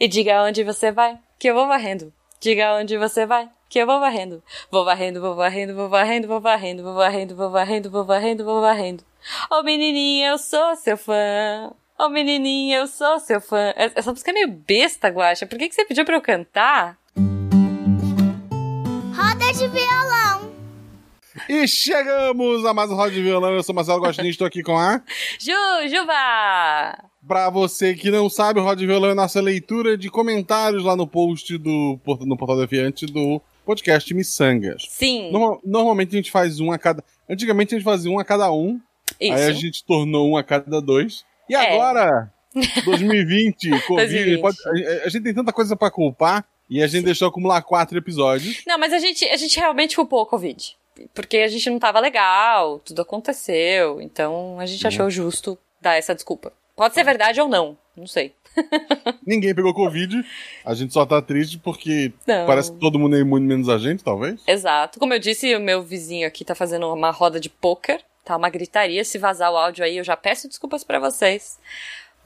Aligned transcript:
E 0.00 0.08
diga 0.08 0.42
onde 0.44 0.64
você 0.64 0.90
vai, 0.90 1.18
que 1.38 1.50
eu 1.50 1.54
vou 1.54 1.68
varrendo. 1.68 2.10
Diga 2.40 2.74
onde 2.74 2.96
você 2.96 3.26
vai, 3.26 3.50
que 3.68 3.78
eu 3.78 3.86
vou 3.86 4.00
varrendo. 4.00 4.42
Vou 4.70 4.82
varrendo, 4.82 5.20
vou 5.20 5.34
varrendo, 5.34 5.74
vou 5.74 5.90
varrendo, 5.90 6.26
vou 6.26 6.40
varrendo, 6.40 6.82
vou 6.82 6.94
varrendo, 6.94 7.36
vou 7.36 7.50
varrendo, 7.50 7.90
vou 7.90 8.04
varrendo, 8.06 8.44
vou 8.44 8.60
varrendo. 8.62 9.04
Ô 9.50 9.62
menininha, 9.62 10.30
eu 10.30 10.38
sou 10.38 10.74
seu 10.76 10.96
fã. 10.96 11.70
Ô 11.98 12.08
menininha, 12.08 12.78
eu 12.78 12.86
sou 12.86 13.20
seu 13.20 13.42
fã. 13.42 13.74
Essa 13.76 14.10
música 14.10 14.30
é 14.30 14.34
meio 14.34 14.48
besta, 14.48 15.08
Guaxa. 15.08 15.46
Por 15.46 15.58
que, 15.58 15.68
que 15.68 15.74
você 15.74 15.84
pediu 15.84 16.06
pra 16.06 16.16
eu 16.16 16.22
cantar? 16.22 16.96
Roda 19.14 19.52
de 19.52 19.68
violão. 19.68 20.09
E 21.48 21.66
chegamos 21.66 22.64
a 22.64 22.74
mais 22.74 22.90
um 22.90 22.94
Roda 22.94 23.10
de 23.10 23.22
Violão. 23.22 23.52
Eu 23.52 23.62
sou 23.62 23.74
Marcelo 23.74 24.00
Gostinho, 24.00 24.28
estou 24.28 24.46
aqui 24.46 24.62
com 24.62 24.76
a... 24.76 25.02
Jujuba! 25.38 27.08
Pra 27.26 27.50
você 27.50 27.94
que 27.94 28.10
não 28.10 28.28
sabe, 28.28 28.60
o 28.60 28.62
Roda 28.62 28.76
de 28.76 28.86
Violão 28.86 29.10
é 29.10 29.14
nossa 29.14 29.40
leitura 29.40 29.96
de 29.96 30.08
comentários 30.08 30.84
lá 30.84 30.94
no 30.94 31.06
post 31.06 31.56
do 31.58 31.98
no 32.20 32.36
Portal 32.36 32.58
Defiante 32.58 33.06
do 33.06 33.40
podcast 33.64 34.12
Missangas. 34.14 34.86
Sim. 34.88 35.30
No, 35.32 35.60
normalmente 35.64 36.14
a 36.14 36.16
gente 36.16 36.30
faz 36.30 36.60
um 36.60 36.72
a 36.72 36.78
cada... 36.78 37.02
Antigamente 37.28 37.74
a 37.74 37.78
gente 37.78 37.84
fazia 37.84 38.10
um 38.10 38.18
a 38.18 38.24
cada 38.24 38.52
um. 38.52 38.80
Isso. 39.20 39.32
Aí 39.34 39.44
a 39.44 39.52
gente 39.52 39.84
tornou 39.84 40.30
um 40.30 40.36
a 40.36 40.44
cada 40.44 40.80
dois. 40.80 41.24
E 41.48 41.54
é. 41.54 41.74
agora, 41.74 42.32
2020, 42.84 43.70
Covid, 43.86 44.12
2020. 44.12 44.40
Pode, 44.40 44.58
a, 44.66 45.04
a 45.04 45.08
gente 45.08 45.22
tem 45.22 45.34
tanta 45.34 45.52
coisa 45.52 45.76
para 45.76 45.90
culpar 45.90 46.44
e 46.68 46.80
a 46.82 46.86
gente 46.86 47.00
Sim. 47.00 47.06
deixou 47.06 47.28
acumular 47.28 47.60
quatro 47.62 47.98
episódios. 47.98 48.62
Não, 48.64 48.78
mas 48.78 48.92
a 48.92 49.00
gente, 49.00 49.24
a 49.24 49.36
gente 49.36 49.58
realmente 49.58 49.96
culpou 49.96 50.22
o 50.22 50.26
Covid. 50.26 50.78
Porque 51.14 51.38
a 51.38 51.48
gente 51.48 51.68
não 51.70 51.78
tava 51.78 52.00
legal, 52.00 52.78
tudo 52.80 53.02
aconteceu. 53.02 54.00
Então 54.00 54.58
a 54.58 54.66
gente 54.66 54.86
achou 54.86 55.10
justo 55.10 55.58
dar 55.80 55.96
essa 55.96 56.14
desculpa. 56.14 56.52
Pode 56.76 56.94
ser 56.94 57.04
verdade 57.04 57.40
ou 57.40 57.48
não, 57.48 57.76
não 57.96 58.06
sei. 58.06 58.34
Ninguém 59.26 59.54
pegou 59.54 59.72
Covid, 59.74 60.24
a 60.64 60.74
gente 60.74 60.92
só 60.92 61.06
tá 61.06 61.22
triste 61.22 61.58
porque 61.58 62.12
não. 62.26 62.46
parece 62.46 62.72
que 62.72 62.78
todo 62.78 62.98
mundo 62.98 63.16
é 63.16 63.20
imune 63.20 63.46
menos 63.46 63.68
a 63.68 63.78
gente, 63.78 64.02
talvez. 64.02 64.40
Exato. 64.46 64.98
Como 64.98 65.14
eu 65.14 65.18
disse, 65.18 65.54
o 65.54 65.60
meu 65.60 65.82
vizinho 65.82 66.26
aqui 66.26 66.44
tá 66.44 66.54
fazendo 66.54 66.92
uma 66.92 67.10
roda 67.10 67.38
de 67.38 67.48
pôquer, 67.48 68.02
tá 68.24 68.36
uma 68.36 68.48
gritaria. 68.50 69.04
Se 69.04 69.18
vazar 69.18 69.52
o 69.52 69.56
áudio 69.56 69.84
aí, 69.84 69.98
eu 69.98 70.04
já 70.04 70.16
peço 70.16 70.48
desculpas 70.48 70.82
para 70.82 70.98
vocês. 70.98 71.58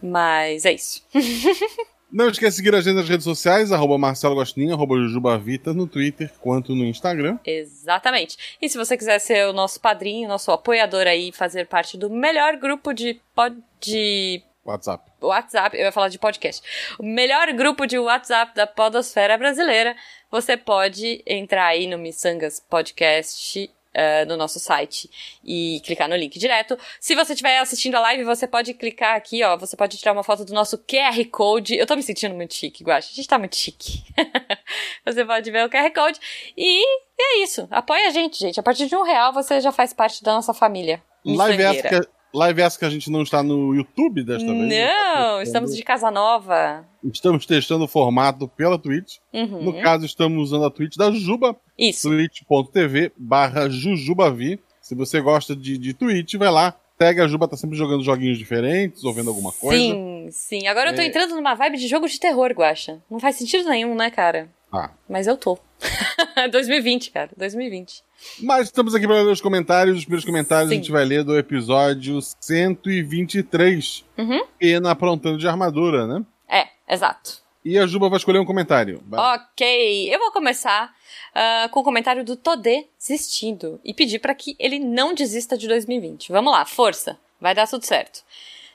Mas 0.02 0.64
é 0.64 0.72
isso. 0.72 1.02
Não 2.15 2.29
esqueça 2.29 2.51
de 2.51 2.57
seguir 2.59 2.73
a 2.77 2.81
gente 2.81 2.95
nas 2.95 3.09
redes 3.09 3.25
sociais, 3.25 3.73
arroba 3.73 3.98
Marcelo 3.98 4.37
Gostinho, 4.37 4.73
arroba 4.73 4.95
Jujubavita, 4.95 5.75
no 5.75 5.84
Twitter 5.84 6.31
quanto 6.41 6.73
no 6.73 6.84
Instagram. 6.84 7.41
Exatamente. 7.45 8.57
E 8.62 8.69
se 8.69 8.79
você 8.79 8.97
quiser 8.97 9.19
ser 9.19 9.48
o 9.48 9.53
nosso 9.53 9.81
padrinho, 9.81 10.29
nosso 10.29 10.53
apoiador 10.53 11.09
aí, 11.09 11.33
fazer 11.33 11.67
parte 11.67 11.98
do 11.98 12.09
melhor 12.09 12.57
grupo 12.57 12.92
de 12.92 13.20
pod... 13.35 13.57
de 13.81 14.41
WhatsApp. 14.65 15.11
WhatsApp, 15.20 15.77
eu 15.77 15.87
ia 15.87 15.91
falar 15.91 16.09
de 16.09 16.20
podcast. 16.20 16.62
O 17.01 17.05
melhor 17.05 17.53
grupo 17.53 17.85
de 17.85 17.98
WhatsApp 17.98 18.55
da 18.55 18.65
podosfera 18.65 19.37
brasileira. 19.37 19.97
Você 20.31 20.57
pode 20.57 21.20
entrar 21.27 21.67
aí 21.67 21.89
no 21.89 21.98
Missangas 21.98 22.61
Podcast 22.61 23.69
uh, 23.95 24.27
no 24.27 24.37
nosso 24.37 24.59
site 24.59 25.11
e 25.42 25.81
clicar 25.84 26.09
no 26.09 26.17
link 26.17 26.39
direto. 26.39 26.78
Se 27.00 27.14
você 27.14 27.33
estiver 27.33 27.59
assistindo 27.59 27.95
a 27.95 28.01
live, 28.01 28.25
você 28.25 28.47
pode 28.47 28.75
clicar 28.75 29.17
aqui, 29.17 29.42
ó. 29.42 29.56
Você 29.56 29.77
pode 29.77 29.97
tirar 29.97 30.12
uma 30.12 30.25
foto 30.25 30.45
do 30.45 30.53
nosso 30.53 30.78
QR 30.78 31.25
Code. 31.31 31.77
Eu 31.77 31.86
tô 31.86 31.97
me 31.97 32.03
sentindo 32.03 32.34
muito 32.34 32.55
chique, 32.55 32.84
Guacha. 32.84 33.11
A 33.12 33.14
gente 33.14 33.28
tá 33.28 33.39
muito 33.39 33.56
chique. 33.56 34.05
você 35.05 35.25
pode 35.25 35.51
ver 35.51 35.64
o 35.64 35.70
QR 35.70 35.91
Code. 35.92 36.19
E 36.56 36.84
é 37.19 37.42
isso. 37.42 37.67
Apoia 37.70 38.09
a 38.09 38.11
gente, 38.11 38.39
gente. 38.39 38.59
A 38.59 38.62
partir 38.62 38.86
de 38.86 38.97
um 38.97 39.03
real 39.03 39.33
você 39.33 39.61
já 39.61 39.73
faz 39.73 39.92
parte 39.92 40.23
da 40.23 40.34
nossa 40.34 40.53
família. 40.53 41.03
Live 41.25 41.62
essa, 41.62 42.08
Live 42.34 42.62
essa 42.62 42.77
que 42.77 42.84
a 42.84 42.90
gente 42.90 43.08
não 43.12 43.22
está 43.22 43.44
no 43.44 43.72
YouTube 43.72 44.24
desta 44.24 44.52
vez. 44.52 44.68
Não, 44.68 45.40
estamos 45.40 45.77
de 45.77 45.82
casa 45.84 46.10
nova. 46.10 46.84
Estamos 47.04 47.46
testando 47.46 47.84
o 47.84 47.88
formato 47.88 48.48
pela 48.48 48.77
Twitch. 48.77 49.18
Uhum. 49.32 49.62
No 49.62 49.80
caso, 49.80 50.04
estamos 50.04 50.50
usando 50.50 50.64
a 50.64 50.70
Twitch 50.70 50.96
da 50.96 51.12
Juba. 51.12 51.56
Isso. 51.78 52.08
twitch.tv 52.08 53.12
barra 53.16 53.68
Jujubavi. 53.68 54.58
Se 54.80 54.96
você 54.96 55.20
gosta 55.20 55.55
de, 55.55 55.78
de 55.78 55.94
Twitch, 55.94 56.34
vai 56.34 56.50
lá. 56.50 56.74
Pega 56.98 57.24
a 57.24 57.28
Juba, 57.28 57.46
tá 57.46 57.56
sempre 57.56 57.77
jogando 57.77 58.02
joguinhos 58.02 58.36
diferentes 58.36 59.05
ou 59.05 59.14
vendo 59.14 59.30
alguma 59.30 59.52
coisa. 59.52 59.80
Sim, 59.80 60.28
sim. 60.33 60.67
Agora 60.67 60.90
eu 60.90 60.94
tô 60.96 61.02
é. 61.02 61.06
entrando 61.06 61.36
numa 61.36 61.55
vibe 61.55 61.78
de 61.78 61.86
jogo 61.86 62.08
de 62.08 62.18
terror, 62.18 62.50
Guacha. 62.52 63.00
Não 63.08 63.20
faz 63.20 63.36
sentido 63.36 63.68
nenhum, 63.68 63.94
né, 63.94 64.11
cara? 64.11 64.48
Ah. 64.73 64.90
Mas 65.08 65.28
eu 65.28 65.36
tô. 65.36 65.56
2020, 66.50 67.11
cara. 67.11 67.30
2020. 67.36 68.02
Mas 68.40 68.67
estamos 68.67 68.95
aqui 68.95 69.06
para 69.06 69.22
ler 69.22 69.33
os 69.33 69.40
comentários. 69.40 69.98
Os 69.98 70.05
primeiros 70.05 70.24
comentários 70.24 70.68
Sim. 70.70 70.74
a 70.74 70.78
gente 70.78 70.90
vai 70.90 71.05
ler 71.05 71.24
do 71.24 71.39
episódio 71.39 72.20
123. 72.40 74.05
Uhum. 74.18 74.46
Pena 74.58 74.90
aprontando 74.90 75.39
de 75.39 75.46
armadura, 75.48 76.06
né? 76.06 76.24
É, 76.48 76.68
exato. 76.89 77.44
E 77.64 77.78
a 77.78 77.86
Juba 77.86 78.11
vai 78.11 78.18
escolher 78.18 78.39
um 78.39 78.44
comentário. 78.44 79.02
Vai. 79.06 79.36
Ok, 79.36 80.14
eu 80.14 80.18
vou 80.18 80.30
começar 80.33 80.92
uh, 81.34 81.68
com 81.70 81.80
o 81.80 81.84
comentário 81.84 82.23
do 82.23 82.36
Todê 82.36 82.86
desistindo 82.98 83.80
e 83.83 83.94
pedir 83.94 84.18
para 84.18 84.34
que 84.34 84.55
ele 84.58 84.78
não 84.78 85.14
desista 85.14 85.56
de 85.56 85.67
2020. 85.67 86.30
Vamos 86.30 86.52
lá, 86.52 86.67
força, 86.67 87.18
vai 87.40 87.55
dar 87.55 87.67
tudo 87.67 87.86
certo. 87.86 88.23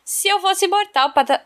Se 0.03 0.27
eu 0.27 0.39
fosse 0.39 0.65
imortal, 0.65 1.13
pata... 1.13 1.39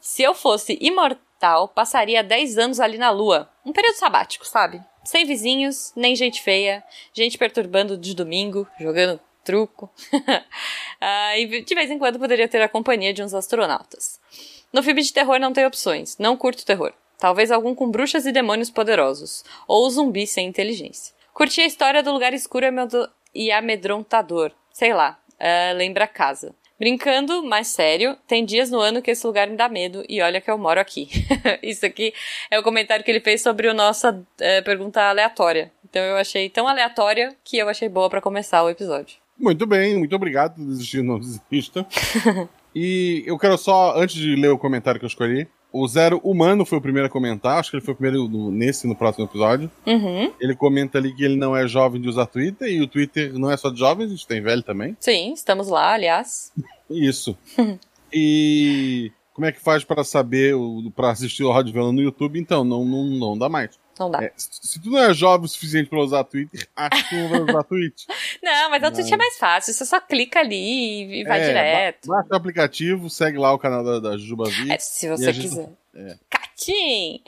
se 0.00 0.22
eu 0.22 0.34
fosse 0.36 0.78
imortal, 0.80 1.66
passaria 1.66 2.22
10 2.22 2.58
anos 2.58 2.78
ali 2.78 2.96
na 2.96 3.10
Lua. 3.10 3.50
Um 3.66 3.72
período 3.72 3.96
sabático, 3.96 4.46
sabe? 4.46 4.80
Sem 5.04 5.26
vizinhos, 5.26 5.92
nem 5.94 6.16
gente 6.16 6.42
feia, 6.42 6.82
gente 7.12 7.36
perturbando 7.36 7.96
de 7.96 8.14
domingo, 8.14 8.66
jogando 8.80 9.20
truco. 9.44 9.90
ah, 11.00 11.38
e 11.38 11.62
de 11.62 11.74
vez 11.74 11.90
em 11.90 11.98
quando 11.98 12.18
poderia 12.18 12.48
ter 12.48 12.62
a 12.62 12.68
companhia 12.68 13.12
de 13.12 13.22
uns 13.22 13.34
astronautas. 13.34 14.18
No 14.72 14.82
filme 14.82 15.02
de 15.02 15.12
terror 15.12 15.38
não 15.38 15.52
tem 15.52 15.66
opções, 15.66 16.16
não 16.18 16.36
curto 16.36 16.64
terror. 16.64 16.92
Talvez 17.18 17.50
algum 17.50 17.74
com 17.74 17.90
bruxas 17.90 18.26
e 18.26 18.32
demônios 18.32 18.70
poderosos, 18.70 19.44
ou 19.68 19.88
zumbi 19.88 20.26
sem 20.26 20.48
inteligência. 20.48 21.14
Curti 21.32 21.60
a 21.60 21.66
história 21.66 22.02
do 22.02 22.12
lugar 22.12 22.32
escuro 22.32 22.66
e 23.34 23.50
amedrontador. 23.50 24.52
Sei 24.72 24.92
lá, 24.92 25.18
uh, 25.34 25.76
lembra 25.76 26.06
casa. 26.06 26.54
Brincando, 26.78 27.44
mais 27.44 27.68
sério, 27.68 28.16
tem 28.26 28.44
dias 28.44 28.70
no 28.70 28.80
ano 28.80 29.00
que 29.00 29.10
esse 29.10 29.26
lugar 29.26 29.48
me 29.48 29.56
dá 29.56 29.68
medo 29.68 30.04
e 30.08 30.20
olha 30.20 30.40
que 30.40 30.50
eu 30.50 30.58
moro 30.58 30.80
aqui. 30.80 31.08
Isso 31.62 31.86
aqui 31.86 32.12
é 32.50 32.58
o 32.58 32.62
comentário 32.62 33.04
que 33.04 33.10
ele 33.10 33.20
fez 33.20 33.42
sobre 33.42 33.68
a 33.68 33.74
nossa 33.74 34.20
é, 34.40 34.60
pergunta 34.60 35.00
aleatória. 35.00 35.70
Então 35.88 36.02
eu 36.02 36.16
achei 36.16 36.50
tão 36.50 36.66
aleatória 36.66 37.36
que 37.44 37.56
eu 37.56 37.68
achei 37.68 37.88
boa 37.88 38.10
para 38.10 38.20
começar 38.20 38.62
o 38.64 38.68
episódio. 38.68 39.16
Muito 39.38 39.66
bem, 39.66 39.96
muito 39.96 40.14
obrigado 40.14 40.56
por 40.56 40.64
desistir 40.64 41.02
não 41.02 41.20
desista. 41.20 41.86
e 42.74 43.22
eu 43.26 43.38
quero 43.38 43.56
só, 43.56 43.96
antes 43.96 44.16
de 44.16 44.34
ler 44.34 44.50
o 44.50 44.58
comentário 44.58 44.98
que 44.98 45.04
eu 45.04 45.08
escolhi, 45.08 45.46
o 45.74 45.88
Zero 45.88 46.20
Humano 46.22 46.64
foi 46.64 46.78
o 46.78 46.80
primeiro 46.80 47.08
a 47.08 47.10
comentar, 47.10 47.58
acho 47.58 47.70
que 47.70 47.76
ele 47.76 47.84
foi 47.84 47.94
o 47.94 47.96
primeiro 47.96 48.28
no, 48.28 48.48
nesse 48.52 48.86
no 48.86 48.94
próximo 48.94 49.24
episódio. 49.24 49.68
Uhum. 49.84 50.32
Ele 50.40 50.54
comenta 50.54 50.98
ali 50.98 51.12
que 51.12 51.24
ele 51.24 51.34
não 51.34 51.56
é 51.56 51.66
jovem 51.66 52.00
de 52.00 52.08
usar 52.08 52.26
Twitter, 52.26 52.68
e 52.68 52.80
o 52.80 52.86
Twitter 52.86 53.36
não 53.36 53.50
é 53.50 53.56
só 53.56 53.70
de 53.70 53.80
jovens, 53.80 54.06
a 54.06 54.10
gente 54.10 54.24
tem 54.24 54.40
velho 54.40 54.62
também. 54.62 54.96
Sim, 55.00 55.32
estamos 55.32 55.66
lá, 55.66 55.92
aliás. 55.94 56.52
Isso. 56.88 57.36
e 58.12 59.10
como 59.32 59.46
é 59.46 59.52
que 59.52 59.60
faz 59.60 59.82
para 59.82 60.04
saber, 60.04 60.54
para 60.94 61.10
assistir 61.10 61.42
o 61.42 61.50
Rádio 61.50 61.72
Violão 61.72 61.92
no 61.92 62.02
YouTube? 62.02 62.38
Então, 62.38 62.62
não, 62.62 62.84
não, 62.84 63.04
não 63.06 63.36
dá 63.36 63.48
mais. 63.48 63.76
Não 63.98 64.10
dá. 64.10 64.22
É, 64.22 64.32
se 64.36 64.80
tu 64.80 64.90
não 64.90 64.98
é 64.98 65.14
jovem 65.14 65.46
o 65.46 65.48
suficiente 65.48 65.88
para 65.88 66.00
usar 66.00 66.24
Twitter, 66.24 66.66
acho 66.74 67.04
que 67.04 67.10
tu 67.10 67.14
não 67.16 67.28
vai 67.28 67.40
usar 67.42 67.62
Twitch. 67.64 68.04
não, 68.42 68.70
mas 68.70 68.82
a 68.82 68.90
Twitch 68.90 69.12
é 69.12 69.16
mais 69.16 69.38
fácil. 69.38 69.72
Você 69.72 69.84
só 69.84 70.00
clica 70.00 70.40
ali 70.40 71.20
e 71.20 71.24
vai 71.24 71.40
é, 71.40 71.46
direto. 71.46 72.08
Baixa 72.08 72.28
o 72.30 72.36
aplicativo, 72.36 73.10
segue 73.10 73.38
lá 73.38 73.52
o 73.52 73.58
canal 73.58 73.84
da, 73.84 74.00
da 74.00 74.16
Juba 74.16 74.44
É, 74.68 74.78
se 74.78 75.08
você 75.08 75.32
quiser. 75.32 75.70
É. 75.94 76.16
Catim! 76.28 77.22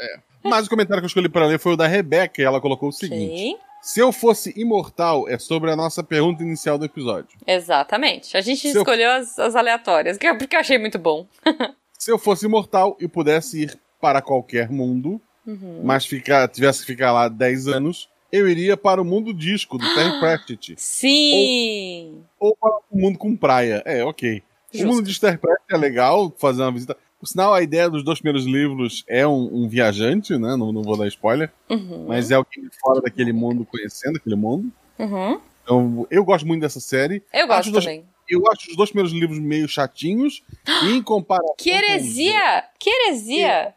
é. 0.00 0.18
Mas 0.42 0.66
o 0.66 0.70
comentário 0.70 1.00
que 1.00 1.06
eu 1.06 1.08
escolhi 1.08 1.28
para 1.28 1.46
ler 1.46 1.58
foi 1.58 1.72
o 1.72 1.76
da 1.76 1.86
Rebeca, 1.86 2.40
e 2.40 2.44
ela 2.44 2.60
colocou 2.60 2.90
o 2.90 2.92
seguinte. 2.92 3.36
Sim. 3.36 3.56
Se 3.84 4.00
eu 4.00 4.10
fosse 4.12 4.52
imortal, 4.58 5.28
é 5.28 5.38
sobre 5.38 5.70
a 5.70 5.76
nossa 5.76 6.02
pergunta 6.02 6.42
inicial 6.42 6.78
do 6.78 6.86
episódio. 6.86 7.38
Exatamente. 7.46 8.34
A 8.34 8.40
gente 8.40 8.60
Se 8.60 8.78
escolheu 8.78 9.10
eu... 9.10 9.16
as, 9.16 9.38
as, 9.38 9.54
aleatórias, 9.54 10.16
é 10.18 10.34
porque 10.34 10.56
eu 10.56 10.60
achei 10.60 10.78
muito 10.78 10.98
bom. 10.98 11.26
Se 11.98 12.10
eu 12.10 12.18
fosse 12.18 12.46
imortal 12.46 12.96
e 12.98 13.06
pudesse 13.06 13.62
ir 13.62 13.78
para 14.00 14.22
qualquer 14.22 14.70
mundo, 14.70 15.20
uhum. 15.46 15.80
mas 15.82 16.06
ficar, 16.06 16.48
tivesse 16.48 16.80
que 16.80 16.86
ficar 16.86 17.12
lá 17.12 17.28
10 17.28 17.68
anos, 17.68 18.08
eu 18.32 18.48
iria 18.48 18.76
para 18.76 19.00
o 19.00 19.04
mundo 19.04 19.32
disco 19.32 19.78
do 19.78 19.94
Terry 19.94 20.18
Pratchett. 20.18 20.74
Sim! 20.76 22.24
Ou, 22.38 22.48
ou, 22.50 22.56
para 22.56 22.78
o 22.90 22.98
mundo 22.98 23.16
com 23.16 23.36
praia. 23.36 23.80
É, 23.84 24.04
ok. 24.04 24.42
Justo. 24.72 24.86
O 24.86 24.90
mundo 24.90 25.06
de 25.06 25.20
Terry 25.20 25.38
Pratchett 25.38 25.72
é 25.72 25.76
legal 25.76 26.34
fazer 26.36 26.62
uma 26.62 26.72
visita. 26.72 26.96
Por 27.20 27.28
sinal, 27.28 27.54
a 27.54 27.62
ideia 27.62 27.88
dos 27.88 28.02
dois 28.02 28.18
primeiros 28.18 28.44
livros 28.44 29.04
é 29.08 29.26
um, 29.26 29.62
um 29.64 29.68
viajante, 29.68 30.32
né? 30.32 30.56
Não, 30.56 30.72
não, 30.72 30.82
vou 30.82 30.96
dar 30.96 31.06
spoiler. 31.06 31.50
Uhum. 31.70 32.06
Mas 32.08 32.30
é 32.30 32.34
alguém 32.34 32.68
fora 32.82 33.00
daquele 33.00 33.32
mundo, 33.32 33.64
conhecendo 33.64 34.16
aquele 34.16 34.36
mundo. 34.36 34.70
Uhum. 34.98 35.40
Então, 35.62 36.06
eu 36.10 36.24
gosto 36.24 36.46
muito 36.46 36.60
dessa 36.60 36.80
série. 36.80 37.22
Eu 37.32 37.46
gosto 37.46 37.72
também. 37.72 38.04
Eu 38.28 38.42
acho 38.50 38.70
os 38.70 38.76
dois 38.76 38.90
primeiros 38.90 39.12
livros 39.12 39.38
meio 39.38 39.68
chatinhos. 39.68 40.42
e 40.82 40.90
em 40.92 41.02
comparação. 41.02 41.54
Que 41.56 41.70
heresia! 41.70 42.64
Que 42.78 42.90
heresia! 42.90 43.74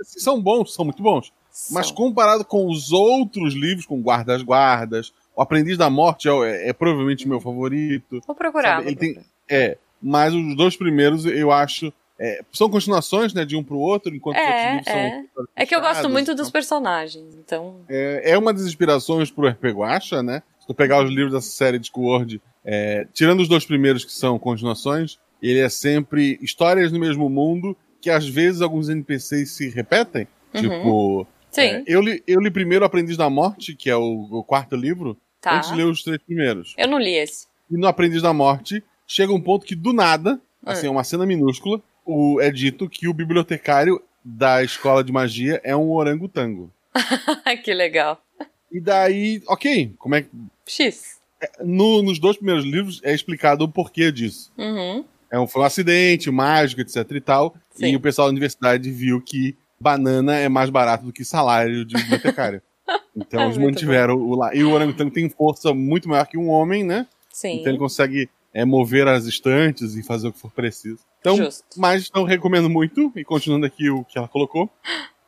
Assim, 0.00 0.18
são 0.20 0.40
bons, 0.40 0.74
são 0.74 0.84
muito 0.84 1.02
bons. 1.02 1.32
São. 1.50 1.74
Mas 1.74 1.90
comparado 1.90 2.44
com 2.44 2.66
os 2.68 2.92
outros 2.92 3.54
livros, 3.54 3.86
com 3.86 4.00
Guardas 4.02 4.42
Guardas, 4.42 5.12
O 5.34 5.42
Aprendiz 5.42 5.76
da 5.78 5.88
Morte 5.90 6.28
é, 6.28 6.32
é, 6.32 6.68
é 6.70 6.72
provavelmente 6.72 7.26
meu 7.28 7.40
favorito. 7.40 8.20
Vou 8.26 8.34
procurar. 8.36 8.76
Sabe? 8.78 8.88
Ele 8.88 8.96
tem, 8.96 9.18
é, 9.50 9.76
mas 10.00 10.34
os 10.34 10.56
dois 10.56 10.76
primeiros 10.76 11.24
eu 11.26 11.50
acho 11.50 11.92
é, 12.18 12.42
são 12.52 12.70
continuações, 12.70 13.34
né, 13.34 13.44
de 13.44 13.54
um 13.56 13.62
pro 13.62 13.78
outro, 13.78 14.14
enquanto 14.14 14.36
os 14.36 14.42
outros 14.42 14.86
É, 14.86 15.08
é. 15.08 15.10
são. 15.34 15.46
É 15.54 15.66
que 15.66 15.74
eu 15.74 15.80
gosto 15.80 16.08
muito 16.08 16.30
então- 16.30 16.34
dos 16.34 16.50
personagens, 16.50 17.34
então. 17.34 17.76
É, 17.88 18.30
é 18.32 18.38
uma 18.38 18.52
das 18.52 18.62
inspirações 18.62 19.30
pro 19.30 19.46
RP 19.46 19.64
Guacha, 19.72 20.22
né? 20.22 20.42
Se 20.60 20.66
tu 20.66 20.74
pegar 20.74 21.04
os 21.04 21.10
livros 21.10 21.32
dessa 21.32 21.50
série 21.50 21.78
de 21.78 21.88
Sword, 21.88 22.40
é, 22.64 23.06
tirando 23.12 23.40
os 23.40 23.48
dois 23.48 23.64
primeiros 23.66 24.04
que 24.04 24.12
são 24.12 24.38
continuações, 24.38 25.18
ele 25.42 25.60
é 25.60 25.68
sempre 25.68 26.38
histórias 26.40 26.90
no 26.90 26.98
mesmo 26.98 27.28
mundo 27.28 27.76
que 28.06 28.10
às 28.10 28.24
vezes 28.28 28.60
alguns 28.62 28.88
NPCs 28.88 29.50
se 29.50 29.68
repetem. 29.68 30.28
Uhum. 30.54 30.60
Tipo, 30.60 31.26
Sim, 31.50 31.60
é, 31.62 31.82
eu, 31.88 32.00
li, 32.00 32.22
eu 32.24 32.40
li 32.40 32.52
primeiro 32.52 32.84
Aprendiz 32.84 33.16
da 33.16 33.28
Morte, 33.28 33.74
que 33.74 33.90
é 33.90 33.96
o, 33.96 34.28
o 34.30 34.44
quarto 34.44 34.76
livro, 34.76 35.16
tá. 35.40 35.56
antes 35.56 35.70
de 35.72 35.76
ler 35.76 35.86
os 35.86 36.04
três 36.04 36.22
primeiros. 36.22 36.72
Eu 36.78 36.86
não 36.86 37.00
li 37.00 37.14
esse. 37.16 37.48
E 37.68 37.76
no 37.76 37.84
Aprendiz 37.88 38.22
da 38.22 38.32
Morte, 38.32 38.80
chega 39.08 39.32
um 39.32 39.40
ponto 39.40 39.66
que 39.66 39.74
do 39.74 39.92
nada, 39.92 40.40
Ah. 40.64 40.70
assim, 40.70 40.86
é 40.86 40.90
uma 40.90 41.02
cena 41.02 41.26
minúscula, 41.26 41.82
o, 42.04 42.40
é 42.40 42.48
dito 42.52 42.88
que 42.88 43.08
o 43.08 43.12
bibliotecário 43.12 44.00
da 44.24 44.62
escola 44.62 45.02
de 45.02 45.10
magia 45.10 45.60
é 45.64 45.74
um 45.74 45.90
orangotango. 45.90 46.72
que 47.64 47.74
legal. 47.74 48.22
E 48.70 48.80
daí, 48.80 49.42
ok, 49.48 49.94
como 49.98 50.14
é 50.14 50.22
que. 50.22 50.28
X. 50.64 51.16
No- 51.58 52.02
nos 52.02 52.20
dois 52.20 52.36
primeiros 52.36 52.64
livros 52.64 53.00
é 53.02 53.12
explicado 53.12 53.64
o 53.64 53.68
porquê 53.68 54.12
disso. 54.12 54.52
Uhum. 54.56 55.04
É 55.30 55.38
um, 55.38 55.46
foi 55.46 55.62
um 55.62 55.64
acidente 55.64 56.30
mágico, 56.30 56.80
etc 56.80 57.10
e 57.10 57.20
tal. 57.20 57.54
Sim. 57.70 57.92
E 57.92 57.96
o 57.96 58.00
pessoal 58.00 58.28
da 58.28 58.32
universidade 58.32 58.90
viu 58.90 59.20
que 59.20 59.56
banana 59.78 60.36
é 60.36 60.48
mais 60.48 60.70
barato 60.70 61.04
do 61.04 61.12
que 61.12 61.24
salário 61.24 61.84
de 61.84 61.94
bibliotecário. 61.96 62.62
Então 63.16 63.44
eles 63.44 63.56
É 63.56 63.60
Muito 63.60 63.74
mantiveram 63.74 64.14
o 64.14 64.36
lá. 64.36 64.54
E 64.54 64.62
o 64.62 64.70
orangotango 64.70 65.10
tem 65.10 65.28
força 65.28 65.72
muito 65.74 66.06
maior 66.08 66.26
que 66.26 66.36
um 66.36 66.50
homem, 66.50 66.84
né? 66.84 67.06
Sim. 67.32 67.60
Então 67.60 67.72
ele 67.72 67.78
consegue 67.78 68.28
é, 68.52 68.64
mover 68.64 69.08
as 69.08 69.24
estantes 69.24 69.96
e 69.96 70.02
fazer 70.02 70.28
o 70.28 70.32
que 70.32 70.38
for 70.38 70.50
preciso. 70.50 71.00
Então, 71.20 71.36
Justo. 71.36 71.64
mas 71.76 72.10
não 72.14 72.24
recomendo 72.24 72.70
muito, 72.70 73.10
e 73.16 73.24
continuando 73.24 73.66
aqui 73.66 73.90
o 73.90 74.04
que 74.04 74.16
ela 74.16 74.28
colocou. 74.28 74.70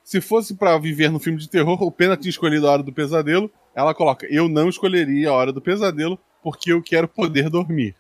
Se 0.05 0.21
fosse 0.21 0.55
pra 0.55 0.79
viver 0.79 1.11
no 1.11 1.19
filme 1.19 1.39
de 1.39 1.49
terror, 1.49 1.83
o 1.83 1.91
Pena 1.91 2.17
tinha 2.17 2.31
escolhido 2.31 2.69
a 2.69 2.73
Hora 2.73 2.83
do 2.83 2.93
Pesadelo. 2.93 3.51
Ela 3.75 3.93
coloca: 3.93 4.27
Eu 4.31 4.49
não 4.49 4.69
escolheria 4.69 5.31
a 5.31 5.33
Hora 5.35 5.53
do 5.53 5.61
Pesadelo 5.61 6.19
porque 6.43 6.73
eu 6.73 6.83
quero 6.83 7.09
poder 7.09 7.51
dormir. 7.51 7.95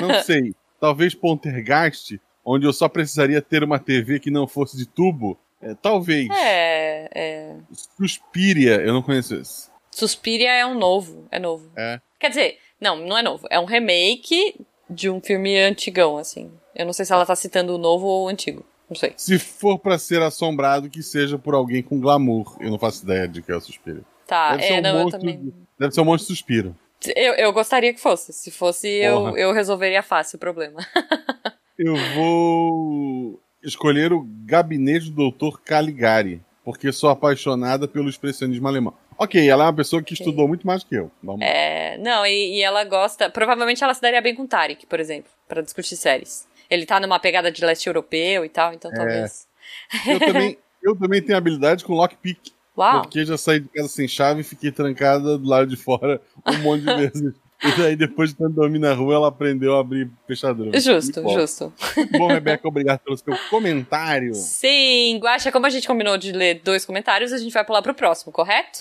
Não 0.00 0.22
sei, 0.24 0.54
talvez 0.82 1.14
Poltergeist, 1.14 2.20
onde 2.44 2.66
eu 2.66 2.72
só 2.72 2.88
precisaria 2.88 3.40
ter 3.40 3.62
uma 3.62 3.78
TV 3.78 4.18
que 4.18 4.32
não 4.32 4.48
fosse 4.48 4.76
de 4.76 4.84
tubo. 4.84 5.38
É, 5.62 5.76
talvez. 5.76 6.28
É, 6.28 7.08
é. 7.14 7.56
Suspiria, 7.96 8.80
eu 8.80 8.92
não 8.92 9.00
conheço 9.00 9.36
esse. 9.36 9.70
Suspiria 9.92 10.50
é 10.50 10.66
um 10.66 10.76
novo. 10.76 11.28
É 11.30 11.38
novo. 11.38 11.70
É. 11.76 12.00
Quer 12.18 12.30
dizer, 12.30 12.58
não, 12.80 12.96
não 12.96 13.16
é 13.16 13.22
novo. 13.22 13.46
É 13.48 13.60
um 13.60 13.64
remake 13.64 14.56
de 14.90 15.08
um 15.08 15.20
filme 15.20 15.56
antigão, 15.56 16.18
assim. 16.18 16.50
Eu 16.74 16.84
não 16.84 16.92
sei 16.92 17.04
se 17.04 17.12
ela 17.12 17.24
tá 17.24 17.36
citando 17.36 17.76
o 17.76 17.78
novo 17.78 18.04
ou 18.04 18.24
o 18.24 18.28
antigo. 18.28 18.66
Não 18.90 18.96
sei. 18.96 19.14
Se 19.16 19.38
for 19.38 19.78
pra 19.78 19.98
ser 19.98 20.20
assombrado, 20.20 20.90
que 20.90 21.00
seja 21.00 21.38
por 21.38 21.54
alguém 21.54 21.80
com 21.80 22.00
glamour. 22.00 22.56
Eu 22.60 22.72
não 22.72 22.78
faço 22.78 23.04
ideia 23.04 23.28
de 23.28 23.40
que 23.40 23.52
é 23.52 23.56
o 23.56 23.60
Suspiro. 23.60 24.04
Tá, 24.26 24.56
Deve 24.56 24.62
ser 24.64 24.72
é, 24.72 24.78
um 24.78 24.82
não, 24.82 24.90
eu 24.90 25.02
monstro 25.04 25.20
também. 25.20 25.54
Deve 25.78 25.94
ser 25.94 26.00
um 26.00 26.04
monte 26.04 26.20
de 26.20 26.26
suspiro. 26.26 26.76
Eu, 27.16 27.34
eu 27.34 27.52
gostaria 27.52 27.92
que 27.92 28.00
fosse. 28.00 28.32
Se 28.32 28.50
fosse, 28.50 28.88
eu, 28.88 29.16
Porra. 29.16 29.38
eu 29.38 29.52
resolveria 29.52 30.02
fácil 30.02 30.36
o 30.36 30.40
problema. 30.40 30.80
Eu 31.78 31.96
vou 32.14 33.40
escolher 33.62 34.12
o 34.12 34.24
gabinete 34.44 35.10
do 35.10 35.30
Dr. 35.30 35.58
Caligari, 35.64 36.40
porque 36.62 36.92
sou 36.92 37.10
apaixonada 37.10 37.88
pelo 37.88 38.08
expressionismo 38.08 38.68
alemão. 38.68 38.94
Ok, 39.18 39.48
ela 39.48 39.64
é 39.64 39.66
uma 39.66 39.74
pessoa 39.74 40.02
que 40.02 40.14
estudou 40.14 40.46
muito 40.46 40.66
mais 40.66 40.84
que 40.84 40.94
eu. 40.94 41.10
Vamos. 41.22 41.40
É, 41.42 41.96
não, 41.98 42.26
e, 42.26 42.58
e 42.58 42.62
ela 42.62 42.84
gosta. 42.84 43.30
Provavelmente 43.30 43.82
ela 43.82 43.94
se 43.94 44.02
daria 44.02 44.20
bem 44.20 44.34
com 44.34 44.42
o 44.42 44.48
Tarek, 44.48 44.86
por 44.86 45.00
exemplo, 45.00 45.30
pra 45.48 45.62
discutir 45.62 45.96
séries. 45.96 46.46
Ele 46.68 46.86
tá 46.86 47.00
numa 47.00 47.18
pegada 47.18 47.50
de 47.50 47.64
leste 47.64 47.86
europeu 47.86 48.44
e 48.44 48.48
tal, 48.48 48.72
então 48.72 48.90
talvez. 48.90 49.46
Eu, 50.06 50.18
também, 50.18 50.58
eu 50.82 50.96
também 50.96 51.22
tenho 51.22 51.38
habilidade 51.38 51.84
com 51.84 51.94
lockpick, 51.94 52.52
Uau! 52.76 53.02
porque 53.02 53.24
já 53.24 53.36
saí 53.36 53.60
de 53.60 53.68
casa 53.68 53.88
sem 53.88 54.08
chave 54.08 54.40
e 54.40 54.44
fiquei 54.44 54.70
trancada 54.72 55.36
do 55.38 55.46
lado 55.48 55.66
de 55.68 55.76
fora 55.76 56.20
um 56.46 56.58
monte 56.58 56.82
de 56.84 56.94
vezes. 56.96 57.34
E 57.64 57.70
daí, 57.80 57.94
depois 57.94 58.30
de 58.30 58.36
tanto 58.36 58.54
dormir 58.54 58.80
na 58.80 58.92
rua, 58.92 59.14
ela 59.14 59.28
aprendeu 59.28 59.76
a 59.76 59.80
abrir 59.80 60.10
fechadura. 60.26 60.80
Justo, 60.80 61.22
bom. 61.22 61.32
justo. 61.32 61.72
Muito 61.96 62.18
bom, 62.18 62.26
Rebeca. 62.26 62.66
Obrigado 62.66 62.98
pelo 63.00 63.16
seu 63.16 63.36
comentário. 63.50 64.34
Sim, 64.34 65.20
Guaxa, 65.22 65.52
como 65.52 65.66
a 65.66 65.70
gente 65.70 65.86
combinou 65.86 66.18
de 66.18 66.32
ler 66.32 66.60
dois 66.64 66.84
comentários, 66.84 67.32
a 67.32 67.38
gente 67.38 67.52
vai 67.52 67.64
pular 67.64 67.80
pro 67.80 67.94
próximo, 67.94 68.32
correto? 68.32 68.80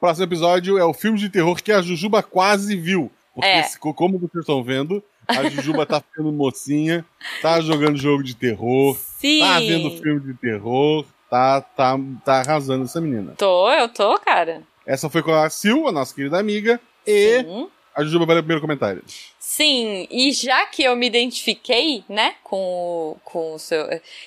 Próximo 0.00 0.24
episódio 0.24 0.78
é 0.78 0.84
o 0.84 0.94
filme 0.94 1.18
de 1.18 1.28
terror 1.28 1.62
que 1.62 1.70
a 1.70 1.82
Jujuba 1.82 2.22
quase 2.22 2.74
viu. 2.74 3.12
Porque, 3.34 3.48
É. 3.48 3.64
como 3.94 4.18
vocês 4.18 4.40
estão 4.40 4.64
vendo, 4.64 5.02
a 5.28 5.48
Jujuba 5.50 5.84
tá 5.84 6.00
ficando 6.00 6.32
mocinha, 6.32 7.04
tá 7.42 7.60
jogando 7.60 7.98
jogo 7.98 8.22
de 8.22 8.34
terror, 8.34 8.96
Sim! 9.18 9.40
tá 9.40 9.58
vendo 9.60 9.90
filme 10.02 10.20
de 10.20 10.34
terror, 10.34 11.04
tá, 11.32 11.60
tá, 11.62 11.98
tá 12.24 12.34
arrasando 12.40 12.84
essa 12.84 13.00
menina. 13.00 13.34
Tô, 13.38 13.70
eu 13.72 13.88
tô, 13.88 14.18
cara. 14.18 14.62
Essa 14.86 15.08
foi 15.08 15.22
com 15.22 15.32
a 15.32 15.48
Sil, 15.48 15.88
a 15.88 15.92
nossa 15.92 16.14
querida 16.14 16.38
amiga, 16.38 16.78
e 17.06 17.40
Sim. 17.40 17.68
a 17.94 18.02
Jujuba 18.04 18.24
o 18.24 18.36
primeiro 18.36 18.60
comentário. 18.60 19.02
Sim, 19.38 20.06
e 20.10 20.30
já 20.32 20.66
que 20.66 20.82
eu 20.82 20.94
me 20.94 21.06
identifiquei, 21.06 22.04
né, 22.08 22.34
com, 22.44 22.56
o- 22.58 23.16
com 23.24 23.54
o 23.54 23.58
seu. 23.58 23.80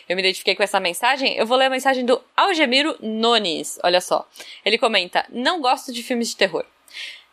Eu 0.10 0.16
me 0.16 0.22
identifiquei 0.22 0.56
com 0.56 0.64
essa 0.64 0.80
mensagem, 0.80 1.36
eu 1.38 1.46
vou 1.46 1.58
ler 1.58 1.66
a 1.66 1.70
mensagem 1.70 2.04
do 2.06 2.20
Algemiro 2.36 2.96
Nones. 3.02 3.78
Olha 3.84 4.02
só. 4.02 4.28
Ele 4.64 4.78
comenta: 4.78 5.26
Não 5.30 5.62
gosto 5.62 5.94
de 5.94 6.02
filmes 6.04 6.30
de 6.30 6.38
terror. 6.38 6.66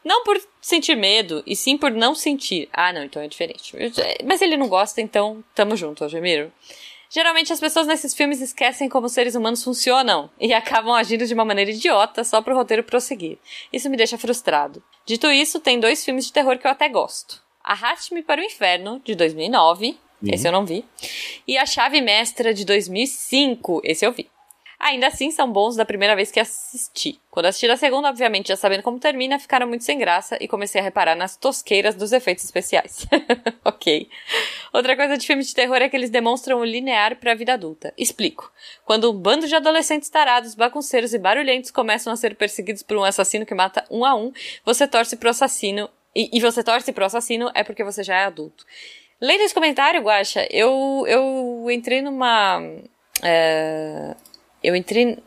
Não 0.05 0.25
por 0.25 0.37
sentir 0.61 0.97
medo, 0.97 1.43
e 1.47 1.55
sim 1.55 1.79
por 1.79 1.91
não 1.93 2.15
sentir. 2.15 2.69
Ah, 2.73 2.93
não, 2.93 3.05
então 3.05 3.23
é 3.23 3.29
diferente. 3.29 3.73
Mas 4.25 4.43
ele 4.43 4.57
não 4.57 4.69
gosta, 4.69 5.01
então 5.01 5.45
tamo 5.55 5.77
junto, 5.77 6.03
Algemiro. 6.03 6.51
Geralmente 7.13 7.53
as 7.53 7.61
pessoas 7.61 7.87
nesses 7.87 8.15
filmes 8.15 8.41
esquecem 8.41 8.89
como 8.89 9.05
os 9.05 9.13
seres 9.13 9.35
humanos 9.35 9.63
funcionam 9.63 10.31
e 10.41 10.55
acabam 10.55 10.95
agindo 10.95 11.27
de 11.27 11.35
uma 11.35 11.45
maneira 11.45 11.71
idiota 11.71 12.25
só 12.25 12.41
pro 12.41 12.55
roteiro 12.55 12.83
prosseguir. 12.83 13.37
Isso 13.71 13.91
me 13.91 13.99
deixa 13.99 14.17
frustrado. 14.17 14.83
Dito 15.05 15.31
isso, 15.31 15.61
tem 15.61 15.79
dois 15.79 16.03
filmes 16.03 16.25
de 16.25 16.33
terror 16.33 16.57
que 16.57 16.67
eu 16.67 16.71
até 16.71 16.89
gosto. 16.89 17.43
Arraste-me 17.63 18.23
para 18.23 18.41
o 18.41 18.45
Inferno, 18.45 18.99
de 19.05 19.15
2009. 19.15 19.95
Esse 20.27 20.49
eu 20.49 20.53
não 20.53 20.65
vi. 20.65 20.87
E 21.47 21.59
A 21.59 21.67
Chave 21.67 22.01
Mestra, 22.01 22.55
de 22.55 22.65
2005. 22.65 23.83
Esse 23.85 24.07
eu 24.07 24.13
vi. 24.13 24.31
Ainda 24.83 25.07
assim, 25.07 25.31
são 25.31 25.51
bons 25.51 25.77
da 25.77 25.85
primeira 25.85 26.17
vez 26.17 26.33
que 26.33 26.41
assisti. 26.41 27.21
Quando 27.31 27.47
assisti 27.47 27.69
da 27.69 27.77
segunda, 27.77 28.09
obviamente, 28.09 28.49
já 28.49 28.57
sabendo 28.57 28.83
como 28.83 28.99
termina, 28.99 29.39
ficaram 29.39 29.65
muito 29.65 29.85
sem 29.85 29.97
graça 29.97 30.37
e 30.41 30.49
comecei 30.49 30.81
a 30.81 30.85
reparar 30.85 31.15
nas 31.15 31.37
tosqueiras 31.37 31.95
dos 31.95 32.11
efeitos 32.11 32.43
especiais. 32.43 33.07
ok. 33.65 34.09
Outra 34.73 34.97
coisa 34.97 35.17
de 35.17 35.25
filmes 35.25 35.47
de 35.47 35.55
terror 35.55 35.77
é 35.77 35.89
que 35.89 35.97
eles 35.97 36.11
demonstram 36.11 36.59
o 36.59 36.65
linear 36.65 37.15
para 37.15 37.31
a 37.31 37.35
vida 37.37 37.53
adulta. 37.53 37.95
Explico. 37.97 38.53
Quando 38.85 39.09
um 39.09 39.15
bando 39.15 39.47
de 39.47 39.55
adolescentes 39.55 40.11
tarados, 40.11 40.57
bagunceiros 40.57 41.15
e 41.15 41.19
barulhentos 41.19 41.71
começam 41.71 42.13
a 42.13 42.17
ser 42.17 42.35
perseguidos 42.35 42.83
por 42.83 42.97
um 42.97 43.05
assassino 43.05 43.47
que 43.47 43.55
mata 43.55 43.85
um 43.89 44.05
a 44.05 44.17
um, 44.17 44.33
você 44.65 44.89
torce 44.89 45.17
pro 45.17 45.31
assassino. 45.31 45.89
E, 46.13 46.29
e 46.37 46.41
você 46.41 46.61
torce 46.65 46.93
pro 46.93 47.05
assassino 47.05 47.53
é 47.55 47.63
porque 47.63 47.85
você 47.85 48.03
já 48.03 48.17
é 48.17 48.25
adulto. 48.25 48.67
Lendo 49.21 49.43
esse 49.43 49.55
comentário, 49.55 50.03
Guaxa, 50.03 50.45
eu, 50.51 51.05
eu 51.07 51.71
entrei 51.71 52.03
numa. 52.03 52.61
é, 53.23 54.17
eu 54.63 54.77
entrei 54.77 55.19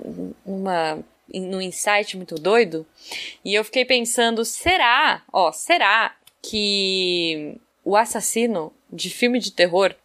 numa, 0.45 1.03
num 1.33 1.61
insight 1.61 2.15
muito 2.15 2.35
doido 2.35 2.85
e 3.43 3.53
eu 3.53 3.63
fiquei 3.63 3.85
pensando: 3.85 4.45
será, 4.45 5.23
ó, 5.31 5.51
será 5.51 6.15
que 6.41 7.59
o 7.83 7.95
assassino 7.95 8.71
de 8.91 9.09
filme 9.09 9.39
de 9.39 9.51
terror 9.51 9.95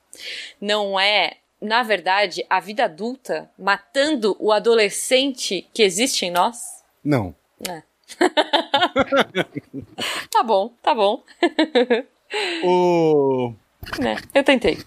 não 0.61 0.99
é, 0.99 1.37
na 1.61 1.83
verdade, 1.83 2.45
a 2.49 2.61
vida 2.61 2.85
adulta 2.85 3.51
matando 3.59 4.37
o 4.39 4.53
adolescente 4.53 5.69
que 5.73 5.83
existe 5.83 6.27
em 6.27 6.31
nós? 6.31 6.83
Não. 7.05 7.35
É. 7.69 7.83
tá 10.31 10.43
bom, 10.43 10.73
tá 10.83 10.95
bom. 10.95 11.23
O... 12.63 13.53
Né, 13.99 14.15
eu 14.33 14.45
tentei. 14.45 14.79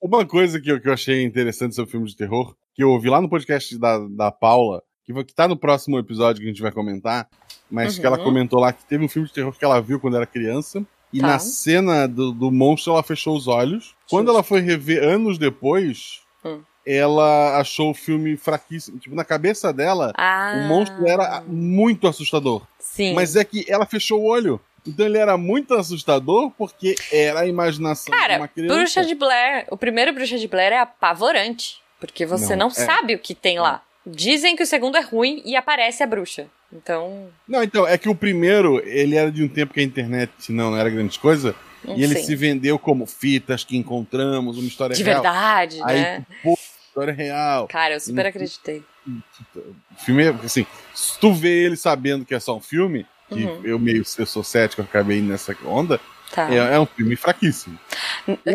Uma 0.00 0.24
coisa 0.26 0.60
que 0.60 0.70
eu, 0.70 0.80
que 0.80 0.88
eu 0.88 0.92
achei 0.92 1.22
interessante 1.22 1.74
sobre 1.74 1.90
filme 1.90 2.06
de 2.06 2.16
terror, 2.16 2.54
que 2.74 2.82
eu 2.82 2.90
ouvi 2.90 3.08
lá 3.08 3.20
no 3.20 3.28
podcast 3.28 3.76
da, 3.78 3.98
da 4.08 4.30
Paula, 4.30 4.82
que, 5.04 5.12
que 5.24 5.34
tá 5.34 5.48
no 5.48 5.56
próximo 5.56 5.98
episódio 5.98 6.40
que 6.40 6.46
a 6.46 6.50
gente 6.50 6.62
vai 6.62 6.72
comentar, 6.72 7.28
mas 7.70 7.98
que 7.98 8.06
ela 8.06 8.18
Uhum. 8.18 8.24
comentou 8.24 8.60
lá 8.60 8.72
que 8.72 8.84
teve 8.84 9.04
um 9.04 9.08
filme 9.08 9.26
de 9.28 9.34
terror 9.34 9.52
que 9.56 9.64
ela 9.64 9.80
viu 9.80 9.98
quando 10.00 10.16
era 10.16 10.26
criança. 10.26 10.84
E 11.12 11.20
Tá. 11.20 11.26
na 11.26 11.38
cena 11.40 12.06
do, 12.06 12.30
do 12.32 12.50
monstro 12.52 12.92
ela 12.92 13.02
fechou 13.02 13.36
os 13.36 13.48
olhos. 13.48 13.94
Quando 14.08 14.30
ela 14.30 14.42
foi 14.44 14.60
rever 14.60 15.02
anos 15.02 15.38
depois, 15.38 16.20
Hum. 16.44 16.60
ela 16.86 17.58
achou 17.58 17.90
o 17.90 17.94
filme 17.94 18.36
fraquíssimo. 18.36 18.98
Tipo, 18.98 19.14
na 19.16 19.24
cabeça 19.24 19.72
dela, 19.72 20.12
Ah, 20.16 20.54
o 20.64 20.68
monstro 20.68 21.06
era 21.06 21.42
muito 21.46 22.06
assustador. 22.06 22.62
Sim. 22.78 23.12
Mas 23.14 23.34
é 23.36 23.44
que 23.44 23.64
ela 23.68 23.84
fechou 23.86 24.20
o 24.20 24.26
olho. 24.26 24.60
Então 24.86 25.04
ele 25.06 25.18
era 25.18 25.36
muito 25.36 25.74
assustador 25.74 26.50
porque 26.56 26.94
era 27.12 27.40
a 27.40 27.46
imaginação 27.46 28.12
de 28.12 28.18
Cara, 28.18 28.36
uma 28.38 28.48
criança. 28.48 28.74
Bruxa 28.74 29.04
de 29.04 29.14
Blair, 29.14 29.66
o 29.70 29.76
primeiro 29.76 30.12
Bruxa 30.12 30.38
de 30.38 30.48
Blair 30.48 30.72
é 30.72 30.78
apavorante. 30.78 31.80
Porque 31.98 32.24
você 32.24 32.56
não, 32.56 32.68
Não, 32.68 32.72
é. 32.76 32.86
sabe 32.86 33.14
o 33.14 33.18
que 33.18 33.34
tem 33.34 33.58
lá. 33.58 33.82
Dizem 34.06 34.56
que 34.56 34.62
o 34.62 34.66
segundo 34.66 34.96
é 34.96 35.02
ruim 35.02 35.42
e 35.44 35.54
aparece 35.54 36.02
a 36.02 36.06
bruxa. 36.06 36.46
Então. 36.72 37.28
Não, 37.46 37.62
então, 37.62 37.86
é 37.86 37.98
que 37.98 38.08
o 38.08 38.14
primeiro, 38.14 38.80
ele 38.88 39.16
era 39.16 39.30
de 39.30 39.44
um 39.44 39.48
tempo 39.48 39.74
que 39.74 39.80
a 39.80 39.82
internet 39.82 40.30
não, 40.50 40.70
não 40.70 40.78
era 40.78 40.88
grande 40.88 41.18
coisa, 41.18 41.54
E 41.84 42.02
ele 42.02 42.14
se 42.16 42.34
vendeu 42.36 42.78
como 42.78 43.04
fitas 43.06 43.64
que 43.64 43.76
encontramos, 43.76 44.56
uma 44.56 44.66
história 44.66 44.94
De 44.96 45.02
real. 45.02 45.22
verdade, 45.22 45.80
Aí, 45.84 46.00
né? 46.00 46.26
pô, 46.42 46.58
história 46.86 47.12
real. 47.12 47.66
Cara, 47.68 47.94
eu 47.94 48.00
super 48.00 48.26
acreditei. 48.26 48.82
O 49.06 50.04
filme 50.04 50.24
é, 50.24 50.28
assim, 50.44 50.66
se 50.94 51.18
tu 51.18 51.32
vê 51.34 51.64
ele 51.64 51.76
sabendo 51.76 52.24
que 52.24 52.34
é 52.34 52.40
só 52.40 52.56
um 52.56 52.60
filme, 52.60 53.06
que 53.30 53.44
Uhum. 53.44 53.60
eu 53.64 53.78
meio 53.78 54.04
eu 54.18 54.26
sou 54.26 54.42
cético, 54.44 54.82
acabei 54.82 55.20
nessa 55.22 55.56
onda, 55.64 55.98
Tá. 56.32 56.52
é, 56.52 56.74
é 56.74 56.78
um 56.80 56.86
filme 56.86 57.16
fraquíssimo. 57.16 57.78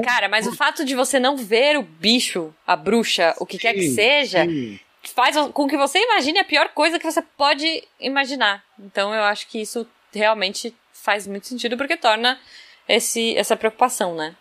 Cara, 0.03 0.29
mas 0.29 0.47
o 0.47 0.53
fato 0.55 0.85
de 0.85 0.95
você 0.95 1.19
não 1.19 1.35
ver 1.35 1.77
o 1.77 1.81
bicho, 1.83 2.53
a 2.65 2.75
bruxa, 2.75 3.33
o 3.39 3.45
que 3.45 3.57
quer 3.57 3.73
que 3.73 3.89
Sim, 3.89 3.95
seja, 3.95 4.45
sim. 4.45 4.79
faz 5.15 5.35
com 5.53 5.67
que 5.67 5.75
você 5.77 5.99
imagine 5.99 6.39
a 6.39 6.43
pior 6.45 6.69
coisa 6.69 6.97
que 6.99 7.09
você 7.09 7.21
pode 7.21 7.83
imaginar. 7.99 8.63
Então 8.79 9.13
eu 9.13 9.23
acho 9.23 9.47
que 9.47 9.59
isso 9.59 9.85
realmente 10.13 10.73
faz 10.93 11.27
muito 11.27 11.47
sentido 11.47 11.75
porque 11.77 11.97
torna 11.97 12.39
esse, 12.87 13.35
essa 13.35 13.55
preocupação, 13.57 14.15
né? 14.15 14.35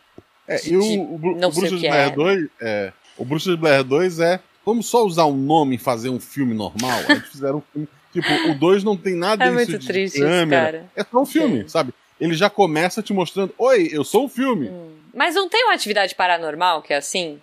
É, 0.47 0.57
de- 0.57 0.73
e 0.75 0.77
o, 0.77 1.15
o, 1.15 1.19
Bru- 1.19 1.33
o 1.37 1.51
Bruxa 1.51 1.69
de 1.77 1.89
Blair 1.89 2.09
é. 2.09 2.11
2 2.11 2.47
é. 2.61 2.93
O 3.17 3.25
Bruxa 3.25 3.51
de 3.51 3.57
Blair 3.57 3.83
2 3.83 4.21
é. 4.21 4.41
Vamos 4.65 4.87
só 4.87 5.05
usar 5.05 5.27
um 5.27 5.37
nome 5.37 5.75
e 5.75 5.79
fazer 5.79 6.09
um 6.09 6.21
filme 6.21 6.55
normal? 6.55 6.99
Eles 7.09 7.29
fizeram 7.29 7.59
um 7.59 7.63
filme. 7.73 7.89
Tipo, 8.15 8.51
o 8.51 8.55
2 8.55 8.83
não 8.85 8.97
tem 8.97 9.15
nada 9.15 9.45
É 9.45 9.49
disso 9.51 9.57
muito 9.73 9.79
de 9.79 9.87
triste 9.87 10.15
isso, 10.15 10.25
câmera. 10.25 10.63
cara. 10.65 10.91
É 10.97 11.05
só 11.05 11.21
um 11.21 11.27
filme, 11.27 11.63
Sim. 11.65 11.69
sabe? 11.69 11.93
Ele 12.19 12.33
já 12.35 12.49
começa 12.49 13.03
te 13.03 13.13
mostrando: 13.13 13.53
Oi, 13.59 13.91
eu 13.93 14.03
sou 14.05 14.25
um 14.25 14.29
filme. 14.29 14.71
Mas 15.13 15.35
não 15.35 15.49
tem 15.49 15.65
uma 15.65 15.75
atividade 15.75 16.15
paranormal 16.15 16.81
que 16.81 16.93
é 16.95 16.97
assim? 16.97 17.39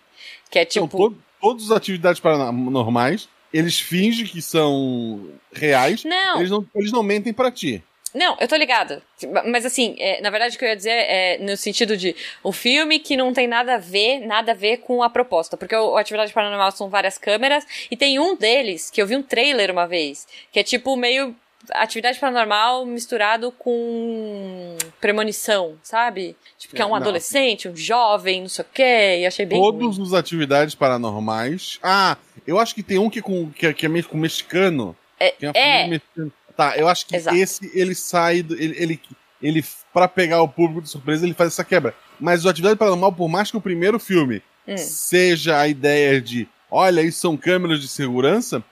Que 0.50 0.60
é 0.60 0.66
tipo. 0.66 0.88
to- 0.98 1.16
todas 1.42 1.66
as 1.66 1.72
atividades 1.78 2.20
paranormais, 2.22 3.28
eles 3.54 3.80
fingem 3.80 4.26
que 4.26 4.42
são 4.42 5.28
reais. 5.54 6.04
Não. 6.06 6.40
Eles 6.40 6.50
não, 6.50 6.66
eles 6.76 6.92
não 6.92 7.04
mentem 7.04 7.34
pra 7.34 7.52
ti. 7.52 7.84
Não, 8.14 8.36
eu 8.40 8.48
tô 8.48 8.56
ligada. 8.56 9.02
Mas 9.46 9.66
assim, 9.66 9.96
é, 10.00 10.20
na 10.22 10.30
verdade 10.30 10.56
o 10.56 10.60
que 10.60 10.66
eu 10.66 10.70
ia 10.70 10.76
dizer 10.76 10.92
é 10.92 11.38
no 11.40 11.56
sentido 11.56 11.96
de 11.96 12.16
um 12.44 12.52
filme 12.52 13.00
que 13.00 13.16
não 13.16 13.32
tem 13.34 13.48
nada 13.48 13.76
a 13.76 13.78
ver, 13.78 14.20
nada 14.26 14.52
a 14.52 14.56
ver 14.56 14.78
com 14.78 15.02
a 15.02 15.10
proposta. 15.10 15.56
Porque 15.56 15.76
o, 15.76 15.96
Atividade 15.98 16.34
Paranormal 16.34 16.72
são 16.72 16.90
várias 16.90 17.18
câmeras, 17.18 17.66
e 17.90 17.96
tem 17.96 18.20
um 18.20 18.36
deles, 18.36 18.90
que 18.90 19.02
eu 19.02 19.08
vi 19.08 19.16
um 19.16 19.24
trailer 19.24 19.72
uma 19.72 19.88
vez, 19.88 20.28
que 20.52 20.60
é 20.60 20.64
tipo 20.64 20.96
meio 20.98 21.36
atividade 21.74 22.18
paranormal 22.20 22.86
misturado 22.88 23.52
com 23.52 24.76
premonição, 25.00 25.78
sabe? 25.84 26.36
Tipo, 26.58 26.76
que 26.76 26.82
é 26.82 26.84
É, 26.84 26.86
um 26.88 26.90
não. 26.90 26.96
adolescente, 26.98 27.70
um 27.70 27.76
jovem, 27.76 28.42
não 28.42 28.50
sei 28.50 28.66
o 28.66 28.68
quê, 28.74 29.18
e 29.20 29.26
achei 29.26 29.46
bem 29.46 29.60
ruim. 29.60 29.72
Todos 29.80 30.00
os 30.00 30.14
atividades 30.14 30.74
paranormais. 30.76 31.80
Ah, 31.84 32.18
eu 32.48 32.60
acho 32.60 32.74
que 32.74 32.84
tem 32.84 32.98
um 32.98 33.10
que, 33.10 33.20
é 33.20 33.22
com, 33.22 33.52
que, 33.52 33.68
é- 33.68 33.74
que 33.74 33.86
é 33.86 33.90
meio 33.90 34.06
com 34.08 34.18
mexicano. 34.18 34.96
É, 35.20 35.32
Tem 35.32 35.50
uma 35.50 35.58
é. 35.58 35.88
mexicana. 35.88 36.32
Tá, 36.70 36.78
eu 36.78 36.88
acho 36.88 37.06
que 37.06 37.16
Exato. 37.16 37.36
esse 37.38 37.72
ele 37.74 37.96
sai. 37.96 38.42
do- 38.44 38.56
Ele, 38.56 38.76
ele, 38.78 39.02
ele, 39.42 39.66
pra 39.94 40.08
pegar 40.08 40.42
o 40.42 40.48
público 40.48 40.82
de 40.82 40.90
surpresa, 40.90 41.26
ele 41.26 41.34
faz 41.34 41.54
essa 41.54 41.64
quebra. 41.64 41.94
Mas 42.20 42.46
o 42.46 42.50
Atividade 42.50 42.78
Paranormal, 42.78 43.12
por 43.14 43.28
mais 43.30 43.50
que 43.50 43.58
o 43.58 43.62
primeiro 43.62 44.00
filme 44.00 44.42
Hum. 44.68 44.78
seja 44.78 45.58
a 45.60 45.68
ideia 45.68 46.22
de 46.22 46.48
olha, 46.70 47.02
isso 47.02 47.20
são 47.20 47.36
câmeras 47.36 47.82
de 47.82 47.88
segurança, 47.88 48.64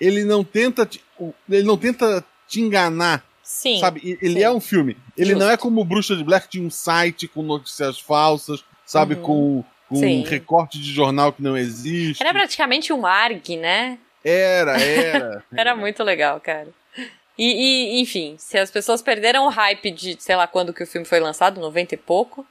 ele 0.00 0.24
não 0.24 0.44
tenta. 0.44 0.84
te- 0.86 1.00
Ele 1.50 1.64
não 1.64 1.76
tenta 1.76 2.24
te 2.46 2.60
enganar. 2.60 3.24
Sim. 3.42 3.80
Sabe? 3.80 4.18
Ele 4.20 4.34
sim. 4.34 4.42
é 4.42 4.50
um 4.50 4.60
filme. 4.60 4.96
Ele 5.16 5.30
Justo. 5.30 5.44
não 5.44 5.50
é 5.50 5.56
como 5.56 5.80
o 5.80 5.84
Bruxa 5.84 6.14
de 6.14 6.22
Black 6.22 6.48
tinha 6.48 6.62
um 6.64 6.70
site 6.70 7.26
com 7.26 7.42
notícias 7.42 7.98
falsas, 7.98 8.62
sabe? 8.86 9.14
Uhum. 9.14 9.22
Com, 9.22 9.64
com 9.88 9.96
Sim. 9.96 10.20
um 10.20 10.22
recorte 10.22 10.78
de 10.78 10.92
jornal 10.92 11.32
que 11.32 11.42
não 11.42 11.56
existe. 11.56 12.22
Era 12.22 12.32
praticamente 12.32 12.92
um 12.92 13.06
ARG, 13.06 13.56
né? 13.56 13.98
Era, 14.22 14.78
era. 14.78 15.44
Era 15.56 15.74
muito 15.74 16.04
legal, 16.04 16.38
cara. 16.40 16.68
E, 17.38 17.98
e, 17.98 18.00
enfim, 18.00 18.34
se 18.36 18.58
as 18.58 18.70
pessoas 18.70 19.00
perderam 19.00 19.46
o 19.46 19.48
hype 19.48 19.90
de, 19.92 20.16
sei 20.18 20.34
lá, 20.34 20.46
quando 20.46 20.72
que 20.72 20.82
o 20.82 20.86
filme 20.86 21.06
foi 21.06 21.20
lançado, 21.20 21.60
90 21.60 21.94
e 21.94 21.98
pouco, 21.98 22.44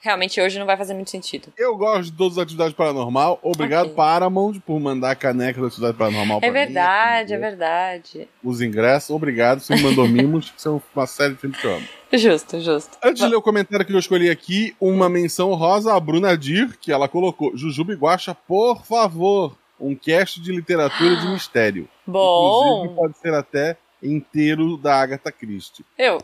realmente 0.00 0.40
hoje 0.40 0.58
não 0.58 0.64
vai 0.64 0.78
fazer 0.78 0.94
muito 0.94 1.10
sentido. 1.10 1.52
Eu 1.58 1.76
gosto 1.76 2.04
de 2.04 2.12
todas 2.12 2.38
as 2.38 2.44
atividades 2.44 2.72
paranormal. 2.72 3.38
Obrigado, 3.42 3.86
Ok. 3.86 3.96
Paramount, 3.96 4.58
por 4.60 4.80
mandar 4.80 5.10
a 5.10 5.14
caneca 5.14 5.60
da 5.60 5.66
atividade 5.66 5.96
paranormal 5.98 6.38
É 6.38 6.40
pra 6.40 6.48
mim, 6.48 6.54
verdade, 6.54 7.34
é 7.34 7.38
verdade. 7.38 8.28
Os 8.42 8.62
ingressos, 8.62 9.10
obrigado. 9.10 9.60
Você 9.60 9.74
me 9.74 9.82
mandou 9.82 10.08
mimos, 10.08 10.50
que 10.50 10.60
são 10.62 10.82
uma 10.96 11.06
série 11.06 11.34
de 11.34 11.40
filmes 11.40 11.60
que 11.60 11.66
eu 11.66 11.74
amo. 11.74 11.86
Justo, 12.12 12.58
justo. 12.60 12.96
Antes 13.04 13.22
de 13.22 13.28
ler 13.28 13.36
o 13.36 13.42
comentário 13.42 13.84
que 13.84 13.92
eu 13.92 13.98
escolhi 13.98 14.30
aqui, 14.30 14.74
uma 14.80 15.08
menção 15.08 15.52
rosa 15.54 15.94
a 15.94 16.00
Bruna 16.00 16.36
Dir, 16.36 16.76
que 16.78 16.90
ela 16.90 17.08
colocou: 17.08 17.54
Jujuba 17.56 17.92
Guaxa, 17.92 18.34
por 18.34 18.84
favor, 18.86 19.54
um 19.78 19.94
cast 19.94 20.40
de 20.40 20.50
literatura 20.50 21.14
de 21.16 21.28
mistério. 21.30 21.86
Inclusive, 22.08 22.88
Bom, 22.88 22.94
pode 22.96 23.18
ser 23.18 23.34
até 23.34 23.76
inteiro 24.02 24.76
da 24.76 25.00
Agatha 25.00 25.30
Christie. 25.32 25.84
eu. 25.98 26.18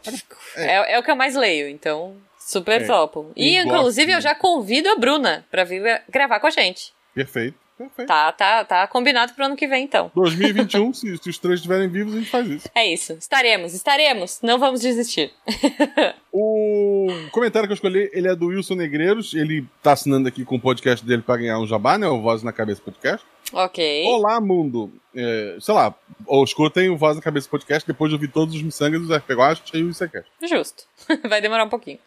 É, 0.57 0.95
é 0.95 0.99
o 0.99 1.03
que 1.03 1.11
eu 1.11 1.17
mais 1.17 1.35
leio, 1.35 1.69
então 1.69 2.17
super 2.39 2.83
É. 2.83 2.87
topo. 2.87 3.31
E, 3.37 3.57
Eu 3.57 3.65
inclusive, 3.65 4.07
gosto. 4.13 4.19
eu 4.19 4.21
já 4.23 4.35
convido 4.35 4.89
a 4.89 4.97
Bruna 4.97 5.45
pra 5.51 5.65
vir 5.65 5.81
gra- 5.83 6.03
gravar 6.09 6.39
com 6.41 6.47
a 6.47 6.51
gente. 6.51 6.93
Perfeito, 7.15 7.57
perfeito. 7.77 8.07
Tá, 8.09 8.31
tá, 8.33 8.65
tá 8.65 8.87
combinado 8.87 9.33
pro 9.35 9.45
ano 9.47 9.57
que 9.57 9.67
vem, 9.67 9.83
então. 9.85 10.11
2021, 10.15 10.95
se, 10.95 11.17
se 11.19 11.31
os 11.31 11.39
três 11.39 11.57
estiverem 11.59 11.89
vivos, 11.89 12.15
a 12.15 12.19
gente 12.19 12.31
faz 12.31 12.47
isso. 12.49 12.69
É 12.75 12.87
isso. 12.87 13.15
Estaremos, 13.15 13.75
estaremos. 13.75 14.39
Não 14.43 14.59
vamos 14.59 14.81
desistir. 14.81 15.33
O 16.39 17.09
comentário 17.33 17.67
que 17.67 17.73
eu 17.73 17.77
escolhi, 17.77 18.11
ele 18.13 18.29
é 18.29 18.37
do 18.37 18.49
Wilson 18.49 18.75
Negreiros. 18.75 19.33
Ele 19.33 19.65
tá 19.83 19.93
assinando 19.93 20.29
aqui 20.29 20.45
com 20.45 20.57
o 20.57 20.61
podcast 20.61 21.05
dele 21.05 21.23
pra 21.23 21.37
ganhar 21.39 21.59
um 21.59 21.67
jabá, 21.67 21.97
né? 21.97 22.07
O 22.07 22.21
Voz 22.21 22.43
na 22.43 22.53
Cabeça 22.53 22.83
Podcast. 22.85 23.27
Ok. 23.53 24.05
Olá, 24.07 24.41
mundo. 24.41 24.93
É, 25.15 25.57
sei 25.61 25.73
lá, 25.75 25.95
ou 26.27 26.43
escutem 26.45 26.91
o 26.91 26.97
Voz 26.97 27.17
na 27.17 27.23
Cabeça 27.23 27.49
Podcast 27.49 27.87
depois 27.87 28.11
de 28.11 28.15
ouvir 28.17 28.29
todos 28.29 28.55
os 28.55 28.63
miçangas 28.63 29.01
dos 29.01 29.17
RPGs 29.17 29.63
e 29.75 29.83
o 29.83 29.91
ICCast. 29.91 30.31
Justo. 30.49 30.85
Vai 31.29 31.41
demorar 31.41 31.65
um 31.65 31.69
pouquinho. 31.69 31.99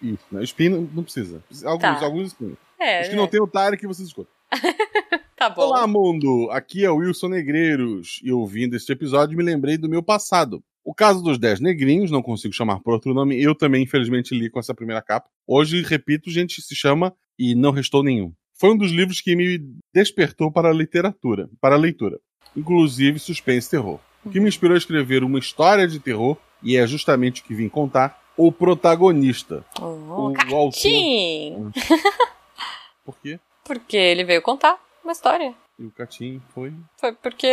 Isso, 0.00 0.24
né? 0.30 0.42
Spin 0.44 0.70
não, 0.70 1.04
precisa. 1.04 1.42
Alguns, 1.64 1.80
Tá. 2.00 2.04
alguns 2.04 2.28
spin. 2.28 2.56
É, 2.80 3.02
Os 3.02 3.08
que 3.08 3.16
não 3.16 3.28
tem 3.28 3.40
o 3.40 3.46
que 3.76 3.86
vocês 3.86 4.08
escutam. 4.08 4.32
tá 5.36 5.50
bom. 5.50 5.62
Olá, 5.62 5.86
mundo! 5.86 6.48
Aqui 6.50 6.84
é 6.84 6.90
o 6.90 6.96
Wilson 6.96 7.28
Negreiros. 7.28 8.20
E 8.24 8.32
ouvindo 8.32 8.74
este 8.74 8.90
episódio, 8.92 9.36
me 9.36 9.44
lembrei 9.44 9.76
do 9.76 9.88
meu 9.88 10.02
passado. 10.02 10.62
O 10.84 10.92
caso 10.92 11.22
dos 11.22 11.38
Dez 11.38 11.60
Negrinhos, 11.60 12.10
não 12.10 12.22
consigo 12.22 12.52
chamar 12.52 12.80
por 12.80 12.92
outro 12.92 13.14
nome, 13.14 13.40
eu 13.40 13.54
também, 13.54 13.84
infelizmente, 13.84 14.34
li 14.34 14.50
com 14.50 14.58
essa 14.58 14.74
primeira 14.74 15.00
capa. 15.00 15.28
Hoje, 15.46 15.80
repito, 15.82 16.28
gente, 16.28 16.60
se 16.60 16.74
chama 16.74 17.14
E 17.38 17.54
Não 17.54 17.70
Restou 17.70 18.02
Nenhum. 18.02 18.32
Foi 18.54 18.70
um 18.70 18.76
dos 18.76 18.92
livros 18.92 19.20
que 19.20 19.34
me 19.34 19.60
despertou 19.92 20.50
para 20.50 20.70
a 20.70 20.72
literatura, 20.72 21.48
para 21.60 21.74
a 21.74 21.78
leitura. 21.78 22.18
Inclusive 22.56 23.18
suspense 23.18 23.66
e 23.66 23.70
terror. 23.70 23.98
O 24.24 24.30
que 24.30 24.38
me 24.38 24.48
inspirou 24.48 24.74
a 24.74 24.78
escrever 24.78 25.24
uma 25.24 25.38
história 25.38 25.86
de 25.88 25.98
terror, 25.98 26.36
e 26.62 26.76
é 26.76 26.86
justamente 26.86 27.40
o 27.40 27.44
que 27.44 27.54
vim 27.54 27.68
contar, 27.68 28.22
o 28.36 28.52
protagonista. 28.52 29.64
Oh, 29.80 30.28
o 30.28 30.32
Catim! 30.32 31.72
Por 33.04 33.16
quê? 33.20 33.40
Porque 33.64 33.96
ele 33.96 34.24
veio 34.24 34.42
contar 34.42 34.78
uma 35.02 35.12
história. 35.12 35.54
E 35.78 35.84
o 35.84 35.90
Catim 35.90 36.40
foi 36.54 36.72
Foi 36.96 37.12
porque 37.12 37.46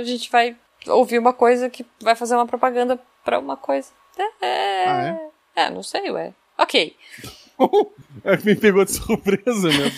a 0.00 0.04
gente 0.04 0.30
vai 0.30 0.56
ouvir 0.86 1.18
uma 1.18 1.32
coisa 1.32 1.68
que 1.68 1.84
vai 2.00 2.14
fazer 2.14 2.34
uma 2.34 2.46
propaganda 2.46 2.98
pra 3.24 3.38
uma 3.38 3.56
coisa. 3.56 3.90
É. 4.40 4.84
Ah, 4.86 5.30
é? 5.56 5.70
não 5.70 5.82
sei, 5.82 6.10
ué. 6.10 6.34
Ok. 6.58 6.96
É, 8.24 8.36
me 8.38 8.54
pegou 8.56 8.84
de 8.84 8.92
surpresa, 8.92 9.68
né? 9.68 9.92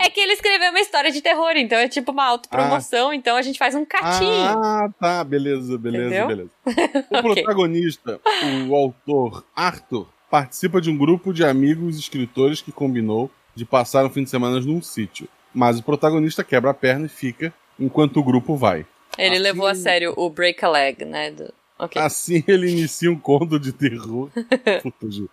É 0.00 0.08
que 0.08 0.18
ele 0.20 0.32
escreveu 0.32 0.70
uma 0.70 0.80
história 0.80 1.10
de 1.10 1.20
terror, 1.20 1.52
então 1.56 1.76
é 1.78 1.88
tipo 1.88 2.10
uma 2.12 2.24
autopromoção, 2.24 3.12
então 3.12 3.36
a 3.36 3.42
gente 3.42 3.58
faz 3.58 3.74
um 3.74 3.84
catim. 3.84 4.24
Ah, 4.48 4.88
tá, 4.98 5.22
beleza, 5.24 5.76
beleza, 5.76 6.06
Entendeu? 6.06 6.26
beleza. 6.26 6.50
O 7.10 7.18
Ok. 7.18 7.34
protagonista, 7.34 8.20
o 8.68 8.74
autor 8.74 9.44
Arthur, 9.54 10.08
participa 10.30 10.80
de 10.80 10.90
um 10.90 10.96
grupo 10.96 11.34
de 11.34 11.44
amigos 11.44 11.98
escritores 11.98 12.62
que 12.62 12.72
combinou 12.72 13.30
de 13.54 13.64
passar 13.66 14.04
um 14.06 14.10
fim 14.10 14.24
de 14.24 14.30
semana 14.30 14.58
num 14.60 14.80
sítio. 14.80 15.28
Mas 15.52 15.78
o 15.78 15.82
protagonista 15.82 16.42
quebra 16.44 16.70
a 16.70 16.74
perna 16.74 17.06
e 17.06 17.10
fica 17.10 17.52
enquanto 17.78 18.18
o 18.20 18.24
grupo 18.24 18.56
vai. 18.56 18.86
Ele 19.18 19.34
Assim- 19.34 19.42
levou 19.42 19.66
a 19.66 19.74
sério 19.74 20.14
o 20.16 20.30
break 20.30 20.64
a 20.64 20.68
leg, 20.68 21.04
né? 21.04 21.30
do- 21.30 21.52
Ok. 21.78 22.00
Assim 22.00 22.42
ele 22.46 22.70
inicia 22.70 23.10
um 23.10 23.18
conto 23.18 23.58
de 23.60 23.72
terror. 23.72 24.30
Puta, 24.82 25.10
Ju. 25.10 25.28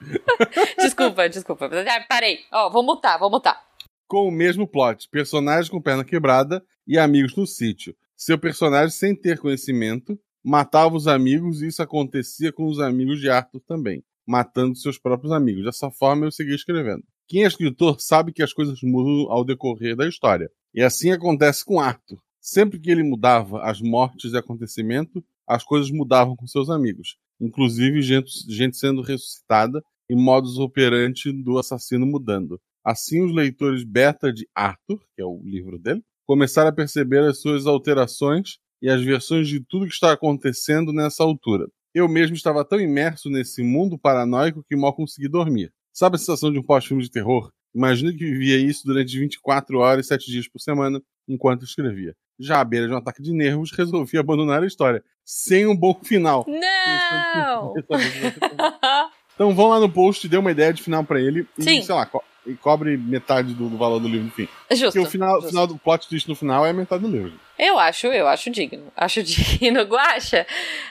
Desculpa, 0.78 1.30
desculpa. 1.30 1.66
Ah, 1.68 2.06
Parei. 2.10 2.40
Ó, 2.52 2.70
vou 2.70 2.84
mutar, 2.84 3.18
vou 3.18 3.30
mutar. 3.30 3.62
com 4.08 4.28
o 4.28 4.32
mesmo 4.32 4.68
plot: 4.68 5.08
personagens 5.10 5.70
com 5.70 5.82
perna 5.82 6.04
quebrada 6.04 6.64
e 6.88 6.98
amigos 6.98 7.36
no 7.36 7.48
sítio. 7.48 7.96
Seu 8.16 8.38
personagem, 8.38 8.90
sem 8.92 9.16
ter 9.16 9.40
conhecimento, 9.40 10.20
matava 10.44 10.96
os 10.96 11.08
amigos 11.08 11.62
e 11.62 11.68
isso 11.68 11.82
acontecia 11.82 12.52
com 12.52 12.66
os 12.66 12.80
amigos 12.80 13.20
de 13.20 13.30
Arthur 13.30 13.62
também, 13.62 14.04
matando 14.26 14.76
seus 14.76 14.98
próprios 14.98 15.32
amigos. 15.32 15.64
Dessa 15.66 15.90
forma, 15.90 16.26
eu 16.26 16.32
segui 16.32 16.54
escrevendo. 16.54 17.04
Quem 17.28 17.44
é 17.44 17.48
escritor 17.48 18.00
sabe 18.02 18.32
que 18.34 18.44
as 18.44 18.54
coisas 18.54 18.80
mudam 18.84 19.32
ao 19.32 19.44
decorrer 19.46 19.96
da 19.96 20.08
história. 20.08 20.50
E 20.74 20.82
assim 20.84 21.12
acontece 21.12 21.64
com 21.66 21.80
Arthur. 21.80 22.20
Sempre 22.40 22.78
que 22.80 22.92
ele 22.92 23.04
mudava 23.04 23.64
as 23.64 23.80
mortes 23.82 24.34
e 24.34 24.38
acontecimento, 24.38 25.24
as 25.48 25.64
coisas 25.64 25.92
mudavam 25.92 26.36
com 26.36 26.48
seus 26.48 26.70
amigos. 26.70 27.18
Inclusive 27.40 28.02
gente, 28.02 28.32
gente 28.48 28.78
sendo 28.78 29.02
ressuscitada 29.02 29.84
e 30.10 30.16
modus 30.16 30.58
operandi 30.58 31.32
do 31.32 31.58
assassino 31.58 32.06
mudando. 32.06 32.60
Assim, 32.84 33.24
os 33.24 33.34
leitores 33.34 33.84
beta 33.84 34.32
de 34.32 34.48
Arthur, 34.54 35.00
que 35.16 35.22
é 35.22 35.26
o 35.26 35.42
livro 35.44 35.80
dele, 35.80 36.04
começaram 36.26 36.70
a 36.70 36.74
perceber 36.74 37.20
as 37.20 37.40
suas 37.40 37.66
alterações 37.66 38.58
e 38.82 38.90
as 38.90 39.02
versões 39.02 39.48
de 39.48 39.62
tudo 39.62 39.88
que 39.88 39.94
está 39.94 40.12
acontecendo 40.12 40.92
nessa 40.92 41.24
altura. 41.24 41.68
Eu 41.94 42.10
mesmo 42.10 42.36
estava 42.36 42.66
tão 42.66 42.80
imerso 42.80 43.30
nesse 43.30 43.64
mundo 43.64 43.98
paranoico 43.98 44.64
que 44.68 44.76
mal 44.76 44.94
consegui 44.94 45.30
dormir. 45.30 45.72
Sabe 45.94 46.16
a 46.16 46.20
sensação 46.20 46.52
de 46.52 46.60
um 46.60 46.64
pós-filme 46.64 47.04
de 47.04 47.10
terror? 47.10 47.50
Imagina 47.74 48.12
que 48.12 48.18
vivia 48.18 48.58
isso 48.58 48.86
durante 48.86 49.18
24 49.18 49.78
horas 49.78 50.06
e 50.06 50.10
7 50.10 50.32
dias 50.32 50.48
por 50.48 50.60
semana 50.60 51.02
enquanto 51.28 51.64
escrevia. 51.64 52.16
Já 52.40 52.60
à 52.60 52.64
beira 52.64 52.88
de 52.88 52.94
um 52.94 52.98
ataque 52.98 53.22
de 53.22 53.32
nervos, 53.32 53.72
resolvi 53.72 54.18
abandonar 54.18 54.64
a 54.64 54.68
história, 54.68 55.04
sem 55.24 55.68
um 55.68 55.76
bom 55.76 55.98
final. 56.04 56.46
Não! 56.48 57.74
então 59.34 59.56
vão 59.56 59.70
lá 59.70 59.80
no 59.80 59.90
post, 59.90 60.28
dê 60.28 60.38
uma 60.38 60.52
ideia 60.52 60.74
de 60.74 60.82
final 60.82 61.04
para 61.04 61.22
ele 61.22 61.48
e, 61.58 61.64
Sim. 61.64 61.82
sei 61.82 61.96
lá, 61.96 62.10
e 62.46 62.54
cobre 62.56 62.98
metade 62.98 63.54
do, 63.54 63.70
do 63.70 63.78
valor 63.78 64.00
do 64.00 64.08
livro 64.08 64.26
no 64.26 64.32
fim. 64.32 64.48
Justo. 64.72 64.86
Porque 64.86 65.00
o 65.00 65.06
final, 65.06 65.36
justo. 65.36 65.50
final 65.50 65.68
do 65.68 65.78
plot 65.78 66.08
twist 66.08 66.28
no 66.28 66.36
final 66.36 66.66
é 66.66 66.74
metade 66.74 67.02
do 67.02 67.10
livro. 67.10 67.34
Eu 67.58 67.78
acho, 67.80 68.08
eu 68.08 68.28
acho 68.28 68.50
digno. 68.50 68.92
Acho 68.96 69.22
digno, 69.24 69.82
Guaxa. 69.84 70.46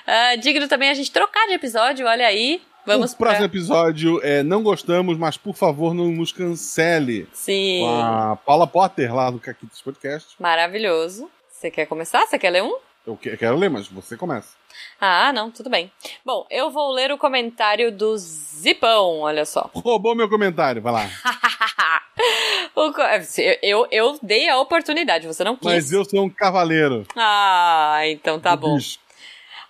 Ah, 0.06 0.37
digno 0.37 0.68
também 0.68 0.90
a 0.90 0.94
gente 0.94 1.11
trocar 1.11 1.47
de 1.47 1.54
episódio, 1.54 2.06
olha 2.06 2.26
aí. 2.26 2.61
Vamos 2.85 3.12
o 3.12 3.16
próximo 3.16 3.49
pra... 3.49 3.59
episódio 3.59 4.21
é 4.25 4.42
Não 4.42 4.62
Gostamos, 4.62 5.16
mas 5.16 5.37
por 5.37 5.54
favor 5.54 5.94
não 5.94 6.09
nos 6.09 6.32
cancele. 6.32 7.28
Sim. 7.32 7.80
Com 7.80 8.02
a 8.02 8.37
Paula 8.37 8.66
Potter 8.66 9.14
lá 9.14 9.30
do 9.30 9.38
Caquitos 9.38 9.80
Podcast. 9.80 10.35
Maravilhoso. 10.40 11.30
Você 11.49 11.71
quer 11.71 11.87
começar? 11.87 12.26
Você 12.26 12.38
quer 12.38 12.50
ler 12.50 12.62
um? 12.62 12.76
Eu 13.06 13.16
que- 13.16 13.37
quero 13.37 13.56
ler, 13.56 13.68
mas 13.68 13.88
você 13.88 14.16
começa. 14.16 14.54
Ah, 15.00 15.32
não, 15.32 15.50
tudo 15.50 15.68
bem. 15.68 15.90
Bom, 16.25 16.47
eu 16.50 16.71
vou 16.71 16.90
ler 16.92 17.11
o 17.11 17.18
comentário 17.18 17.90
do 17.90 18.16
Zipão, 18.16 19.21
olha 19.21 19.44
só. 19.44 19.68
Roubou 19.75 20.14
meu 20.14 20.28
comentário, 20.28 20.80
vai 20.80 20.92
lá. 20.92 21.11
O 22.75 22.92
eu, 23.62 23.87
eu, 23.90 24.18
dei 24.23 24.49
a 24.49 24.59
oportunidade, 24.59 25.26
você 25.26 25.44
não 25.44 25.56
quis. 25.56 25.64
Mas 25.64 25.92
eu 25.92 26.04
sou 26.04 26.25
um 26.25 26.30
cavaleiro. 26.30 27.06
Ah, 27.16 28.00
então 28.06 28.40
tá 28.40 28.56
bom. 28.56 28.76
bicho. 28.76 28.99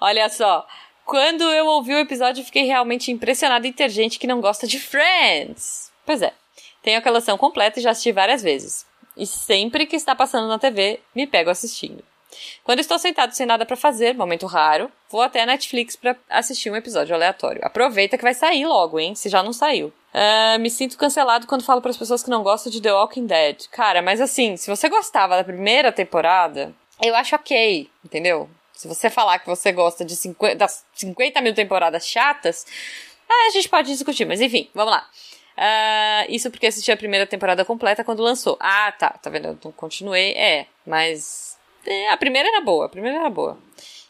Olha 0.01 0.29
só. 0.29 0.67
Quando 1.05 1.43
eu 1.43 1.67
ouvi 1.67 1.95
o 1.95 1.99
episódio, 1.99 2.45
fiquei 2.45 2.65
realmente 2.65 3.11
impressionada 3.11 3.67
em 3.67 3.73
ter 3.73 3.89
gente 3.89 4.19
que 4.19 4.27
não 4.27 4.41
gosta 4.41 4.67
de 4.67 4.79
Friends. 4.79 5.91
Pois 6.07 6.23
é. 6.23 6.33
Tenho 6.83 6.99
a 6.99 7.03
coleção 7.03 7.37
completa 7.37 7.79
e 7.79 7.83
já 7.83 7.91
assisti 7.91 8.13
várias 8.13 8.43
vezes. 8.43 8.87
E 9.17 9.27
sempre 9.27 9.87
que 9.87 9.97
está 9.97 10.15
passando 10.15 10.49
na 10.49 10.59
TV, 10.59 11.01
me 11.15 11.27
pego 11.27 11.51
assistindo. 11.51 12.05
Quando 12.65 12.81
estou 12.81 12.99
sentado 12.99 13.33
sem 13.33 13.47
nada 13.47 13.67
pra 13.67 13.77
fazer, 13.77 14.15
momento 14.15 14.47
raro, 14.47 14.91
vou 15.11 15.21
até 15.21 15.43
a 15.43 15.47
Netflix 15.47 15.97
pra 15.97 16.17
assistir 16.29 16.71
um 16.71 16.77
episódio 16.77 17.15
aleatório. 17.15 17.61
Aproveita 17.65 18.17
que 18.17 18.25
vai 18.25 18.35
sair 18.35 18.67
logo, 18.67 18.99
hein? 18.99 19.15
Se 19.15 19.29
já 19.29 19.43
não 19.43 19.53
saiu. 19.53 19.93
Ah, 20.13 20.59
me 20.59 20.71
sinto 20.71 20.99
cancelado 20.99 21.47
quando 21.47 21.65
falo 21.65 21.81
pras 21.81 21.97
pessoas 21.97 22.23
que 22.23 22.31
não 22.31 22.43
gostam 22.43 22.71
de 22.71 22.81
The 22.81 22.93
Walking 22.93 23.27
Dead. 23.27 23.69
Cara, 23.71 24.03
mas 24.03 24.21
assim, 24.21 24.57
se 24.57 24.69
você 24.69 24.89
gostava 24.89 25.37
da 25.37 25.45
primeira 25.45 25.91
temporada, 25.91 26.75
eu 27.03 27.15
acho 27.15 27.35
ok, 27.35 27.89
entendeu? 28.05 28.49
Se 28.73 28.89
você 28.89 29.09
falar 29.09 29.39
que 29.39 29.47
você 29.47 29.73
gosta 29.73 30.05
de 30.05 30.17
50, 30.17 30.57
das 30.57 30.85
50 30.95 31.41
mil 31.41 31.55
temporadas 31.55 32.07
chatas, 32.07 32.67
ah, 33.29 33.47
a 33.49 33.51
gente 33.51 33.69
pode 33.69 33.89
discutir, 33.89 34.25
mas 34.25 34.41
enfim, 34.41 34.69
vamos 34.75 34.93
lá. 34.93 35.09
Ah, 35.57 36.25
isso 36.29 36.51
porque 36.51 36.67
assisti 36.67 36.91
a 36.91 36.97
primeira 36.97 37.27
temporada 37.27 37.65
completa 37.65 38.05
quando 38.05 38.23
lançou. 38.23 38.57
Ah, 38.61 38.93
tá, 38.93 39.11
tá 39.11 39.31
vendo? 39.31 39.59
Eu 39.65 39.73
continuei. 39.73 40.33
É, 40.33 40.67
mas. 40.87 41.52
É, 41.87 42.11
a 42.11 42.17
primeira 42.17 42.49
era 42.49 42.61
boa, 42.61 42.87
a 42.87 42.89
primeira 42.89 43.19
era 43.19 43.31
boa. 43.31 43.59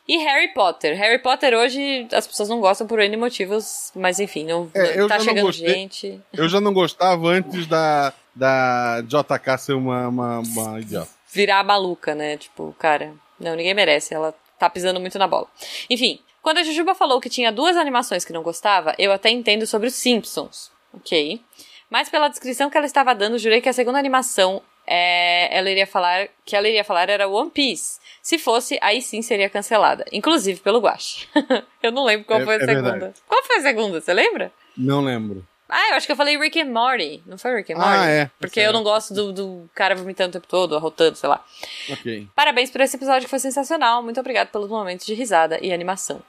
E 0.09 0.17
Harry 0.19 0.49
Potter. 0.53 0.97
Harry 0.99 1.19
Potter 1.21 1.55
hoje 1.55 2.09
as 2.13 2.27
pessoas 2.27 2.49
não 2.49 2.61
gostam 2.61 2.87
por 2.87 2.99
N 2.99 3.17
motivos, 3.17 3.93
mas 3.95 4.19
enfim, 4.19 4.45
não, 4.45 4.69
É, 4.75 4.99
eu 4.99 5.07
tá 5.07 5.17
já 5.19 5.25
não 5.25 5.25
chegando 5.29 5.47
gostei. 5.47 5.69
gente. 5.69 6.21
Eu 6.33 6.49
já 6.49 6.61
não 6.61 6.73
gostava 6.75 7.29
antes 7.29 7.67
da, 7.67 8.13
da 8.35 9.01
JK 9.03 9.59
ser 9.59 9.75
uma, 9.75 10.09
uma, 10.09 10.39
uma 10.41 10.81
idiota. 10.81 11.09
virar 11.33 11.63
maluca, 11.63 12.15
né? 12.17 12.37
Tipo, 12.37 12.75
cara, 12.79 13.15
não, 13.39 13.55
ninguém 13.55 13.75
merece, 13.75 14.13
ela 14.13 14.35
tá 14.59 14.69
pisando 14.69 14.99
muito 14.99 15.19
na 15.19 15.29
bola. 15.29 15.47
Enfim, 15.89 16.19
quando 16.43 16.59
a 16.59 16.63
Jujuba 16.65 16.97
falou 16.97 17.21
que 17.21 17.31
tinha 17.31 17.53
duas 17.53 17.77
animações 17.77 18.25
que 18.25 18.33
não 18.33 18.43
gostava, 18.43 18.95
eu 18.99 19.13
até 19.13 19.31
entendo 19.31 19.67
sobre 19.69 19.87
os 19.87 19.95
Simpsons, 19.95 20.73
ok? 20.93 21.41
Mas 21.89 22.09
pela 22.09 22.27
descrição 22.29 22.69
que 22.69 22.77
ela 22.77 22.87
estava 22.87 23.15
dando, 23.15 23.39
jurei 23.39 23.61
que 23.61 23.69
a 23.69 23.73
segunda 23.73 23.99
animação 24.01 24.61
é, 24.87 25.57
ela 25.57 25.71
iria 25.71 25.87
falar 25.87 26.29
que 26.45 26.55
ela 26.57 26.69
iria 26.69 26.85
falar 26.85 27.09
era 27.09 27.29
One 27.29 27.51
Piece. 27.51 28.01
Se 28.21 28.39
fosse, 28.39 28.79
aí 28.81 29.01
sim 29.03 29.21
seria 29.23 29.49
cancelada, 29.51 30.05
inclusive 30.13 30.61
pelo 30.61 30.81
Guache. 30.81 31.29
eu 31.83 31.91
não 31.93 32.05
lembro 32.05 32.25
qual 32.27 32.41
É- 32.41 32.45
foi 32.45 32.55
a 32.55 32.57
é 32.59 32.61
segunda. 32.67 32.91
verdade. 32.91 33.15
Qual 33.27 33.43
foi 33.45 33.57
a 33.57 33.61
segunda? 33.63 34.01
Você 34.01 34.13
lembra? 34.15 34.53
Não 34.77 35.01
lembro. 35.01 35.47
Ah, 35.69 35.91
eu 35.91 35.95
acho 35.97 36.05
que 36.07 36.13
eu 36.13 36.17
falei 36.17 36.37
Rick 36.39 36.61
and 36.61 36.67
Morty. 36.67 37.23
Não 37.27 37.39
foi 37.39 37.57
Rick 37.57 37.73
and 37.73 37.77
Ah, 37.79 37.97
Morty? 37.97 38.11
é. 38.11 38.31
Porque 38.39 38.61
Tá 38.61 38.67
eu 38.67 38.73
não 38.75 38.83
gosto 38.83 39.15
do, 39.15 39.33
do 39.33 39.71
cara 39.75 39.95
vomitando 39.95 40.29
o 40.29 40.33
tempo 40.33 40.47
todo, 40.47 40.77
arrotando, 40.77 41.17
sei 41.17 41.29
lá. 41.31 41.43
Ok. 41.91 42.29
Parabéns 42.37 42.71
por 42.71 42.81
esse 42.83 42.95
episódio 42.97 43.23
que 43.23 43.31
foi 43.31 43.39
sensacional. 43.39 44.03
Muito 44.03 44.21
obrigado 44.21 44.49
pelos 44.49 44.69
momentos 44.69 45.07
de 45.07 45.15
risada 45.15 45.59
e 45.63 45.73
animação. 45.73 46.21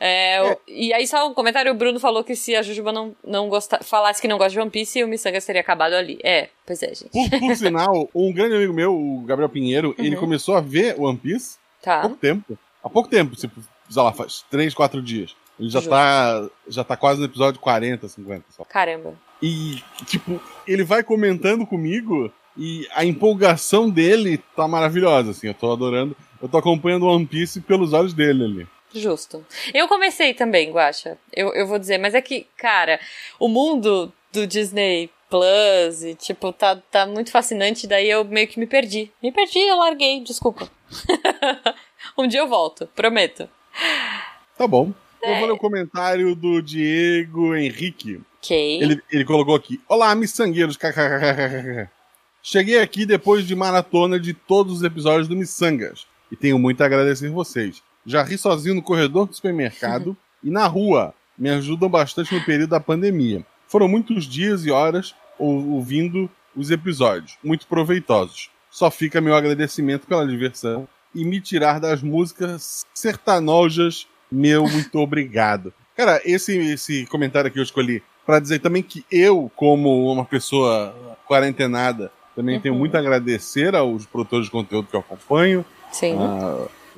É, 0.00 0.42
o- 0.42 0.58
E 0.68 0.92
aí, 0.92 1.06
só 1.06 1.28
um 1.28 1.34
comentário: 1.34 1.72
o 1.72 1.74
Bruno 1.74 1.98
falou 1.98 2.22
que 2.22 2.36
se 2.36 2.54
a 2.54 2.62
Jujuba 2.62 2.92
não, 2.92 3.16
não 3.24 3.48
gosta, 3.48 3.82
falasse 3.82 4.20
que 4.22 4.28
não 4.28 4.38
gosta 4.38 4.52
de 4.52 4.60
One 4.60 4.70
Piece, 4.70 5.02
o 5.02 5.08
Missangas 5.08 5.44
teria 5.44 5.60
acabado 5.60 5.94
ali. 5.94 6.18
É, 6.22 6.48
pois 6.66 6.82
é, 6.82 6.88
gente. 6.94 7.08
Por, 7.10 7.28
por 7.40 7.56
sinal, 7.56 8.08
um 8.14 8.32
grande 8.32 8.54
amigo 8.54 8.72
meu, 8.72 8.94
o 8.94 9.22
Gabriel 9.26 9.48
Pinheiro, 9.48 9.94
ele 9.98 10.14
Uhum. 10.14 10.20
começou 10.20 10.54
a 10.56 10.60
ver 10.60 10.94
One 10.98 11.18
Piece 11.18 11.56
há 11.82 11.84
Tá. 11.84 12.00
pouco 12.02 12.16
tempo. 12.16 12.58
Há 12.82 12.88
pouco 12.88 13.08
tempo, 13.08 13.34
tipo, 13.34 13.60
sei 13.90 14.02
lá, 14.02 14.12
faz 14.12 14.44
3, 14.50 14.72
4 14.72 15.02
dias. 15.02 15.34
Ele 15.58 15.68
já 15.68 15.80
Justo. 15.80 15.90
tá, 15.90 16.48
já 16.68 16.84
tá 16.84 16.96
quase 16.96 17.18
no 17.18 17.26
episódio 17.26 17.60
40, 17.60 18.06
50. 18.06 18.44
Só. 18.50 18.64
Caramba. 18.64 19.14
E, 19.42 19.82
tipo, 20.06 20.40
ele 20.66 20.84
vai 20.84 21.02
comentando 21.02 21.66
comigo 21.66 22.32
e 22.56 22.86
a 22.94 23.04
empolgação 23.04 23.90
dele 23.90 24.38
tá 24.54 24.68
maravilhosa, 24.68 25.32
assim. 25.32 25.48
Eu 25.48 25.54
tô 25.54 25.72
adorando. 25.72 26.16
Eu 26.40 26.48
tô 26.48 26.56
acompanhando 26.58 27.06
One 27.06 27.26
Piece 27.26 27.60
pelos 27.60 27.92
olhos 27.92 28.14
dele 28.14 28.44
ali. 28.44 28.66
Justo. 28.94 29.44
Eu 29.74 29.86
comecei 29.88 30.32
também, 30.34 30.70
Guacha. 30.70 31.18
Eu, 31.32 31.52
eu 31.54 31.66
vou 31.66 31.78
dizer, 31.78 31.98
mas 31.98 32.14
é 32.14 32.20
que, 32.22 32.46
cara, 32.56 32.98
o 33.38 33.48
mundo 33.48 34.12
do 34.32 34.46
Disney 34.46 35.10
Plus 35.30 36.02
e, 36.04 36.14
tipo, 36.14 36.52
tá, 36.52 36.76
tá 36.90 37.06
muito 37.06 37.30
fascinante, 37.30 37.86
daí 37.86 38.08
eu 38.08 38.24
meio 38.24 38.48
que 38.48 38.58
me 38.58 38.66
perdi. 38.66 39.12
Me 39.22 39.30
perdi, 39.30 39.58
eu 39.58 39.76
larguei, 39.76 40.20
desculpa. 40.20 40.70
um 42.16 42.26
dia 42.26 42.40
eu 42.40 42.48
volto, 42.48 42.86
prometo. 42.94 43.48
Tá 44.56 44.66
bom. 44.66 44.92
Eu 45.22 45.30
É. 45.30 45.38
vou 45.38 45.48
ler 45.48 45.52
o 45.52 45.58
comentário 45.58 46.34
do 46.34 46.62
Diego 46.62 47.54
Henrique. 47.54 48.20
Ok. 48.38 48.80
Ele, 48.82 49.02
ele 49.12 49.24
colocou 49.24 49.54
aqui: 49.54 49.80
Olá, 49.88 50.14
miçangueiros. 50.14 50.78
Cheguei 52.42 52.80
aqui 52.80 53.04
depois 53.04 53.46
de 53.46 53.54
maratona 53.54 54.18
de 54.18 54.32
todos 54.32 54.74
os 54.78 54.82
episódios 54.82 55.28
do 55.28 55.36
Missangas. 55.36 56.06
E 56.30 56.36
tenho 56.36 56.58
muito 56.58 56.80
a 56.82 56.86
agradecer 56.86 57.28
vocês. 57.30 57.82
Já 58.08 58.22
ri 58.22 58.38
sozinho 58.38 58.74
no 58.74 58.82
corredor 58.82 59.26
do 59.26 59.34
supermercado 59.34 60.16
e 60.42 60.50
na 60.50 60.66
rua. 60.66 61.14
Me 61.36 61.50
ajudam 61.50 61.88
bastante 61.88 62.34
no 62.34 62.44
período 62.44 62.70
da 62.70 62.80
pandemia. 62.80 63.44
Foram 63.68 63.86
muitos 63.86 64.24
dias 64.24 64.64
e 64.64 64.70
horas 64.70 65.14
ou- 65.38 65.70
ouvindo 65.72 66.28
os 66.56 66.70
episódios, 66.70 67.36
muito 67.44 67.66
proveitosos. 67.66 68.50
Só 68.70 68.90
fica 68.90 69.20
meu 69.20 69.36
agradecimento 69.36 70.06
pela 70.06 70.26
diversão 70.26 70.88
e 71.14 71.24
me 71.24 71.40
tirar 71.40 71.78
das 71.78 72.02
músicas 72.02 72.84
sertanojas. 72.92 74.06
Meu 74.30 74.66
muito 74.68 74.98
obrigado. 74.98 75.72
Cara, 75.96 76.20
esse, 76.24 76.56
esse 76.56 77.06
comentário 77.06 77.50
que 77.50 77.58
eu 77.58 77.62
escolhi 77.62 78.02
para 78.26 78.40
dizer 78.40 78.58
também 78.58 78.82
que 78.82 79.04
eu, 79.10 79.50
como 79.56 80.12
uma 80.12 80.24
pessoa 80.24 80.94
quarentenada, 81.26 82.10
também 82.36 82.56
Uhum. 82.56 82.60
tenho 82.62 82.74
muito 82.74 82.94
a 82.96 83.00
agradecer 83.00 83.74
aos 83.74 84.06
produtores 84.06 84.46
de 84.46 84.50
conteúdo 84.50 84.86
que 84.88 84.94
eu 84.96 85.00
acompanho. 85.00 85.64
Sim. 85.92 86.14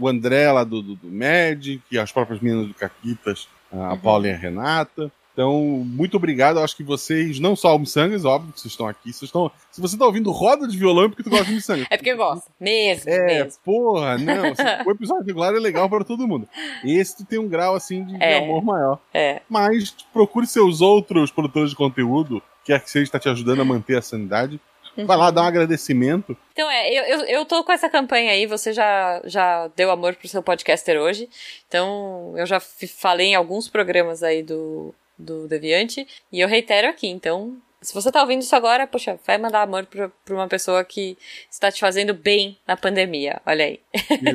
O 0.00 0.08
André 0.08 0.50
lá 0.50 0.64
do, 0.64 0.82
do, 0.82 0.94
do 0.96 1.08
Magic, 1.10 1.80
as 1.98 2.10
próprias 2.10 2.40
meninas 2.40 2.66
do 2.68 2.74
Caquitas, 2.74 3.48
a 3.72 3.92
Uhum. 3.92 3.98
Paula 3.98 4.28
e 4.28 4.32
a 4.32 4.36
Renata. 4.36 5.12
Então, 5.32 5.60
muito 5.86 6.16
obrigado. 6.16 6.58
Eu 6.58 6.64
acho 6.64 6.76
que 6.76 6.82
vocês, 6.82 7.38
não 7.38 7.54
só 7.54 7.74
o 7.74 7.78
Missangas, 7.78 8.24
óbvio 8.24 8.52
que 8.52 8.60
vocês 8.60 8.72
estão 8.72 8.86
aqui. 8.88 9.12
Vocês 9.12 9.28
estão, 9.28 9.50
se 9.70 9.80
você 9.80 9.96
tá 9.96 10.04
ouvindo 10.04 10.30
roda 10.32 10.66
de 10.66 10.76
violão, 10.76 11.04
é 11.04 11.08
porque 11.08 11.22
tu 11.22 11.30
gosta 11.30 11.46
de 11.46 11.52
Missangas. 11.54 11.86
É 11.88 11.96
porque 11.96 12.10
eu 12.10 12.16
gosto. 12.16 12.50
Mesmo, 12.60 13.08
É, 13.10 13.26
mesmo. 13.44 13.60
porra, 13.64 14.18
não. 14.18 14.44
assim, 14.46 14.62
o 14.86 14.90
episódio 14.90 15.24
regular 15.24 15.54
é 15.54 15.58
legal 15.58 15.88
para 15.88 16.04
todo 16.04 16.26
mundo. 16.26 16.48
Esse 16.84 17.18
tu 17.18 17.24
tem 17.24 17.38
um 17.38 17.48
grau, 17.48 17.74
assim, 17.76 18.04
de, 18.04 18.18
de 18.18 18.22
É. 18.22 18.38
amor 18.44 18.62
maior. 18.62 18.98
É. 19.14 19.40
Mas 19.48 19.94
procure 20.12 20.46
seus 20.46 20.80
outros 20.80 21.30
produtores 21.30 21.70
de 21.70 21.76
conteúdo, 21.76 22.42
quer 22.64 22.80
que 22.82 22.90
seja 22.90 23.04
está 23.04 23.18
te 23.18 23.28
ajudando 23.28 23.62
a 23.62 23.64
manter 23.64 23.96
a 23.98 24.02
sanidade. 24.02 24.60
Vai 25.06 25.16
lá, 25.16 25.30
dá 25.30 25.42
um 25.42 25.46
agradecimento. 25.46 26.36
Então 26.52 26.70
é, 26.70 26.92
eu, 26.92 27.04
eu, 27.04 27.20
eu 27.26 27.44
tô 27.44 27.64
com 27.64 27.72
essa 27.72 27.88
campanha 27.88 28.32
aí, 28.32 28.46
você 28.46 28.72
já, 28.72 29.20
já 29.24 29.68
deu 29.68 29.90
amor 29.90 30.14
pro 30.14 30.28
seu 30.28 30.42
podcaster 30.42 31.00
hoje. 31.00 31.28
Então, 31.68 32.34
eu 32.36 32.46
já 32.46 32.60
falei 32.60 33.28
em 33.28 33.34
alguns 33.34 33.68
programas 33.68 34.22
aí 34.22 34.42
do, 34.42 34.94
do 35.18 35.48
Deviante, 35.48 36.06
e 36.32 36.40
eu 36.40 36.48
reitero 36.48 36.88
aqui. 36.88 37.08
Então, 37.08 37.56
se 37.80 37.94
você 37.94 38.12
tá 38.12 38.20
ouvindo 38.20 38.42
isso 38.42 38.54
agora, 38.54 38.86
poxa, 38.86 39.18
vai 39.26 39.38
mandar 39.38 39.62
amor 39.62 39.86
pra, 39.86 40.10
pra 40.24 40.34
uma 40.34 40.48
pessoa 40.48 40.84
que 40.84 41.16
está 41.50 41.70
te 41.70 41.80
fazendo 41.80 42.12
bem 42.12 42.58
na 42.66 42.76
pandemia. 42.76 43.40
Olha 43.46 43.64
aí. 43.64 43.80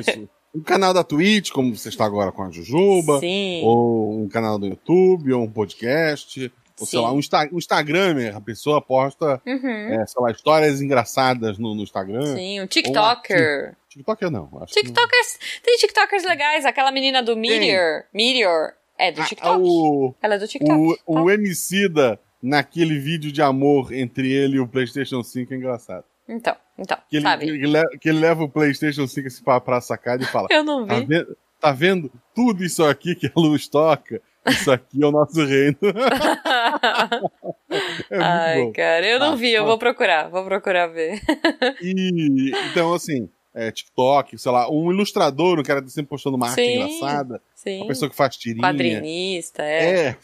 Isso. 0.00 0.28
um 0.54 0.62
canal 0.62 0.92
da 0.92 1.04
Twitch, 1.04 1.50
como 1.50 1.76
você 1.76 1.88
está 1.88 2.04
agora 2.04 2.32
com 2.32 2.42
a 2.42 2.50
Jujuba. 2.50 3.20
Sim. 3.20 3.62
Ou 3.62 4.20
um 4.20 4.28
canal 4.28 4.58
do 4.58 4.66
YouTube, 4.66 5.32
ou 5.32 5.44
um 5.44 5.50
podcast. 5.50 6.50
Ou 6.80 6.86
sei 6.86 6.98
lá, 7.00 7.12
um, 7.12 7.18
Insta 7.18 7.48
um 7.52 7.58
Instagramer. 7.58 8.36
A 8.36 8.40
pessoa 8.40 8.80
posta, 8.82 9.40
Uhum. 9.46 9.68
é, 10.00 10.06
sei 10.06 10.22
lá, 10.22 10.30
histórias 10.30 10.80
engraçadas 10.80 11.58
no, 11.58 11.74
no 11.74 11.82
Instagram. 11.82 12.34
Sim, 12.34 12.60
um 12.60 12.66
TikToker. 12.66 13.74
TikToker 13.88 14.30
não. 14.30 14.50
Acho 14.60 14.74
que 14.74 14.82
não. 14.82 14.92
TikTokers. 14.92 15.38
Tem 15.62 15.76
TikTokers 15.78 16.24
legais. 16.24 16.64
Aquela 16.66 16.90
menina 16.92 17.22
do 17.22 17.36
Meteor. 17.36 18.04
Meteor. 18.12 18.72
É 18.98 19.12
do 19.12 19.20
Ah, 19.22 19.24
TikTok. 19.24 19.60
o, 19.62 20.14
Ela 20.22 20.34
é 20.34 20.38
do 20.38 20.48
TikTok. 20.48 20.78
o, 20.80 20.96
tá? 20.96 21.02
o 21.06 21.30
Emicida 21.30 22.18
naquele 22.42 22.98
vídeo 22.98 23.32
de 23.32 23.42
amor 23.42 23.92
entre 23.92 24.30
ele 24.32 24.56
e 24.56 24.60
o 24.60 24.66
PlayStation 24.68 25.22
5 25.22 25.52
é 25.52 25.56
engraçado. 25.56 26.04
Então, 26.28 26.56
então, 26.78 26.98
Que 27.08 27.16
ele, 27.16 27.22
sabe? 27.22 27.44
que 27.46 27.50
ele 27.52 27.66
leva, 27.66 27.88
que 28.00 28.08
ele 28.08 28.18
leva 28.18 28.42
o 28.44 28.48
PlayStation 28.48 29.06
5 29.06 29.26
assim 29.28 29.44
pra, 29.44 29.60
pra 29.60 29.80
sacada 29.80 30.22
e 30.22 30.26
fala: 30.26 30.48
Eu 30.50 30.64
não 30.64 30.86
tá 30.86 30.98
vi. 31.00 31.06
vendo, 31.06 31.36
tá 31.60 31.72
vendo 31.72 32.12
tudo 32.34 32.64
isso 32.64 32.84
aqui 32.84 33.14
que 33.14 33.26
a 33.26 33.32
luz 33.36 33.68
toca? 33.68 34.20
Isso 34.48 34.70
aqui 34.70 35.02
é 35.02 35.06
o 35.06 35.10
nosso 35.10 35.44
reino. 35.44 35.76
é 38.10 38.18
Ai, 38.18 38.62
bom. 38.64 38.72
cara, 38.72 39.06
eu 39.06 39.18
não 39.18 39.32
Ah, 39.32 39.36
vi, 39.36 39.52
eu 39.52 39.62
ah. 39.62 39.66
vou 39.66 39.78
procurar, 39.78 40.28
vou 40.28 40.44
procurar 40.44 40.86
ver. 40.88 41.20
E, 41.82 42.52
então, 42.70 42.92
assim, 42.94 43.28
é, 43.54 43.70
TikTok, 43.70 44.38
sei 44.38 44.52
lá, 44.52 44.70
um 44.70 44.90
ilustrador, 44.92 45.58
um 45.58 45.62
cara 45.62 45.86
sempre 45.88 46.10
postando 46.10 46.36
uma 46.36 46.48
arte 46.48 46.62
Sim. 46.62 46.74
engraçada, 46.76 47.40
Sim. 47.54 47.78
uma 47.78 47.86
pessoa 47.88 48.10
que 48.10 48.16
faz 48.16 48.36
tirinha. 48.36 48.62
Quadrinista, 48.66 49.62
é. 49.62 50.08
É. 50.08 50.16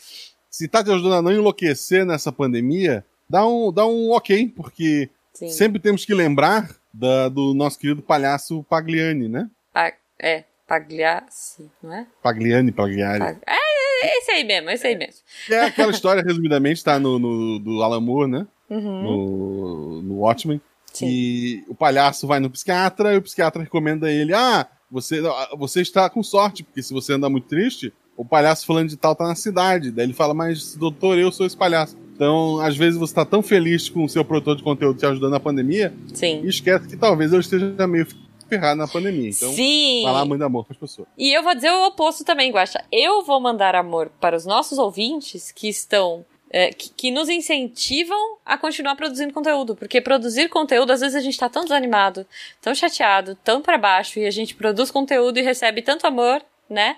Se 0.50 0.68
tá 0.68 0.84
te 0.84 0.90
ajudando 0.90 1.14
a 1.14 1.22
não 1.22 1.32
enlouquecer 1.32 2.04
nessa 2.04 2.30
pandemia, 2.30 3.04
dá 3.28 3.46
um, 3.46 3.72
dá 3.72 3.86
um 3.86 4.10
ok, 4.12 4.48
porque 4.54 5.08
Sim. 5.32 5.48
sempre 5.48 5.80
temos 5.80 6.04
que 6.04 6.12
lembrar 6.14 6.68
da- 6.92 7.28
do 7.30 7.54
nosso 7.54 7.78
querido 7.78 8.02
palhaço 8.02 8.62
Pagliani, 8.68 9.28
né? 9.28 9.48
Pa- 9.72 9.94
é, 10.20 10.44
Pagliassi, 10.68 11.70
não 11.82 11.94
é? 11.94 12.06
Pagliani, 12.22 12.70
Pagliari. 12.70 13.18
Pag- 13.18 13.40
é 13.46 13.56
esse 14.02 14.30
aí 14.30 14.44
mesmo, 14.44 14.70
é 14.70 14.74
esse 14.74 14.86
aí 14.86 14.96
mesmo. 14.96 15.20
É 15.50 15.64
aquela 15.64 15.90
história, 15.90 16.22
resumidamente, 16.22 16.82
tá 16.82 16.98
no, 16.98 17.18
no 17.18 17.58
do 17.58 17.82
Alan 17.82 18.00
Moore, 18.00 18.30
né? 18.30 18.46
Uhum. 18.70 19.02
No, 19.02 20.02
no 20.02 20.14
Watchmen. 20.20 20.60
Sim. 20.92 21.06
E 21.08 21.64
o 21.68 21.74
palhaço 21.74 22.26
vai 22.26 22.38
no 22.38 22.50
psiquiatra 22.50 23.14
e 23.14 23.18
o 23.18 23.22
psiquiatra 23.22 23.62
recomenda 23.62 24.10
ele: 24.10 24.34
Ah, 24.34 24.66
você, 24.90 25.22
você 25.56 25.80
está 25.80 26.08
com 26.10 26.22
sorte, 26.22 26.62
porque 26.62 26.82
se 26.82 26.92
você 26.92 27.14
andar 27.14 27.30
muito 27.30 27.48
triste, 27.48 27.92
o 28.16 28.24
palhaço 28.24 28.66
falando 28.66 28.88
de 28.88 28.96
tal 28.96 29.14
tá 29.14 29.26
na 29.26 29.34
cidade. 29.34 29.90
Daí 29.90 30.06
ele 30.06 30.12
fala: 30.12 30.34
Mas, 30.34 30.74
doutor, 30.74 31.18
eu 31.18 31.32
sou 31.32 31.46
esse 31.46 31.56
palhaço. 31.56 31.96
Então, 32.14 32.60
às 32.60 32.76
vezes 32.76 32.98
você 32.98 33.14
tá 33.14 33.24
tão 33.24 33.42
feliz 33.42 33.88
com 33.88 34.04
o 34.04 34.08
seu 34.08 34.24
produtor 34.24 34.56
de 34.56 34.62
conteúdo 34.62 34.98
te 34.98 35.06
ajudando 35.06 35.32
na 35.32 35.40
pandemia 35.40 35.92
Sim. 36.12 36.42
e 36.44 36.48
esquece 36.48 36.86
que 36.86 36.96
talvez 36.96 37.32
eu 37.32 37.40
esteja 37.40 37.86
meio 37.86 38.06
ferrado 38.52 38.78
na 38.78 38.86
pandemia. 38.88 39.30
Então, 39.30 39.52
Sim. 39.52 40.02
lá, 40.04 40.24
manda 40.24 40.44
amor 40.44 40.64
pras 40.64 40.76
pessoas. 40.76 41.08
E 41.16 41.32
eu 41.32 41.42
vou 41.42 41.54
dizer 41.54 41.70
o 41.70 41.86
oposto 41.86 42.24
também, 42.24 42.50
Guaxa. 42.52 42.84
Eu 42.92 43.22
vou 43.22 43.40
mandar 43.40 43.74
amor 43.74 44.10
para 44.20 44.36
os 44.36 44.44
nossos 44.44 44.78
ouvintes 44.78 45.50
que 45.50 45.68
estão. 45.68 46.24
é, 46.50 46.70
que, 46.70 46.90
que 46.90 47.10
nos 47.10 47.30
incentivam 47.30 48.36
a 48.44 48.58
continuar 48.58 48.94
produzindo 48.94 49.32
conteúdo. 49.32 49.74
Porque 49.74 50.02
produzir 50.02 50.50
conteúdo, 50.50 50.92
às 50.92 51.00
vezes 51.00 51.16
a 51.16 51.20
gente 51.20 51.38
tá 51.38 51.48
tão 51.48 51.62
desanimado, 51.62 52.26
tão 52.60 52.74
chateado, 52.74 53.34
tão 53.42 53.62
para 53.62 53.78
baixo, 53.78 54.18
e 54.18 54.26
a 54.26 54.30
gente 54.30 54.54
produz 54.54 54.90
conteúdo 54.90 55.38
e 55.38 55.42
recebe 55.42 55.80
tanto 55.80 56.06
amor, 56.06 56.42
né? 56.68 56.96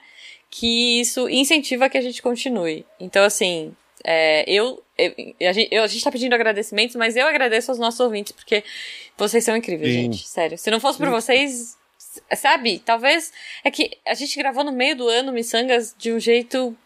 Que 0.50 1.00
isso 1.00 1.28
incentiva 1.28 1.88
que 1.88 1.96
a 1.96 2.00
gente 2.00 2.20
continue. 2.20 2.84
Então, 2.98 3.22
assim, 3.24 3.72
é, 4.04 4.44
eu, 4.46 4.82
eu, 4.98 5.14
a 5.48 5.52
gente, 5.52 5.68
eu- 5.74 5.82
a 5.82 5.86
gente 5.86 6.04
tá 6.04 6.12
pedindo 6.12 6.34
agradecimentos, 6.34 6.94
mas 6.96 7.16
eu 7.16 7.26
agradeço 7.26 7.70
aos 7.70 7.78
nossos 7.80 8.00
ouvintes, 8.00 8.32
porque 8.32 8.62
vocês 9.16 9.42
são 9.44 9.56
incríveis, 9.56 9.92
Sim. 9.92 10.02
gente. 10.02 10.28
Sério. 10.28 10.58
Se 10.58 10.70
não 10.70 10.78
fosse 10.80 10.98
por 10.98 11.08
vocês, 11.10 11.76
sabe? 12.36 12.78
Talvez. 12.78 13.32
É 13.64 13.70
que 13.70 13.90
a 14.06 14.14
gente 14.14 14.36
gravou 14.38 14.62
no 14.62 14.72
meio 14.72 14.94
do 14.96 15.08
ano 15.08 15.32
Missangas 15.32 15.94
de 15.98 16.12
um 16.12 16.20
jeito. 16.20 16.76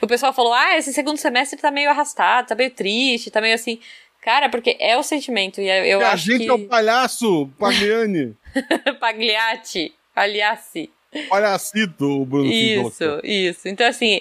O 0.00 0.06
pessoal 0.06 0.32
falou: 0.32 0.52
ah, 0.52 0.76
esse 0.76 0.92
segundo 0.92 1.16
semestre 1.16 1.58
tá 1.60 1.70
meio 1.70 1.90
arrastado, 1.90 2.48
tá 2.48 2.54
meio 2.54 2.70
triste, 2.70 3.30
tá 3.30 3.40
meio 3.40 3.54
assim. 3.54 3.78
Cara, 4.22 4.48
porque 4.48 4.76
é 4.80 4.96
o 4.98 5.02
sentimento. 5.04 5.60
E 5.60 5.68
eu 5.68 6.00
E 6.00 6.04
a 6.04 6.16
gente 6.16 6.44
que. 6.44 6.48
é 6.48 6.52
o 6.52 6.66
palhaço, 6.66 7.48
Pagliani. 7.58 8.36
Pagliatti. 9.00 9.94
Pagliassi. 10.14 10.90
Palhacito, 11.28 12.04
o 12.22 12.26
Bruno. 12.26 12.50
Isso, 12.50 13.20
isso. 13.22 13.68
Então, 13.68 13.86
assim, 13.86 14.20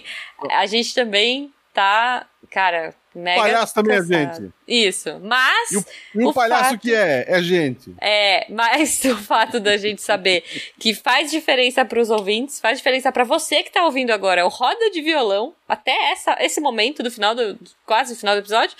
a 0.51 0.65
gente 0.65 0.93
também 0.93 1.51
tá. 1.75 2.25
Cara, 2.51 2.93
mega. 3.13 3.41
Palhaço 3.41 3.73
também 3.73 3.97
é 3.97 3.99
cansado. 3.99 4.41
gente. 4.43 4.53
Isso. 4.67 5.19
Mas. 5.21 5.71
E 5.71 5.77
o, 5.77 5.85
e 6.15 6.23
o 6.25 6.29
O 6.29 6.33
palhaço 6.33 6.69
fato- 6.71 6.79
que 6.79 6.93
é? 6.93 7.25
É 7.27 7.41
gente. 7.41 7.93
É, 7.99 8.45
mas 8.49 9.03
o 9.05 9.17
fato 9.17 9.59
da 9.59 9.75
gente 9.77 10.01
saber 10.01 10.43
que 10.79 10.93
faz 10.93 11.31
diferença 11.31 11.83
pros 11.83 12.09
ouvintes, 12.09 12.59
faz 12.59 12.77
diferença 12.77 13.11
pra 13.11 13.23
você 13.23 13.61
que 13.63 13.71
tá 13.71 13.83
ouvindo 13.83 14.11
agora 14.11 14.45
o 14.45 14.49
Roda 14.49 14.89
de 14.91 15.01
Violão, 15.01 15.53
até 15.67 15.91
essa, 16.11 16.37
esse 16.39 16.61
momento 16.61 17.01
do 17.03 17.11
final 17.11 17.33
do. 17.35 17.57
quase 17.85 18.13
o 18.13 18.15
final 18.15 18.35
do 18.35 18.39
episódio, 18.39 18.75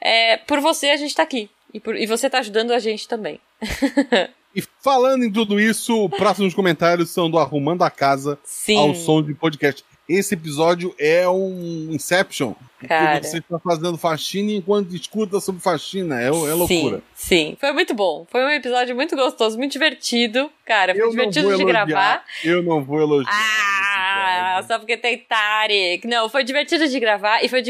é, 0.00 0.36
por 0.38 0.60
você 0.60 0.88
a 0.90 0.96
gente 0.96 1.14
tá 1.14 1.22
aqui. 1.22 1.50
E, 1.74 1.80
por- 1.80 1.96
e 1.96 2.06
você 2.06 2.30
tá 2.30 2.38
ajudando 2.38 2.70
a 2.72 2.78
gente 2.78 3.06
também. 3.08 3.40
E 4.54 4.62
falando 4.82 5.24
em 5.24 5.32
tudo 5.32 5.58
isso, 5.58 6.10
próximos 6.10 6.52
comentários 6.52 7.08
são 7.08 7.30
do 7.30 7.38
Arrumando 7.38 7.80
a 7.84 7.90
Casa 7.90 8.38
Sim. 8.44 8.76
ao 8.76 8.94
som 8.94 9.22
de 9.22 9.32
podcast. 9.32 9.82
Esse 10.08 10.34
episódio 10.34 10.94
é 10.98 11.28
um 11.28 11.88
Inception. 11.90 12.54
Cara. 12.86 13.22
você 13.22 13.38
está 13.38 13.58
fazendo 13.60 13.96
faxina 13.96 14.50
enquanto 14.50 14.94
escuta 14.94 15.38
sobre 15.38 15.62
faxina. 15.62 16.20
É, 16.20 16.26
é 16.26 16.30
loucura. 16.30 17.02
Sim, 17.14 17.50
sim. 17.50 17.56
Foi 17.60 17.72
muito 17.72 17.94
bom. 17.94 18.26
Foi 18.28 18.44
um 18.44 18.50
episódio 18.50 18.94
muito 18.96 19.14
gostoso, 19.14 19.56
muito 19.56 19.72
divertido. 19.72 20.50
Cara, 20.66 20.92
foi 20.92 21.02
Eu 21.02 21.10
divertido 21.10 21.56
de 21.56 21.64
gravar. 21.64 22.24
Eu 22.42 22.62
não 22.62 22.82
vou 22.82 23.00
elogiar. 23.00 23.30
Ah, 23.32 24.64
só 24.66 24.78
porque 24.78 24.96
tem 24.96 25.18
Tarek. 25.18 26.06
Não, 26.06 26.28
foi 26.28 26.42
divertido 26.42 26.88
de 26.88 26.98
gravar 26.98 27.42
e 27.44 27.48
foi, 27.48 27.62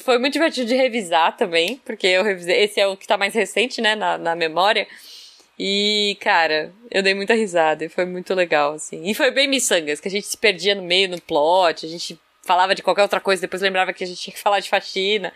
foi 0.00 0.18
muito 0.18 0.32
divertido 0.32 0.66
de 0.66 0.74
revisar 0.74 1.36
também, 1.36 1.80
porque 1.84 2.06
eu 2.06 2.24
revisei. 2.24 2.64
Esse 2.64 2.80
é 2.80 2.86
o 2.86 2.96
que 2.96 3.06
tá 3.06 3.18
mais 3.18 3.34
recente, 3.34 3.82
né, 3.82 3.94
na, 3.94 4.16
na 4.16 4.34
memória. 4.34 4.86
E, 5.58 6.16
cara, 6.20 6.72
eu 6.90 7.02
dei 7.02 7.14
muita 7.14 7.34
risada 7.34 7.84
e 7.84 7.88
foi 7.88 8.04
muito 8.04 8.34
legal, 8.34 8.72
assim. 8.72 9.08
E 9.08 9.14
foi 9.14 9.30
bem 9.30 9.48
miçangas, 9.48 10.00
que 10.00 10.08
a 10.08 10.10
gente 10.10 10.26
se 10.26 10.36
perdia 10.36 10.74
no 10.74 10.82
meio, 10.82 11.08
no 11.08 11.20
plot, 11.20 11.86
a 11.86 11.88
gente 11.88 12.18
falava 12.42 12.74
de 12.74 12.82
qualquer 12.82 13.02
outra 13.02 13.20
coisa, 13.20 13.40
depois 13.40 13.62
lembrava 13.62 13.92
que 13.92 14.04
a 14.04 14.06
gente 14.06 14.20
tinha 14.20 14.34
que 14.34 14.40
falar 14.40 14.60
de 14.60 14.68
faxina. 14.68 15.32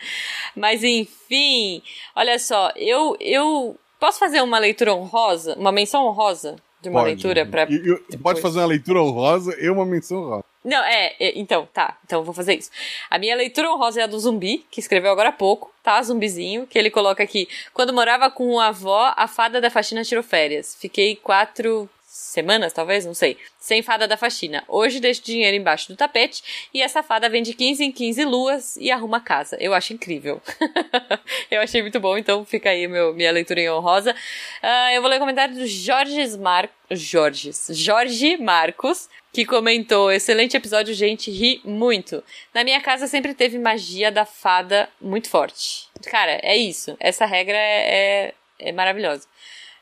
Mas, 0.55 0.83
enfim, 0.83 1.81
olha 2.15 2.37
só, 2.37 2.71
eu, 2.75 3.15
eu 3.19 3.77
posso 3.99 4.19
fazer 4.19 4.41
uma 4.41 4.59
leitura 4.59 4.93
honrosa, 4.93 5.55
uma 5.55 5.71
menção 5.71 6.05
honrosa 6.05 6.55
de 6.81 6.89
uma 6.89 7.01
Pode. 7.01 7.13
leitura 7.13 7.45
pra 7.45 7.65
depois. 7.65 8.21
Pode 8.21 8.41
fazer 8.41 8.59
uma 8.59 8.67
leitura 8.67 9.01
honrosa 9.01 9.55
e 9.59 9.69
uma 9.69 9.85
menção 9.85 10.23
honrosa. 10.23 10.48
Não, 10.63 10.83
é, 10.83 11.15
é, 11.19 11.39
então, 11.39 11.67
tá. 11.73 11.97
Então 12.05 12.23
vou 12.23 12.33
fazer 12.33 12.55
isso. 12.55 12.69
A 13.09 13.17
minha 13.17 13.35
leitura 13.35 13.71
honrosa 13.71 14.01
é 14.01 14.03
a 14.03 14.07
do 14.07 14.19
zumbi, 14.19 14.65
que 14.69 14.79
escreveu 14.79 15.11
agora 15.11 15.29
há 15.29 15.33
pouco, 15.33 15.73
tá? 15.81 16.01
Zumbizinho, 16.03 16.67
que 16.67 16.77
ele 16.77 16.89
coloca 16.89 17.23
aqui. 17.23 17.47
Quando 17.73 17.93
morava 17.93 18.29
com 18.29 18.59
a 18.59 18.67
avó, 18.67 19.13
a 19.15 19.27
fada 19.27 19.61
da 19.61 19.69
faxina 19.69 20.03
tirou 20.03 20.23
férias. 20.23 20.75
Fiquei 20.79 21.15
quatro 21.15 21.89
semanas, 22.19 22.73
talvez, 22.73 23.05
não 23.05 23.13
sei, 23.13 23.37
sem 23.57 23.81
fada 23.81 24.07
da 24.07 24.17
faxina. 24.17 24.63
Hoje 24.67 24.99
deixo 24.99 25.23
dinheiro 25.23 25.55
embaixo 25.55 25.87
do 25.87 25.95
tapete 25.95 26.69
e 26.73 26.81
essa 26.81 27.01
fada 27.01 27.29
vem 27.29 27.41
de 27.41 27.53
15 27.53 27.83
em 27.83 27.91
15 27.91 28.25
luas 28.25 28.77
e 28.77 28.91
arruma 28.91 29.17
a 29.17 29.21
casa. 29.21 29.57
Eu 29.59 29.73
acho 29.73 29.93
incrível. 29.93 30.41
eu 31.49 31.61
achei 31.61 31.81
muito 31.81 31.99
bom, 31.99 32.17
então 32.17 32.45
fica 32.45 32.69
aí 32.69 32.87
meu, 32.87 33.13
minha 33.13 33.31
leitura 33.31 33.61
em 33.61 33.69
honrosa. 33.69 34.15
Ah, 34.61 34.93
eu 34.93 35.01
vou 35.01 35.09
ler 35.09 35.17
o 35.17 35.19
comentário 35.19 35.55
do 35.55 35.65
Jorge 35.65 36.37
Mar... 36.37 36.69
Jorges. 36.91 37.67
Jorge 37.71 38.37
Marcos, 38.37 39.07
que 39.31 39.45
comentou: 39.45 40.11
excelente 40.11 40.57
episódio, 40.57 40.93
gente, 40.93 41.29
ri 41.31 41.61
muito. 41.63 42.23
Na 42.53 42.63
minha 42.63 42.81
casa 42.81 43.07
sempre 43.07 43.33
teve 43.33 43.59
magia 43.59 44.11
da 44.11 44.25
fada 44.25 44.89
muito 44.99 45.29
forte. 45.29 45.87
Cara, 46.09 46.39
é 46.41 46.57
isso. 46.57 46.95
Essa 46.99 47.25
regra 47.25 47.57
é, 47.57 48.33
é, 48.59 48.69
é 48.69 48.71
maravilhosa. 48.71 49.27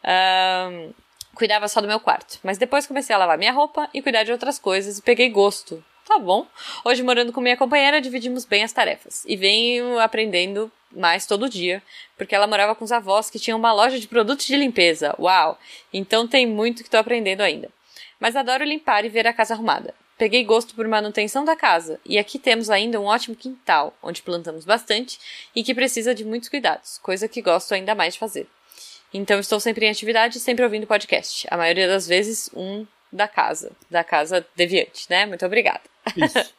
Ahn, 0.04 0.92
cuidava 1.38 1.68
só 1.68 1.80
do 1.80 1.88
meu 1.88 2.00
quarto, 2.00 2.40
mas 2.44 2.58
depois 2.58 2.88
comecei 2.88 3.16
a 3.16 3.20
lavar 3.20 3.38
minha 3.38 3.52
roupa 3.52 3.88
e 3.94 4.02
cuidar 4.02 4.24
de 4.24 4.32
outras 4.32 4.58
coisas 4.58 4.98
e 4.98 5.02
peguei 5.04 5.30
gosto. 5.30 5.84
Tá 6.08 6.18
bom. 6.18 6.48
Hoje, 6.84 7.04
morando 7.04 7.32
com 7.32 7.40
minha 7.40 7.56
companheira, 7.56 8.02
dividimos 8.02 8.44
bem 8.44 8.64
as 8.64 8.72
tarefas. 8.72 9.24
E 9.28 9.36
venho 9.36 10.00
aprendendo 10.00 10.72
mais 10.92 11.28
todo 11.28 11.50
dia, 11.50 11.84
porque 12.18 12.34
ela 12.34 12.48
morava 12.48 12.74
com 12.74 12.84
os 12.84 12.92
avós 12.92 13.30
que 13.30 13.38
tinham 13.38 13.60
uma 13.60 13.74
loja 13.74 14.00
de 14.00 14.08
produtos 14.08 14.48
de 14.48 14.56
limpeza. 14.56 15.14
Uau! 15.20 15.60
Então 15.94 16.28
tem 16.28 16.48
muito 16.48 16.84
que 16.84 16.90
tô 16.90 16.98
aprendendo 16.98 17.42
ainda. 17.42 17.70
Mas 18.20 18.36
adoro 18.36 18.64
limpar 18.64 19.06
e 19.06 19.10
ver 19.10 19.28
a 19.28 19.34
casa 19.34 19.54
arrumada. 19.54 19.94
Peguei 20.18 20.44
gosto 20.44 20.74
por 20.74 20.88
manutenção 20.88 21.46
da 21.46 21.56
casa, 21.56 22.00
e 22.04 22.18
aqui 22.18 22.40
temos 22.40 22.72
ainda 22.72 23.00
um 23.00 23.06
ótimo 23.06 23.36
quintal, 23.36 23.96
onde 24.02 24.24
plantamos 24.24 24.66
bastante 24.66 25.20
e 25.56 25.64
que 25.64 25.76
precisa 25.76 26.16
de 26.16 26.26
muitos 26.26 26.50
cuidados, 26.50 26.98
coisa 26.98 27.28
que 27.28 27.40
gosto 27.40 27.76
ainda 27.76 27.94
mais 27.94 28.16
de 28.16 28.20
fazer. 28.20 28.48
Então 29.14 29.40
estou 29.40 29.60
sempre 29.60 29.86
em 29.86 29.90
atividade 29.90 30.40
sempre 30.40 30.64
ouvindo 30.64 30.88
podcast. 30.88 31.48
A 31.50 31.58
maioria 31.58 31.88
das 31.88 32.08
vezes, 32.08 32.50
um 32.54 32.86
da 33.12 33.28
casa, 33.28 33.72
da 33.90 34.04
casa 34.04 34.46
deviante, 34.56 35.06
né? 35.10 35.26
Muito 35.26 35.46
obrigada. 35.46 35.82
Isso. 36.16 36.54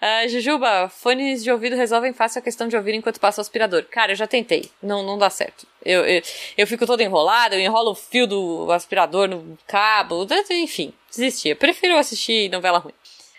Ah, 0.00 0.28
Jujuba, 0.28 0.88
fones 0.88 1.42
de 1.42 1.50
ouvido 1.50 1.74
resolvem 1.74 2.12
fácil 2.12 2.38
a 2.38 2.42
questão 2.42 2.68
de 2.68 2.76
ouvir 2.76 2.94
enquanto 2.94 3.18
passa 3.18 3.40
o 3.40 3.42
aspirador. 3.42 3.84
Cara, 3.90 4.12
eu 4.12 4.16
já 4.16 4.28
tentei. 4.28 4.70
Não, 4.80 5.02
não 5.02 5.18
dá 5.18 5.28
certo. 5.28 5.66
Eu, 5.84 6.04
eu, 6.06 6.22
eu 6.56 6.66
fico 6.68 6.86
toda 6.86 7.02
enrolada, 7.02 7.56
eu 7.56 7.60
enrolo 7.60 7.90
o 7.90 7.94
fio 7.96 8.24
do 8.24 8.70
aspirador 8.70 9.26
no 9.26 9.58
cabo. 9.66 10.24
Enfim, 10.50 10.94
desisti. 11.10 11.48
Eu 11.48 11.56
prefiro 11.56 11.96
assistir 11.96 12.48
novela 12.48 12.78
ruim. 12.78 12.94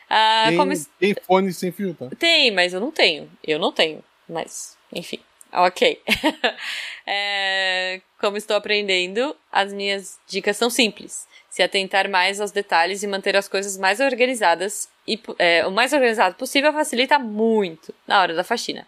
Ah, 0.10 0.48
tem, 0.50 0.58
como 0.58 0.72
tem 1.00 1.16
fone 1.26 1.54
sem 1.54 1.72
fio, 1.72 1.94
tá? 1.94 2.10
tem, 2.18 2.52
mas 2.52 2.74
eu 2.74 2.82
não 2.82 2.92
tenho. 2.92 3.32
Eu 3.42 3.58
não 3.58 3.72
tenho. 3.72 4.04
Mas, 4.28 4.78
enfim. 4.92 5.20
Ok. 5.54 6.02
É, 7.12 8.02
como 8.20 8.38
estou 8.38 8.56
aprendendo, 8.56 9.36
as 9.52 9.74
minhas 9.74 10.20
dicas 10.28 10.56
são 10.56 10.70
simples. 10.70 11.28
Se 11.50 11.64
atentar 11.64 12.08
mais 12.08 12.40
aos 12.40 12.52
detalhes 12.52 13.02
e 13.02 13.08
manter 13.08 13.36
as 13.36 13.48
coisas 13.48 13.80
mais 13.80 14.00
organizadas 14.00 14.88
e 15.08 15.20
é, 15.40 15.66
o 15.66 15.72
mais 15.72 15.92
organizado 15.92 16.36
possível 16.36 16.72
facilita 16.72 17.18
muito 17.18 17.92
na 18.06 18.22
hora 18.22 18.36
da 18.36 18.44
faxina. 18.44 18.86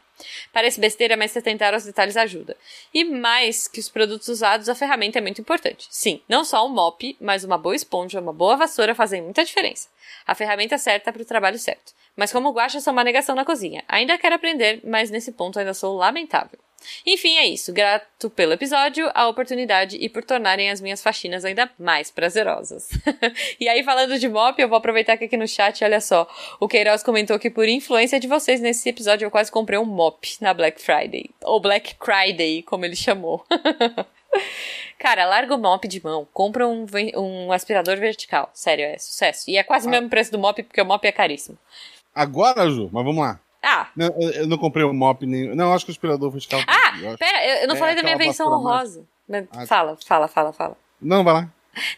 Parece 0.53 0.79
besteira, 0.79 1.17
mas 1.17 1.31
se 1.31 1.39
atentar 1.39 1.73
aos 1.73 1.83
detalhes 1.83 2.15
ajuda. 2.15 2.55
E 2.93 3.03
mais 3.03 3.67
que 3.67 3.79
os 3.79 3.89
produtos 3.89 4.27
usados, 4.27 4.69
a 4.69 4.75
ferramenta 4.75 5.17
é 5.17 5.21
muito 5.21 5.41
importante. 5.41 5.87
Sim, 5.89 6.21
não 6.29 6.45
só 6.45 6.63
um 6.63 6.69
mop, 6.69 7.17
mas 7.19 7.43
uma 7.43 7.57
boa 7.57 7.75
esponja, 7.75 8.21
uma 8.21 8.33
boa 8.33 8.55
vassoura 8.55 8.93
fazem 8.93 9.23
muita 9.23 9.43
diferença. 9.43 9.87
A 10.27 10.35
ferramenta 10.35 10.77
certa 10.77 11.11
para 11.11 11.23
o 11.23 11.25
trabalho 11.25 11.57
certo. 11.57 11.93
Mas 12.15 12.31
como 12.31 12.51
guacha 12.51 12.79
sou 12.79 12.93
uma 12.93 13.03
negação 13.03 13.35
na 13.35 13.45
cozinha. 13.45 13.83
Ainda 13.87 14.17
quero 14.17 14.35
aprender, 14.35 14.81
mas 14.83 15.09
nesse 15.09 15.31
ponto 15.31 15.57
ainda 15.57 15.73
sou 15.73 15.95
lamentável. 15.95 16.59
Enfim, 17.05 17.37
é 17.37 17.45
isso. 17.45 17.71
Grato 17.73 18.29
pelo 18.29 18.53
episódio, 18.53 19.09
a 19.13 19.27
oportunidade 19.27 19.97
e 19.97 20.09
por 20.09 20.23
tornarem 20.23 20.69
as 20.69 20.81
minhas 20.81 21.01
faxinas 21.01 21.45
ainda 21.45 21.69
mais 21.77 22.11
prazerosas. 22.11 22.89
e 23.59 23.69
aí, 23.69 23.83
falando 23.83 24.17
de 24.17 24.27
mop, 24.27 24.59
eu 24.59 24.67
vou 24.67 24.77
aproveitar 24.77 25.17
que 25.17 25.25
aqui 25.25 25.37
no 25.37 25.47
chat, 25.47 25.83
olha 25.83 26.01
só. 26.01 26.27
O 26.59 26.67
Queiroz 26.67 27.03
comentou 27.03 27.37
que 27.39 27.49
por 27.49 27.67
influência 27.67 28.19
de 28.19 28.27
vocês 28.27 28.59
nesse 28.59 28.89
episódio 28.89 29.25
eu 29.25 29.31
quase 29.31 29.51
comprei 29.51 29.79
um 29.79 29.85
mop 29.85 30.27
na 30.41 30.53
Black 30.53 30.81
Friday. 30.81 31.29
Ou 31.43 31.59
Black 31.59 31.95
Friday, 32.03 32.63
como 32.63 32.85
ele 32.85 32.95
chamou. 32.95 33.45
Cara, 34.97 35.25
larga 35.25 35.55
o 35.55 35.57
mop 35.57 35.87
de 35.87 36.03
mão, 36.03 36.27
compra 36.31 36.67
um, 36.67 36.85
um 37.17 37.51
aspirador 37.51 37.97
vertical. 37.97 38.49
Sério, 38.53 38.85
é 38.85 38.97
sucesso. 38.99 39.49
E 39.49 39.57
é 39.57 39.63
quase 39.63 39.87
o 39.87 39.89
ah. 39.89 39.91
mesmo 39.91 40.09
preço 40.09 40.31
do 40.31 40.37
mop, 40.37 40.61
porque 40.61 40.81
o 40.81 40.85
mop 40.85 41.03
é 41.05 41.11
caríssimo. 41.11 41.57
Agora, 42.13 42.69
Ju, 42.69 42.89
mas 42.91 43.05
vamos 43.05 43.21
lá. 43.23 43.39
Ah. 43.63 43.87
Não, 43.95 44.07
eu 44.33 44.47
não 44.47 44.57
comprei 44.57 44.83
o 44.83 44.93
mop 44.93 45.25
nem. 45.25 45.55
Não, 45.55 45.73
acho 45.73 45.85
que 45.85 45.91
o 45.91 45.93
aspirador 45.93 46.31
vertical. 46.31 46.61
Ah, 46.67 46.97
eu 47.01 47.17
pera, 47.17 47.45
eu, 47.45 47.55
eu 47.61 47.67
não 47.67 47.75
é, 47.75 47.77
falei 47.77 47.95
da 47.95 48.03
minha 48.03 48.17
menção 48.17 48.51
honrosa. 48.51 49.05
Ah, 49.51 49.65
fala, 49.65 49.97
fala, 50.05 50.27
fala, 50.27 50.51
fala. 50.51 50.77
Não, 50.99 51.23
vai 51.23 51.33
lá. 51.33 51.49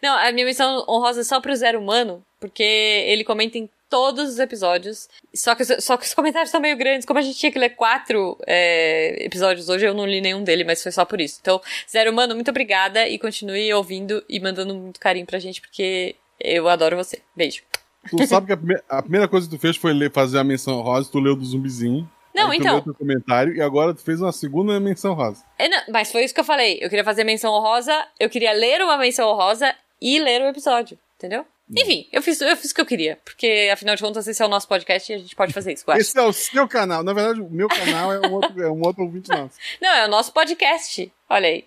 Não, 0.01 0.15
a 0.15 0.31
minha 0.31 0.45
menção 0.45 0.85
honrosa 0.87 1.21
é 1.21 1.23
só 1.23 1.39
pro 1.39 1.55
Zero 1.55 1.79
Humano, 1.79 2.23
porque 2.39 2.63
ele 2.63 3.23
comenta 3.23 3.57
em 3.57 3.69
todos 3.89 4.29
os 4.29 4.39
episódios. 4.39 5.07
Só 5.33 5.55
que, 5.55 5.63
só 5.63 5.97
que 5.97 6.05
os 6.05 6.13
comentários 6.13 6.51
são 6.51 6.59
meio 6.59 6.77
grandes. 6.77 7.05
Como 7.05 7.19
a 7.19 7.21
gente 7.21 7.37
tinha 7.37 7.51
que 7.51 7.59
ler 7.59 7.69
quatro 7.69 8.37
é, 8.45 9.23
episódios 9.23 9.69
hoje, 9.69 9.85
eu 9.85 9.93
não 9.93 10.05
li 10.05 10.21
nenhum 10.21 10.43
dele, 10.43 10.63
mas 10.63 10.83
foi 10.83 10.91
só 10.91 11.05
por 11.05 11.21
isso. 11.21 11.39
Então, 11.41 11.61
Zero 11.89 12.11
Humano, 12.11 12.35
muito 12.35 12.49
obrigada 12.49 13.07
e 13.07 13.17
continue 13.17 13.73
ouvindo 13.73 14.23
e 14.27 14.39
mandando 14.39 14.75
muito 14.75 14.99
carinho 14.99 15.25
pra 15.25 15.39
gente, 15.39 15.61
porque 15.61 16.15
eu 16.39 16.67
adoro 16.67 16.97
você. 16.97 17.21
Beijo. 17.35 17.63
Tu 18.09 18.27
sabe 18.27 18.47
que 18.47 18.53
a 18.53 18.57
primeira, 18.57 18.83
a 18.89 19.01
primeira, 19.01 19.27
coisa 19.27 19.47
que 19.47 19.55
tu 19.55 19.59
fez 19.59 19.77
foi 19.77 19.93
ler, 19.93 20.11
fazer 20.11 20.37
a 20.37 20.43
menção 20.43 20.81
rosa, 20.81 21.09
tu 21.11 21.19
leu 21.19 21.35
do 21.35 21.45
zumbizinho. 21.45 22.09
Não, 22.33 22.49
aí 22.51 22.57
então. 22.57 22.81
Tu 22.81 22.85
leu 22.87 22.95
teu 22.95 22.95
comentário 22.95 23.55
e 23.55 23.61
agora 23.61 23.93
tu 23.93 24.01
fez 24.01 24.21
uma 24.21 24.31
segunda 24.31 24.79
menção 24.79 25.13
rosa. 25.13 25.43
É, 25.57 25.69
não, 25.69 25.81
mas 25.89 26.11
foi 26.11 26.23
isso 26.23 26.33
que 26.33 26.39
eu 26.39 26.45
falei. 26.45 26.79
Eu 26.81 26.89
queria 26.89 27.03
fazer 27.03 27.23
menção 27.23 27.51
rosa, 27.59 27.93
eu 28.19 28.29
queria 28.29 28.51
ler 28.51 28.81
uma 28.81 28.97
menção 28.97 29.33
rosa 29.35 29.73
e 30.01 30.19
ler 30.19 30.41
o 30.41 30.47
episódio, 30.47 30.97
entendeu? 31.17 31.45
Hum. 31.69 31.75
Enfim, 31.77 32.07
eu 32.11 32.21
fiz, 32.21 32.41
eu 32.41 32.57
fiz 32.57 32.71
o 32.71 32.75
que 32.75 32.81
eu 32.81 32.85
queria, 32.85 33.17
porque 33.23 33.69
afinal 33.71 33.95
de 33.95 34.01
contas 34.01 34.27
esse 34.27 34.41
é 34.41 34.45
o 34.45 34.49
nosso 34.49 34.67
podcast 34.67 35.11
e 35.11 35.15
a 35.15 35.17
gente 35.17 35.35
pode 35.35 35.53
fazer 35.53 35.73
isso. 35.73 35.85
Esse 35.91 36.17
é 36.17 36.21
o 36.21 36.33
seu 36.33 36.67
canal. 36.67 37.03
Na 37.03 37.13
verdade, 37.13 37.39
o 37.39 37.49
meu 37.49 37.69
canal 37.69 38.11
é 38.11 38.27
um 38.27 38.33
outro, 38.33 38.61
é 38.61 38.69
um 38.69 38.81
outro 38.81 39.03
ouvinte 39.03 39.29
nosso. 39.29 39.55
Não, 39.81 39.89
é 39.89 40.05
o 40.05 40.09
nosso 40.09 40.33
podcast. 40.33 41.11
Olha 41.29 41.47
aí. 41.47 41.65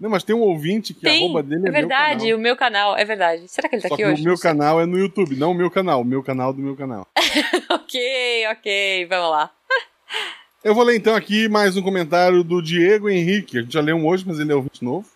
Não, 0.00 0.08
mas 0.08 0.24
tem 0.24 0.34
um 0.34 0.40
ouvinte 0.40 0.94
que 0.94 1.02
tem, 1.02 1.24
a 1.24 1.24
arroba 1.26 1.42
dele 1.42 1.66
é, 1.66 1.68
é 1.68 1.72
verdade, 1.72 2.24
meu 2.24 2.38
o 2.38 2.40
meu 2.40 2.56
canal, 2.56 2.96
é 2.96 3.04
verdade. 3.04 3.46
Será 3.48 3.68
que 3.68 3.74
ele 3.74 3.82
tá 3.82 3.88
Só 3.88 3.94
aqui 3.94 4.06
hoje? 4.06 4.22
O 4.22 4.24
meu 4.24 4.38
canal 4.38 4.80
é 4.80 4.86
no 4.86 4.98
YouTube, 4.98 5.36
não 5.36 5.50
o 5.50 5.54
meu 5.54 5.70
canal, 5.70 6.00
o 6.00 6.04
meu 6.04 6.22
canal 6.22 6.54
do 6.54 6.62
meu 6.62 6.74
canal. 6.74 7.06
ok, 7.68 8.46
ok, 8.50 9.06
vamos 9.06 9.30
lá. 9.30 9.50
Eu 10.64 10.74
vou 10.74 10.84
ler 10.84 10.96
então 10.96 11.14
aqui 11.14 11.48
mais 11.48 11.74
um 11.74 11.82
comentário 11.82 12.44
do 12.44 12.60
Diego 12.60 13.08
Henrique. 13.08 13.58
A 13.58 13.62
gente 13.62 13.72
já 13.72 13.80
leu 13.80 13.96
um 13.96 14.06
hoje, 14.06 14.24
mas 14.26 14.38
ele 14.38 14.52
é 14.52 14.54
ouvinte 14.54 14.84
novo. 14.84 15.06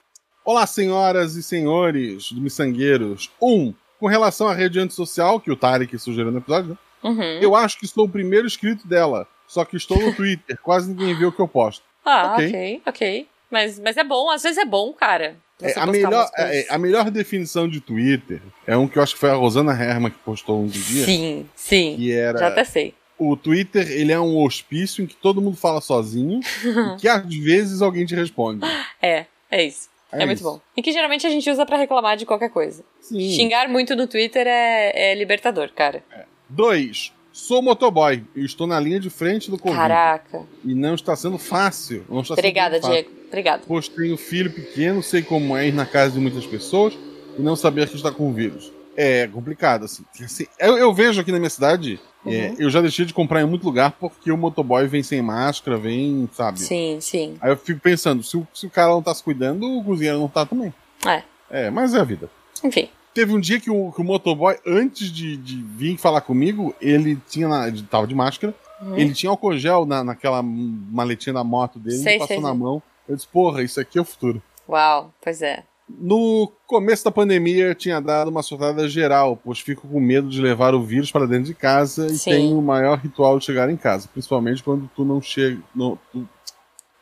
Olá, 0.42 0.66
senhoras 0.66 1.34
e 1.36 1.42
senhores 1.42 2.32
do 2.32 2.40
Miçangueiros. 2.40 3.30
Um, 3.40 3.74
com 4.00 4.06
relação 4.06 4.48
à 4.48 4.54
rede 4.54 4.80
antissocial, 4.80 5.38
que 5.38 5.50
o 5.50 5.56
Tarek 5.56 5.98
sugeriu 5.98 6.32
no 6.32 6.38
episódio, 6.38 6.70
né? 6.70 6.78
Uhum. 7.02 7.38
Eu 7.42 7.54
acho 7.54 7.78
que 7.78 7.86
sou 7.86 8.06
o 8.06 8.08
primeiro 8.08 8.46
inscrito 8.46 8.88
dela. 8.88 9.28
Só 9.46 9.66
que 9.66 9.76
estou 9.76 10.00
no 10.00 10.12
Twitter, 10.16 10.58
quase 10.62 10.90
ninguém 10.90 11.14
vê 11.14 11.26
o 11.26 11.32
que 11.32 11.40
eu 11.40 11.48
posto. 11.48 11.84
Ah, 12.02 12.32
ok, 12.34 12.46
ok. 12.46 12.82
okay. 12.86 13.28
Mas, 13.50 13.78
mas 13.78 13.96
é 13.96 14.04
bom, 14.04 14.30
às 14.30 14.42
vezes 14.42 14.58
é 14.58 14.64
bom, 14.64 14.92
cara. 14.92 15.36
É, 15.62 15.78
a, 15.78 15.86
melhor, 15.86 16.30
é, 16.36 16.66
a 16.68 16.78
melhor 16.78 17.10
definição 17.10 17.68
de 17.68 17.80
Twitter 17.80 18.42
é 18.66 18.76
um 18.76 18.88
que 18.88 18.98
eu 18.98 19.02
acho 19.02 19.14
que 19.14 19.20
foi 19.20 19.30
a 19.30 19.34
Rosana 19.34 19.72
Herman 19.72 20.10
que 20.10 20.18
postou 20.18 20.60
um 20.60 20.66
dia. 20.66 21.04
Sim, 21.04 21.48
sim. 21.54 21.96
Que 21.96 22.12
era, 22.12 22.38
já 22.38 22.48
até 22.48 22.64
sei. 22.64 22.94
O 23.16 23.36
Twitter, 23.36 23.88
ele 23.90 24.10
é 24.10 24.18
um 24.18 24.36
hospício 24.42 25.02
em 25.02 25.06
que 25.06 25.14
todo 25.14 25.40
mundo 25.40 25.56
fala 25.56 25.80
sozinho 25.80 26.40
e 26.96 27.00
que 27.00 27.08
às 27.08 27.24
vezes 27.34 27.80
alguém 27.80 28.04
te 28.04 28.14
responde. 28.14 28.66
É, 29.00 29.26
é 29.50 29.64
isso. 29.64 29.88
É, 30.10 30.22
é 30.22 30.26
muito 30.26 30.42
bom. 30.42 30.60
E 30.76 30.82
que 30.82 30.92
geralmente 30.92 31.26
a 31.26 31.30
gente 31.30 31.48
usa 31.48 31.64
para 31.64 31.76
reclamar 31.76 32.16
de 32.16 32.26
qualquer 32.26 32.50
coisa. 32.50 32.84
Sim. 33.00 33.30
Xingar 33.30 33.68
muito 33.68 33.94
no 33.94 34.06
Twitter 34.06 34.46
é, 34.46 35.12
é 35.12 35.14
libertador, 35.14 35.70
cara. 35.72 36.02
É. 36.12 36.24
Dois. 36.48 37.12
Sou 37.32 37.60
motoboy 37.60 38.22
e 38.36 38.44
estou 38.44 38.64
na 38.64 38.78
linha 38.78 39.00
de 39.00 39.10
frente 39.10 39.50
do 39.50 39.58
Covid. 39.58 39.76
Caraca. 39.76 40.42
E 40.64 40.72
não 40.72 40.94
está 40.94 41.16
sendo 41.16 41.36
fácil. 41.36 42.04
Não 42.08 42.20
está 42.20 42.34
Obrigada, 42.34 42.80
sendo 42.80 42.92
Diego. 42.92 43.10
Obrigada. 43.34 43.64
Pois 43.66 43.88
tenho 43.88 44.16
filho 44.16 44.48
pequeno, 44.48 45.02
sei 45.02 45.20
como 45.20 45.56
é 45.56 45.66
ir 45.66 45.74
na 45.74 45.84
casa 45.84 46.12
de 46.12 46.20
muitas 46.20 46.46
pessoas 46.46 46.96
e 47.36 47.42
não 47.42 47.56
saber 47.56 47.88
que 47.88 47.96
está 47.96 48.12
com 48.12 48.32
vírus. 48.32 48.72
É 48.96 49.26
complicado, 49.26 49.86
assim. 49.86 50.04
assim 50.22 50.46
eu, 50.56 50.78
eu, 50.78 50.94
vejo 50.94 51.20
aqui 51.20 51.32
na 51.32 51.38
minha 51.38 51.50
cidade, 51.50 51.98
é, 52.24 52.28
uhum. 52.28 52.34
é, 52.34 52.54
eu 52.60 52.70
já 52.70 52.80
deixei 52.80 53.04
de 53.04 53.12
comprar 53.12 53.42
em 53.42 53.44
muito 53.44 53.64
lugar 53.64 53.90
porque 53.98 54.30
o 54.30 54.36
motoboy 54.36 54.86
vem 54.86 55.02
sem 55.02 55.20
máscara, 55.20 55.76
vem, 55.76 56.28
sabe? 56.32 56.60
Sim, 56.60 56.98
sim. 57.00 57.36
Aí 57.40 57.50
eu 57.50 57.56
fico 57.56 57.80
pensando, 57.80 58.22
se 58.22 58.36
o, 58.36 58.46
se 58.54 58.66
o 58.66 58.70
cara 58.70 58.92
não 58.92 59.02
tá 59.02 59.12
se 59.12 59.24
cuidando, 59.24 59.66
o 59.66 59.82
cozinheiro 59.82 60.20
não 60.20 60.28
tá 60.28 60.46
também. 60.46 60.72
É. 61.04 61.22
É, 61.50 61.70
mas 61.70 61.92
é 61.92 61.98
a 61.98 62.04
vida. 62.04 62.30
Enfim. 62.62 62.88
Teve 63.12 63.34
um 63.34 63.40
dia 63.40 63.58
que 63.58 63.68
o, 63.68 63.90
que 63.90 64.00
o 64.00 64.04
motoboy, 64.04 64.56
antes 64.64 65.10
de, 65.10 65.36
de 65.36 65.56
vir 65.60 65.96
falar 65.96 66.20
comigo, 66.20 66.72
ele 66.80 67.18
tinha. 67.28 67.48
Na, 67.48 67.66
ele 67.66 67.82
tava 67.82 68.06
de 68.06 68.14
máscara. 68.14 68.54
Uhum. 68.80 68.96
Ele 68.96 69.12
tinha 69.12 69.30
álcool 69.30 69.56
gel 69.56 69.84
na, 69.86 70.04
naquela 70.04 70.42
maletinha 70.42 71.32
da 71.32 71.44
moto 71.44 71.78
dele, 71.78 71.98
sei, 71.98 72.18
passou 72.18 72.36
sei, 72.36 72.40
na 72.40 72.50
sei. 72.50 72.58
mão. 72.58 72.82
Eu 73.08 73.14
disse, 73.14 73.28
porra, 73.28 73.62
isso 73.62 73.80
aqui 73.80 73.98
é 73.98 74.00
o 74.00 74.04
futuro. 74.04 74.42
Uau, 74.68 75.12
pois 75.20 75.42
é. 75.42 75.62
No 75.86 76.50
começo 76.66 77.04
da 77.04 77.10
pandemia, 77.10 77.66
eu 77.66 77.74
tinha 77.74 78.00
dado 78.00 78.28
uma 78.28 78.42
surtada 78.42 78.88
geral, 78.88 79.36
pois 79.36 79.60
fico 79.60 79.86
com 79.86 80.00
medo 80.00 80.28
de 80.28 80.40
levar 80.40 80.74
o 80.74 80.82
vírus 80.82 81.12
para 81.12 81.26
dentro 81.26 81.44
de 81.44 81.54
casa 81.54 82.06
e 82.06 82.16
Sim. 82.16 82.30
tenho 82.30 82.58
o 82.58 82.62
maior 82.62 82.98
ritual 82.98 83.38
de 83.38 83.44
chegar 83.44 83.68
em 83.68 83.76
casa, 83.76 84.08
principalmente 84.10 84.62
quando 84.62 84.90
tu 84.96 85.04
não 85.04 85.20
chega. 85.20 85.60
Não, 85.74 85.98
tu, 86.10 86.26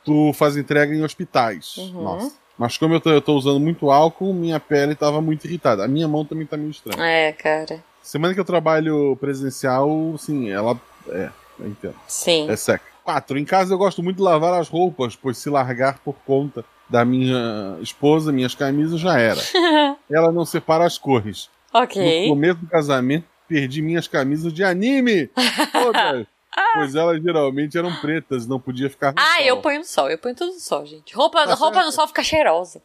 tu 0.04 0.32
faz 0.32 0.56
entrega 0.56 0.92
em 0.92 1.04
hospitais. 1.04 1.76
Uhum. 1.76 2.02
Nossa. 2.02 2.32
Mas 2.58 2.76
como 2.76 2.94
eu 2.94 3.00
tô, 3.00 3.10
eu 3.10 3.22
tô 3.22 3.34
usando 3.34 3.60
muito 3.60 3.90
álcool, 3.90 4.34
minha 4.34 4.58
pele 4.58 4.94
tava 4.96 5.20
muito 5.20 5.46
irritada. 5.46 5.84
A 5.84 5.88
minha 5.88 6.08
mão 6.08 6.24
também 6.24 6.46
tá 6.46 6.56
meio 6.56 6.70
estranha. 6.70 7.02
É, 7.04 7.32
cara. 7.32 7.82
Semana 8.02 8.34
que 8.34 8.40
eu 8.40 8.44
trabalho 8.44 9.16
presencial, 9.20 10.16
sim, 10.18 10.50
ela. 10.50 10.78
É, 11.08 11.30
eu 11.58 11.68
entendo. 11.68 11.94
Sim. 12.08 12.50
É 12.50 12.56
seca. 12.56 12.91
Quatro. 13.04 13.38
Em 13.38 13.44
casa 13.44 13.74
eu 13.74 13.78
gosto 13.78 14.02
muito 14.02 14.16
de 14.18 14.22
lavar 14.22 14.54
as 14.60 14.68
roupas, 14.68 15.16
pois 15.16 15.38
se 15.38 15.50
largar 15.50 15.98
por 16.00 16.14
conta 16.26 16.64
da 16.88 17.04
minha 17.04 17.76
esposa, 17.80 18.30
minhas 18.32 18.54
camisas, 18.54 19.00
já 19.00 19.18
era. 19.18 19.40
ela 20.10 20.30
não 20.30 20.44
separa 20.44 20.84
as 20.84 20.98
cores. 20.98 21.48
Ok. 21.72 22.22
No 22.28 22.34
começo 22.34 22.60
do 22.60 22.66
casamento, 22.66 23.24
perdi 23.48 23.80
minhas 23.82 24.06
camisas 24.06 24.52
de 24.52 24.62
anime. 24.62 25.28
Todas. 25.72 26.26
Pois 26.74 26.94
elas 26.94 27.22
geralmente 27.22 27.78
eram 27.78 27.90
pretas, 27.96 28.46
não 28.46 28.60
podia 28.60 28.90
ficar 28.90 29.12
no 29.14 29.18
Ah, 29.18 29.36
sol. 29.38 29.46
eu 29.46 29.56
ponho 29.62 29.78
no 29.78 29.84
sol, 29.86 30.10
eu 30.10 30.18
ponho 30.18 30.34
tudo 30.34 30.52
no 30.52 30.60
sol, 30.60 30.84
gente. 30.84 31.14
Roupa, 31.14 31.46
tá 31.46 31.54
roupa 31.54 31.82
no 31.82 31.90
sol 31.90 32.06
fica 32.06 32.22
cheirosa. 32.22 32.82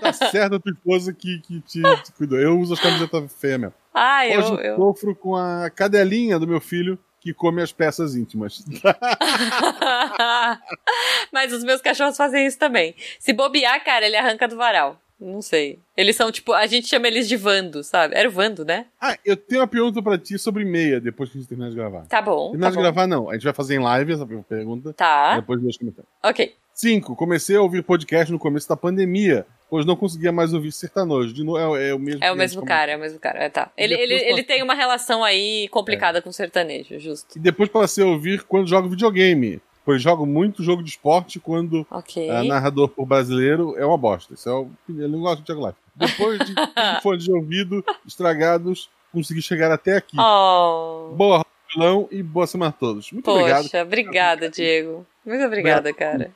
Tá 0.00 0.10
certo 0.30 0.54
a 0.54 0.58
tua 0.58 0.72
esposa 0.72 1.12
que, 1.12 1.38
que 1.40 1.60
te, 1.60 1.82
te 1.82 2.12
cuidou. 2.16 2.38
Eu 2.38 2.58
uso 2.58 2.72
as 2.72 2.80
camisetas 2.80 3.30
feias 3.38 3.60
mesmo. 3.60 3.74
Ah, 3.92 4.22
Hoje 4.24 4.52
eu, 4.52 4.56
eu 4.58 4.76
sofro 4.76 5.14
com 5.14 5.36
a 5.36 5.68
cadelinha 5.68 6.38
do 6.38 6.46
meu 6.48 6.62
filho 6.62 6.98
que 7.24 7.32
come 7.32 7.62
as 7.62 7.72
peças 7.72 8.14
íntimas. 8.14 8.62
Mas 11.32 11.54
os 11.54 11.64
meus 11.64 11.80
cachorros 11.80 12.18
fazem 12.18 12.46
isso 12.46 12.58
também. 12.58 12.94
Se 13.18 13.32
bobear, 13.32 13.82
cara, 13.82 14.06
ele 14.06 14.14
arranca 14.14 14.46
do 14.46 14.56
varal. 14.56 15.00
Não 15.18 15.40
sei. 15.40 15.78
Eles 15.96 16.16
são 16.16 16.30
tipo, 16.30 16.52
a 16.52 16.66
gente 16.66 16.86
chama 16.86 17.06
eles 17.06 17.26
de 17.26 17.34
Vando, 17.34 17.82
sabe? 17.82 18.14
Era 18.14 18.28
o 18.28 18.32
Vando, 18.32 18.62
né? 18.62 18.84
Ah, 19.00 19.16
eu 19.24 19.38
tenho 19.38 19.62
uma 19.62 19.66
pergunta 19.66 20.02
pra 20.02 20.18
ti 20.18 20.38
sobre 20.38 20.66
meia 20.66 21.00
depois 21.00 21.30
que 21.30 21.38
a 21.38 21.40
gente 21.40 21.48
terminar 21.48 21.70
de 21.70 21.76
gravar. 21.76 22.04
Tá 22.06 22.20
bom. 22.20 22.50
Terminar 22.50 22.66
tá 22.66 22.70
de 22.72 22.76
bom. 22.76 22.82
gravar, 22.82 23.06
não. 23.06 23.30
A 23.30 23.32
gente 23.32 23.44
vai 23.44 23.54
fazer 23.54 23.76
em 23.76 23.78
live 23.78 24.12
essa 24.12 24.26
pergunta. 24.26 24.92
Tá. 24.92 25.36
Depois 25.36 25.62
dos 25.62 25.78
comentários. 25.78 26.12
Ok. 26.22 26.54
5. 26.74 27.14
Comecei 27.14 27.56
a 27.56 27.62
ouvir 27.62 27.82
podcast 27.82 28.32
no 28.32 28.38
começo 28.38 28.68
da 28.68 28.76
pandemia, 28.76 29.46
pois 29.70 29.86
não 29.86 29.96
conseguia 29.96 30.32
mais 30.32 30.52
ouvir 30.52 30.72
sertanojo. 30.72 31.32
De 31.32 31.44
novo, 31.44 31.76
é, 31.76 31.90
é 31.90 31.94
o 31.94 31.98
mesmo. 31.98 32.24
É 32.24 32.32
o 32.32 32.36
mesmo 32.36 32.64
cara, 32.64 32.92
é 32.92 32.96
o 32.96 33.00
mesmo 33.00 33.18
cara. 33.18 33.44
É, 33.44 33.48
tá. 33.48 33.70
Ele, 33.76 33.94
ele, 33.94 34.14
ele 34.14 34.42
tem 34.42 34.62
uma 34.62 34.74
relação 34.74 35.22
aí 35.22 35.68
complicada 35.68 36.18
é. 36.18 36.20
com 36.20 36.32
sertanejo, 36.32 36.98
justo. 36.98 37.38
E 37.38 37.40
depois 37.40 37.68
passei 37.68 38.04
a 38.04 38.06
ouvir 38.08 38.42
quando 38.42 38.68
jogo 38.68 38.88
videogame 38.88 39.62
pois 39.84 40.00
jogo 40.00 40.24
muito 40.24 40.62
jogo 40.62 40.82
de 40.82 40.90
esporte 40.90 41.38
quando 41.38 41.86
okay. 41.90 42.28
é 42.30 42.42
narrador 42.42 42.88
por 42.88 43.06
brasileiro 43.06 43.76
é 43.76 43.84
uma 43.84 43.98
bosta. 43.98 44.34
Isso 44.34 44.48
é 44.48 44.52
o, 44.52 44.70
eu 44.88 45.08
não 45.08 45.20
gosto 45.20 45.40
de 45.40 45.44
Thiago 45.44 45.66
Life. 45.66 45.78
Depois 45.94 46.38
de 46.38 46.54
fones 47.02 47.24
de 47.24 47.32
ouvido 47.32 47.84
estragados, 48.06 48.88
consegui 49.12 49.42
chegar 49.42 49.70
até 49.70 49.96
aqui. 49.96 50.16
Oh. 50.18 51.12
Boa, 51.14 51.44
vilão 51.74 52.08
e 52.10 52.22
boa 52.22 52.46
semana 52.46 52.70
a 52.70 52.72
todos. 52.72 53.10
Muito 53.10 53.24
Poxa, 53.24 53.38
obrigado. 53.40 53.62
Poxa, 53.62 53.82
obrigada, 53.82 54.48
Diego. 54.48 55.06
Muito 55.24 55.44
obrigada, 55.44 55.92
cara. 55.92 56.32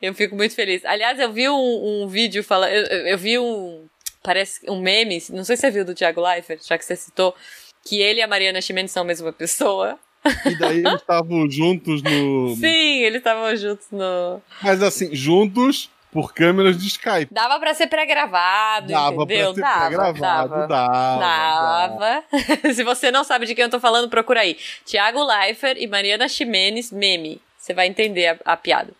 Eu 0.00 0.14
fico 0.14 0.34
muito 0.34 0.54
feliz. 0.54 0.84
Aliás, 0.84 1.18
eu 1.18 1.32
vi 1.32 1.48
um, 1.48 2.02
um 2.02 2.08
vídeo 2.08 2.42
falando. 2.42 2.70
Eu, 2.70 3.06
eu, 3.06 3.18
vi 3.18 3.38
um. 3.38 3.86
Parece 4.22 4.60
um 4.68 4.80
meme, 4.80 5.22
não 5.30 5.44
sei 5.44 5.56
se 5.56 5.62
você 5.62 5.70
viu 5.70 5.84
do 5.84 5.94
Thiago 5.94 6.20
Leifert, 6.20 6.60
já 6.66 6.76
que 6.76 6.84
você 6.84 6.94
citou, 6.94 7.34
que 7.84 8.00
ele 8.00 8.20
e 8.20 8.22
a 8.22 8.28
Mariana 8.28 8.60
Ximenes 8.60 8.90
são 8.90 9.02
a 9.02 9.06
mesma 9.06 9.32
pessoa. 9.32 9.98
E 10.44 10.58
daí 10.58 10.78
eles 10.78 10.94
estavam 11.00 11.50
juntos 11.50 12.02
no. 12.02 12.54
Sim, 12.56 13.00
eles 13.00 13.18
estavam 13.18 13.54
juntos 13.56 13.86
no. 13.90 14.42
Mas 14.62 14.82
assim, 14.82 15.14
juntos 15.14 15.90
por 16.12 16.32
câmeras 16.34 16.76
de 16.78 16.88
Skype. 16.88 17.28
Dava 17.32 17.58
pra 17.60 17.72
ser 17.74 17.86
pré-gravado, 17.86 18.88
Dava 18.88 19.22
entendeu? 19.22 19.54
pra 19.54 19.54
ser 19.54 19.60
dava, 19.60 19.80
pré-gravado, 19.86 20.48
dava. 20.50 20.66
dava. 20.66 21.18
dava. 21.20 21.98
Dava. 21.98 22.24
Se 22.74 22.82
você 22.82 23.10
não 23.10 23.24
sabe 23.24 23.46
de 23.46 23.54
quem 23.54 23.64
eu 23.64 23.70
tô 23.70 23.78
falando, 23.80 24.08
procura 24.08 24.40
aí. 24.40 24.56
Tiago 24.84 25.22
Leifert 25.24 25.76
e 25.80 25.86
Mariana 25.86 26.28
Ximenes, 26.28 26.90
meme. 26.90 27.40
Você 27.58 27.72
vai 27.74 27.86
entender 27.86 28.26
a, 28.28 28.52
a 28.52 28.56
piada. 28.56 28.92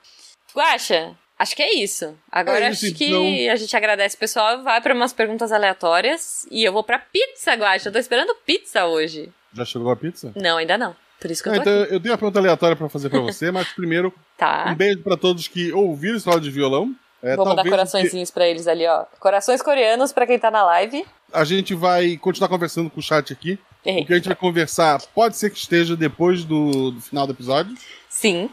Guaxa, 0.54 1.16
acho 1.38 1.56
que 1.56 1.62
é 1.62 1.74
isso. 1.74 2.16
Agora 2.30 2.66
É 2.66 2.70
isso, 2.70 2.86
acho 2.86 2.94
que 2.94 3.06
então. 3.06 3.52
a 3.52 3.56
gente 3.56 3.76
agradece 3.76 4.16
o 4.16 4.18
pessoal, 4.18 4.62
vai 4.62 4.80
pra 4.80 4.94
umas 4.94 5.12
perguntas 5.12 5.50
aleatórias. 5.52 6.46
E 6.50 6.62
eu 6.64 6.72
vou 6.72 6.84
pra 6.84 6.98
pizza, 6.98 7.54
Guaxa. 7.54 7.88
Eu 7.88 7.92
tô 7.92 7.98
esperando 7.98 8.34
pizza 8.44 8.86
hoje. 8.86 9.30
Já 9.52 9.64
chegou 9.64 9.90
a 9.90 9.96
pizza? 9.96 10.32
Não, 10.36 10.56
ainda 10.58 10.76
não. 10.78 10.94
Por 11.20 11.30
isso 11.30 11.42
que 11.42 11.48
eu 11.48 11.52
Ah, 11.52 11.56
tô 11.56 11.62
então 11.62 11.82
aqui. 11.82 11.94
eu 11.94 12.00
tenho 12.00 12.12
uma 12.12 12.18
pergunta 12.18 12.38
aleatória 12.38 12.76
pra 12.76 12.88
fazer 12.88 13.10
pra 13.10 13.20
você, 13.20 13.50
mas 13.50 13.68
primeiro, 13.68 14.08
um 14.08 14.12
Tá. 14.38 14.74
beijo 14.74 15.02
pra 15.02 15.16
todos 15.16 15.46
que 15.48 15.72
ouviram 15.72 16.16
esse 16.16 16.28
aula 16.28 16.40
de 16.40 16.50
violão. 16.50 16.94
É, 17.22 17.36
Vou 17.36 17.44
mandar 17.44 17.56
talvez 17.56 17.74
coraçõezinhos 17.76 18.30
pra 18.30 18.46
eles 18.48 18.66
ali, 18.66 18.86
ó. 18.86 19.04
Corações 19.18 19.60
coreanos 19.60 20.10
pra 20.10 20.26
quem 20.26 20.38
tá 20.38 20.50
na 20.50 20.64
live. 20.64 21.04
A 21.30 21.44
gente 21.44 21.74
vai 21.74 22.16
continuar 22.16 22.48
conversando 22.48 22.88
com 22.88 22.98
o 22.98 23.02
chat 23.02 23.30
aqui. 23.32 23.58
Errei. 23.84 24.02
O 24.02 24.06
que 24.06 24.12
a 24.14 24.16
gente 24.16 24.26
vai 24.26 24.36
conversar 24.36 25.00
pode 25.14 25.36
ser 25.36 25.50
que 25.50 25.58
esteja 25.58 25.94
depois 25.94 26.44
do, 26.44 26.90
do 26.92 27.00
final 27.00 27.26
do 27.26 27.34
episódio. 27.34 27.76
Sim. 28.08 28.48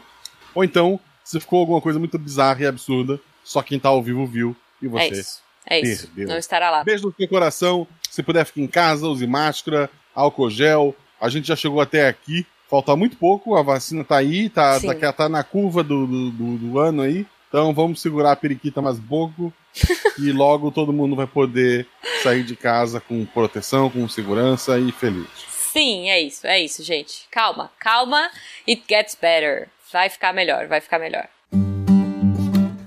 Ou 0.54 0.62
então, 0.62 1.00
se 1.24 1.40
ficou 1.40 1.60
alguma 1.60 1.80
coisa 1.80 1.98
muito 1.98 2.18
bizarra 2.18 2.62
e 2.62 2.66
absurda, 2.66 3.18
só 3.42 3.62
quem 3.62 3.78
tá 3.78 3.88
ao 3.88 4.02
vivo 4.02 4.26
viu 4.26 4.54
e 4.82 4.86
É 4.86 4.88
você. 4.90 5.08
isso. 5.20 5.40
É 5.66 5.80
isso. 5.80 6.06
perdeu. 6.08 6.28
Não 6.28 6.36
estará 6.38 6.70
lá. 6.70 6.84
Beijo 6.84 7.06
no 7.06 7.14
seu 7.14 7.28
coração. 7.28 7.86
Se 8.10 8.22
puder, 8.22 8.44
fique 8.44 8.60
em 8.60 8.66
casa, 8.66 9.06
use 9.06 9.26
máscara, 9.26 9.88
álcool 10.14 10.50
gel. 10.50 10.94
A 11.20 11.28
gente 11.30 11.48
já 11.48 11.56
chegou 11.56 11.80
até 11.80 12.06
aqui. 12.06 12.46
Falta 12.68 12.94
muito 12.94 13.16
pouco, 13.16 13.56
a 13.56 13.62
vacina 13.62 14.04
tá 14.04 14.16
aí, 14.18 14.48
tá, 14.50 14.78
tá, 14.80 15.12
tá 15.12 15.28
na 15.28 15.42
curva 15.42 15.82
do, 15.82 16.06
do, 16.06 16.30
do- 16.30 16.58
do 16.58 16.78
ano 16.78 17.02
aí. 17.02 17.26
Então 17.48 17.72
vamos 17.72 18.00
segurar 18.02 18.32
a 18.32 18.36
periquita 18.36 18.82
mais 18.82 18.98
pouco. 18.98 19.52
e 20.18 20.32
logo 20.32 20.70
todo 20.70 20.92
mundo 20.92 21.14
vai 21.16 21.26
poder 21.26 21.86
sair 22.22 22.42
de 22.42 22.54
casa 22.56 23.00
com 23.00 23.24
proteção, 23.24 23.88
com 23.88 24.06
segurança 24.08 24.78
e 24.78 24.90
feliz. 24.92 25.28
Sim, 25.72 26.10
é 26.10 26.20
isso, 26.20 26.46
é 26.46 26.60
isso, 26.62 26.82
gente. 26.82 27.26
Calma, 27.30 27.70
calma. 27.78 28.28
It 28.66 28.82
gets 28.88 29.16
better. 29.20 29.68
Vai 29.92 30.08
ficar 30.10 30.32
melhor, 30.34 30.66
vai 30.66 30.80
ficar 30.80 30.98
melhor. 30.98 31.26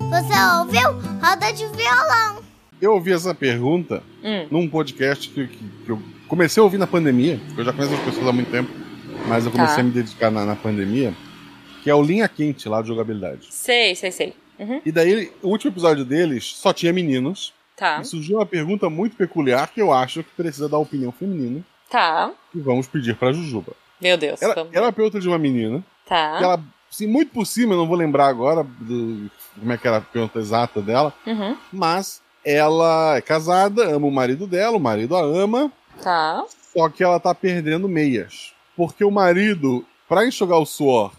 Você 0.10 0.60
ouviu? 0.60 0.92
Roda 1.24 1.52
de 1.54 1.66
violão. 1.68 2.44
Eu 2.82 2.94
ouvi 2.94 3.14
essa 3.14 3.34
pergunta 3.34 4.04
Hum. 4.24 4.48
num 4.52 4.68
podcast 4.70 5.30
que, 5.30 5.48
que- 5.48 5.70
que 5.86 5.90
eu 5.90 6.02
comecei 6.28 6.60
a 6.60 6.64
ouvir 6.64 6.78
na 6.78 6.88
pandemia, 6.88 7.40
porque 7.48 7.62
eu 7.62 7.66
já 7.66 7.74
conheço 7.74 7.94
as 7.96 8.02
pessoas 8.02 8.28
há 8.28 8.32
muito 8.34 8.52
tempo, 8.52 8.70
mas 9.28 9.46
eu 9.46 9.52
comecei 9.52 9.76
Tá. 9.76 9.82
a 9.82 9.84
me 9.84 9.92
dedicar 9.92 10.32
na, 10.32 10.46
na 10.46 10.56
pandemia, 10.56 11.14
que 11.84 11.90
é 11.90 11.96
o 11.96 12.02
Linha 12.02 12.28
Quente 12.28 12.68
lá 12.70 12.82
de 12.82 12.88
jogabilidade. 12.90 13.48
Sei, 13.50 13.96
sei, 13.96 14.12
sei. 14.12 14.34
Uhum. 14.60 14.82
E 14.86 14.92
daí, 14.92 15.32
o 15.42 15.48
último 15.50 15.72
episódio 15.72 16.06
deles 16.06 16.46
só 16.56 16.72
tinha 16.74 16.94
meninos, 16.94 17.54
Tá, 17.76 18.00
e 18.02 18.06
surgiu 18.06 18.38
uma 18.38 18.46
pergunta 18.46 18.90
muito 18.92 19.16
peculiar 19.16 19.68
que 19.74 19.82
eu 19.82 19.92
acho 19.92 20.24
que 20.24 20.30
precisa 20.38 20.70
da 20.70 20.78
opinião 20.78 21.12
feminina, 21.12 21.64
tá. 21.90 22.32
que 22.52 22.60
vamos 22.60 22.88
pedir 22.88 23.16
pra 23.16 23.34
Jujuba. 23.34 23.74
Meu 24.00 24.18
Deus. 24.18 24.40
Ela, 24.42 24.68
ela 24.72 24.88
é 24.88 24.92
pergunta 24.92 25.20
de 25.20 25.28
uma 25.28 25.38
menina, 25.40 25.84
Tá. 26.08 26.38
que 26.38 26.44
ela, 26.44 26.64
assim, 26.92 27.08
muito 27.08 27.32
por 27.32 27.46
cima, 27.48 27.74
eu 27.74 27.78
não 27.78 27.88
vou 27.88 27.98
lembrar 27.98 28.28
agora 28.28 28.64
do, 28.64 29.32
como 29.60 29.72
é 29.74 29.78
que 29.78 29.88
era 29.88 29.98
a 29.98 30.02
pergunta 30.02 30.38
exata 30.38 30.80
dela, 30.80 31.12
Uhum. 31.26 31.58
mas 31.74 32.22
ela 32.46 33.16
é 33.18 33.22
casada, 33.22 33.84
ama 33.96 34.06
o 34.06 34.12
marido 34.12 34.46
dela, 34.46 34.78
o 34.78 34.80
marido 34.80 35.16
a 35.16 35.22
ama, 35.22 35.72
Tá. 36.04 36.44
Só 36.74 36.88
que 36.88 37.04
ela 37.04 37.20
tá 37.20 37.34
perdendo 37.36 37.90
meias. 37.90 38.54
Porque 38.76 39.04
o 39.04 39.12
marido, 39.12 39.86
pra 40.08 40.26
enxugar 40.26 40.60
o 40.60 40.66
suor, 40.66 41.12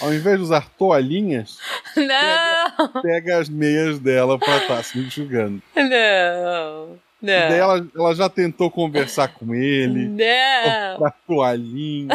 ao 0.00 0.12
invés 0.12 0.36
de 0.36 0.42
usar 0.42 0.68
toalhinhas, 0.76 1.58
Não! 1.96 3.02
pega 3.02 3.38
as 3.38 3.48
meias 3.48 3.98
dela 3.98 4.38
pra 4.38 4.56
estar 4.58 4.82
se 4.82 4.98
enxugando. 4.98 5.62
Não! 5.74 6.98
Daí 7.22 7.48
Não! 7.50 7.56
ela, 7.56 7.86
ela 7.96 8.14
já 8.14 8.28
tentou 8.28 8.70
conversar 8.70 9.28
com 9.28 9.54
ele, 9.54 10.08
Não! 10.08 10.92
comprar 10.94 11.16
toalhinha, 11.26 12.08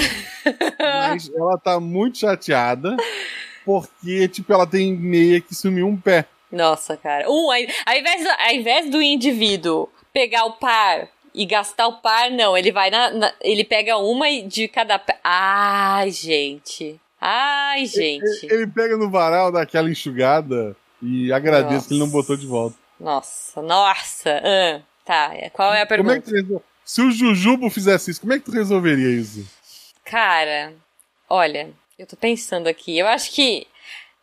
mas 0.79 1.31
ela 1.33 1.57
tá 1.57 1.79
muito 1.79 2.19
chateada 2.19 2.95
porque, 3.65 4.27
tipo, 4.27 4.51
ela 4.53 4.67
tem 4.67 4.93
meia 4.93 5.39
que 5.41 5.55
sumiu 5.55 5.87
um 5.87 5.97
pé. 5.97 6.25
Nossa, 6.51 6.97
cara. 6.97 7.29
Um, 7.29 7.49
ao, 7.51 7.57
invés 7.97 8.25
ao 8.27 8.51
invés 8.53 8.89
do 8.89 9.01
indivíduo 9.01 9.87
pegar 10.13 10.45
o 10.45 10.53
par 10.53 11.07
e 11.33 11.45
gastar 11.45 11.87
o 11.87 11.97
par, 12.01 12.29
não. 12.31 12.57
Ele 12.57 12.71
vai 12.71 12.89
na. 12.89 13.09
na- 13.11 13.33
ele 13.41 13.63
pega 13.63 13.97
uma 13.97 14.25
de 14.43 14.67
cada 14.67 14.97
pé. 14.99 15.19
Ai, 15.23 16.11
gente. 16.11 16.99
Ai, 17.19 17.85
gente. 17.85 18.45
Ele 18.45 18.67
pega 18.67 18.97
no 18.97 19.09
varal, 19.09 19.51
dá 19.51 19.61
aquela 19.61 19.89
enxugada 19.89 20.75
e 21.01 21.31
agradece 21.31 21.73
Nossa. 21.75 21.87
que 21.87 21.93
ele 21.93 21.99
não 21.99 22.09
botou 22.09 22.35
de 22.35 22.45
volta. 22.47 22.75
Nossa, 22.99 23.61
nossa. 23.61 24.41
Ah, 24.43 24.81
tá. 25.05 25.31
Qual 25.53 25.73
é 25.73 25.81
a 25.81 25.85
Como 25.87 26.03
pergunta? 26.03 26.17
é 26.17 26.19
que 26.21 26.27
tu 26.27 26.33
resol- 26.33 26.63
Se 26.83 27.01
o 27.01 27.11
Jujubo 27.11 27.69
fizesse 27.69 28.11
isso, 28.11 28.21
como 28.21 28.33
é 28.33 28.39
que 28.39 28.45
tu 28.45 28.51
resolveria 28.51 29.09
isso? 29.09 29.45
Cara, 30.03 30.73
olha, 31.29 31.69
eu 31.97 32.05
tô 32.07 32.15
pensando 32.15 32.67
aqui. 32.67 32.97
Eu 32.97 33.07
acho 33.07 33.31
que 33.31 33.67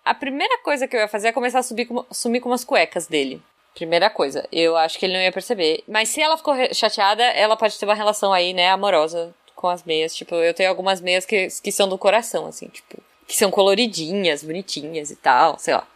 a 0.05 0.13
primeira 0.15 0.59
coisa 0.59 0.87
que 0.89 0.95
eu 0.97 1.01
ia 1.01 1.09
fazer 1.09 1.29
é 1.29 1.33
começar 1.33 1.61
a 1.61 1.63
subir 1.63 1.87
com, 1.87 2.05
sumir 2.11 2.41
com 2.41 2.49
umas 2.51 2.65
cuecas 2.65 3.07
dele. 3.07 3.41
Primeira 3.79 4.11
coisa. 4.11 4.45
Eu 4.51 4.77
acho 4.77 4.99
que 4.99 5.07
ele 5.07 5.13
não 5.13 5.21
ia 5.21 5.31
perceber. 5.31 5.85
Mas 5.87 6.09
se 6.09 6.21
ela 6.21 6.37
ficou 6.37 6.53
chateada, 6.75 7.23
ela 7.23 7.57
pode 7.57 7.79
ter 7.79 7.85
uma 7.85 7.95
relação 7.95 8.33
aí, 8.33 8.53
né, 8.53 8.71
amorosa 8.71 9.33
com 9.55 9.69
as 9.69 9.85
meias. 9.85 10.17
Tipo, 10.17 10.35
eu 10.35 10.53
tenho 10.53 10.69
algumas 10.69 11.01
meias 11.01 11.25
que, 11.25 11.47
que 11.63 11.71
são 11.71 11.89
do 11.89 11.97
coração, 11.97 12.47
assim, 12.47 12.67
tipo, 12.67 13.01
que 13.25 13.37
são 13.37 13.53
coloridinhas, 13.53 14.43
bonitinhas 14.43 15.13
e 15.13 15.17
tal, 15.17 15.61
sei 15.61 15.75
lá. 15.75 15.87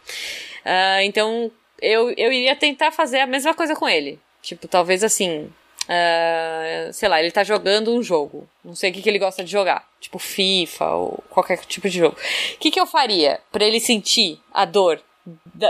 Ah, 0.63 1.03
então, 1.03 1.51
eu, 1.81 2.09
eu 2.11 2.31
iria 2.31 2.55
tentar 2.55 2.89
fazer 2.89 3.19
a 3.19 3.27
mesma 3.27 3.53
coisa 3.53 3.75
com 3.75 3.89
ele. 3.89 4.17
Tipo, 4.41 4.65
talvez 4.65 5.03
assim. 5.03 5.51
ah, 5.89 6.89
sei 6.93 7.09
lá, 7.09 7.19
ele 7.19 7.31
tá 7.31 7.43
jogando 7.43 7.93
um 7.93 8.01
jogo. 8.01 8.47
Não 8.63 8.75
sei 8.75 8.91
o 8.91 8.93
que, 8.93 9.01
que 9.01 9.09
ele 9.09 9.19
gosta 9.19 9.43
de 9.43 9.51
jogar. 9.51 9.85
Tipo 9.99 10.17
FIFA 10.19 10.89
ou 10.91 11.23
qualquer 11.29 11.57
tipo 11.65 11.89
de 11.89 11.99
jogo. 11.99 12.15
O 12.55 12.57
que, 12.59 12.71
que 12.71 12.79
eu 12.79 12.85
faria 12.85 13.41
pra 13.51 13.65
ele 13.65 13.81
sentir 13.81 14.39
a 14.53 14.63
dor 14.63 15.01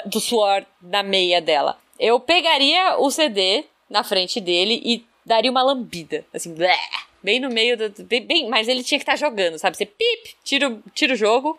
do 0.05 0.19
suor 0.19 0.63
da 0.79 1.01
meia 1.01 1.41
dela? 1.41 1.81
Eu 1.99 2.19
pegaria 2.19 2.97
o 2.97 3.09
CD 3.11 3.63
na 3.89 4.03
frente 4.03 4.39
dele 4.41 4.81
e 4.83 5.05
daria 5.25 5.51
uma 5.51 5.63
lambida. 5.63 6.25
Assim, 6.33 6.53
blé, 6.53 6.77
bem 7.21 7.39
no 7.39 7.49
meio 7.49 7.77
do. 7.77 8.03
Bem, 8.03 8.25
bem- 8.25 8.49
mas 8.49 8.67
ele 8.67 8.83
tinha 8.83 8.97
que 8.99 9.03
estar 9.03 9.15
jogando, 9.15 9.57
sabe? 9.59 9.77
Você 9.77 9.85
pip, 9.85 10.35
tira, 10.43 10.69
o- 10.69 10.83
tira 10.93 11.13
o 11.13 11.15
jogo, 11.15 11.57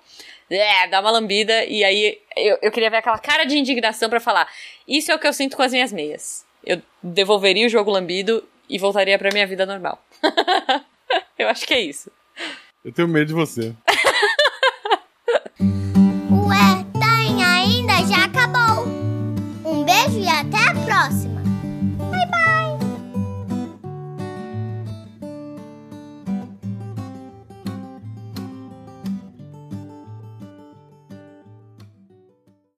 blé, 0.48 0.86
dá 0.88 1.00
uma 1.00 1.10
lambida 1.10 1.64
e 1.64 1.82
aí 1.84 2.18
eu, 2.36 2.58
eu 2.62 2.72
queria 2.72 2.90
ver 2.90 2.98
aquela 2.98 3.18
cara 3.18 3.44
de 3.44 3.56
indignação 3.58 4.10
pra 4.10 4.20
falar: 4.20 4.48
Isso 4.86 5.10
é 5.10 5.14
o 5.14 5.18
que 5.18 5.26
eu 5.26 5.32
sinto 5.32 5.56
com 5.56 5.62
as 5.62 5.72
minhas 5.72 5.92
meias. 5.92 6.44
Eu 6.66 6.80
devolveria 7.02 7.66
o 7.66 7.70
jogo 7.70 7.90
lambido 7.90 8.42
e 8.68 8.78
voltaria 8.78 9.18
pra 9.18 9.30
minha 9.32 9.46
vida 9.46 9.64
normal. 9.66 10.02
eu 11.38 11.48
acho 11.48 11.66
que 11.66 11.74
é 11.74 11.80
isso. 11.80 12.10
Eu 12.84 12.92
tenho 12.92 13.06
medo 13.08 13.26
de 13.28 13.34
você. 13.34 13.74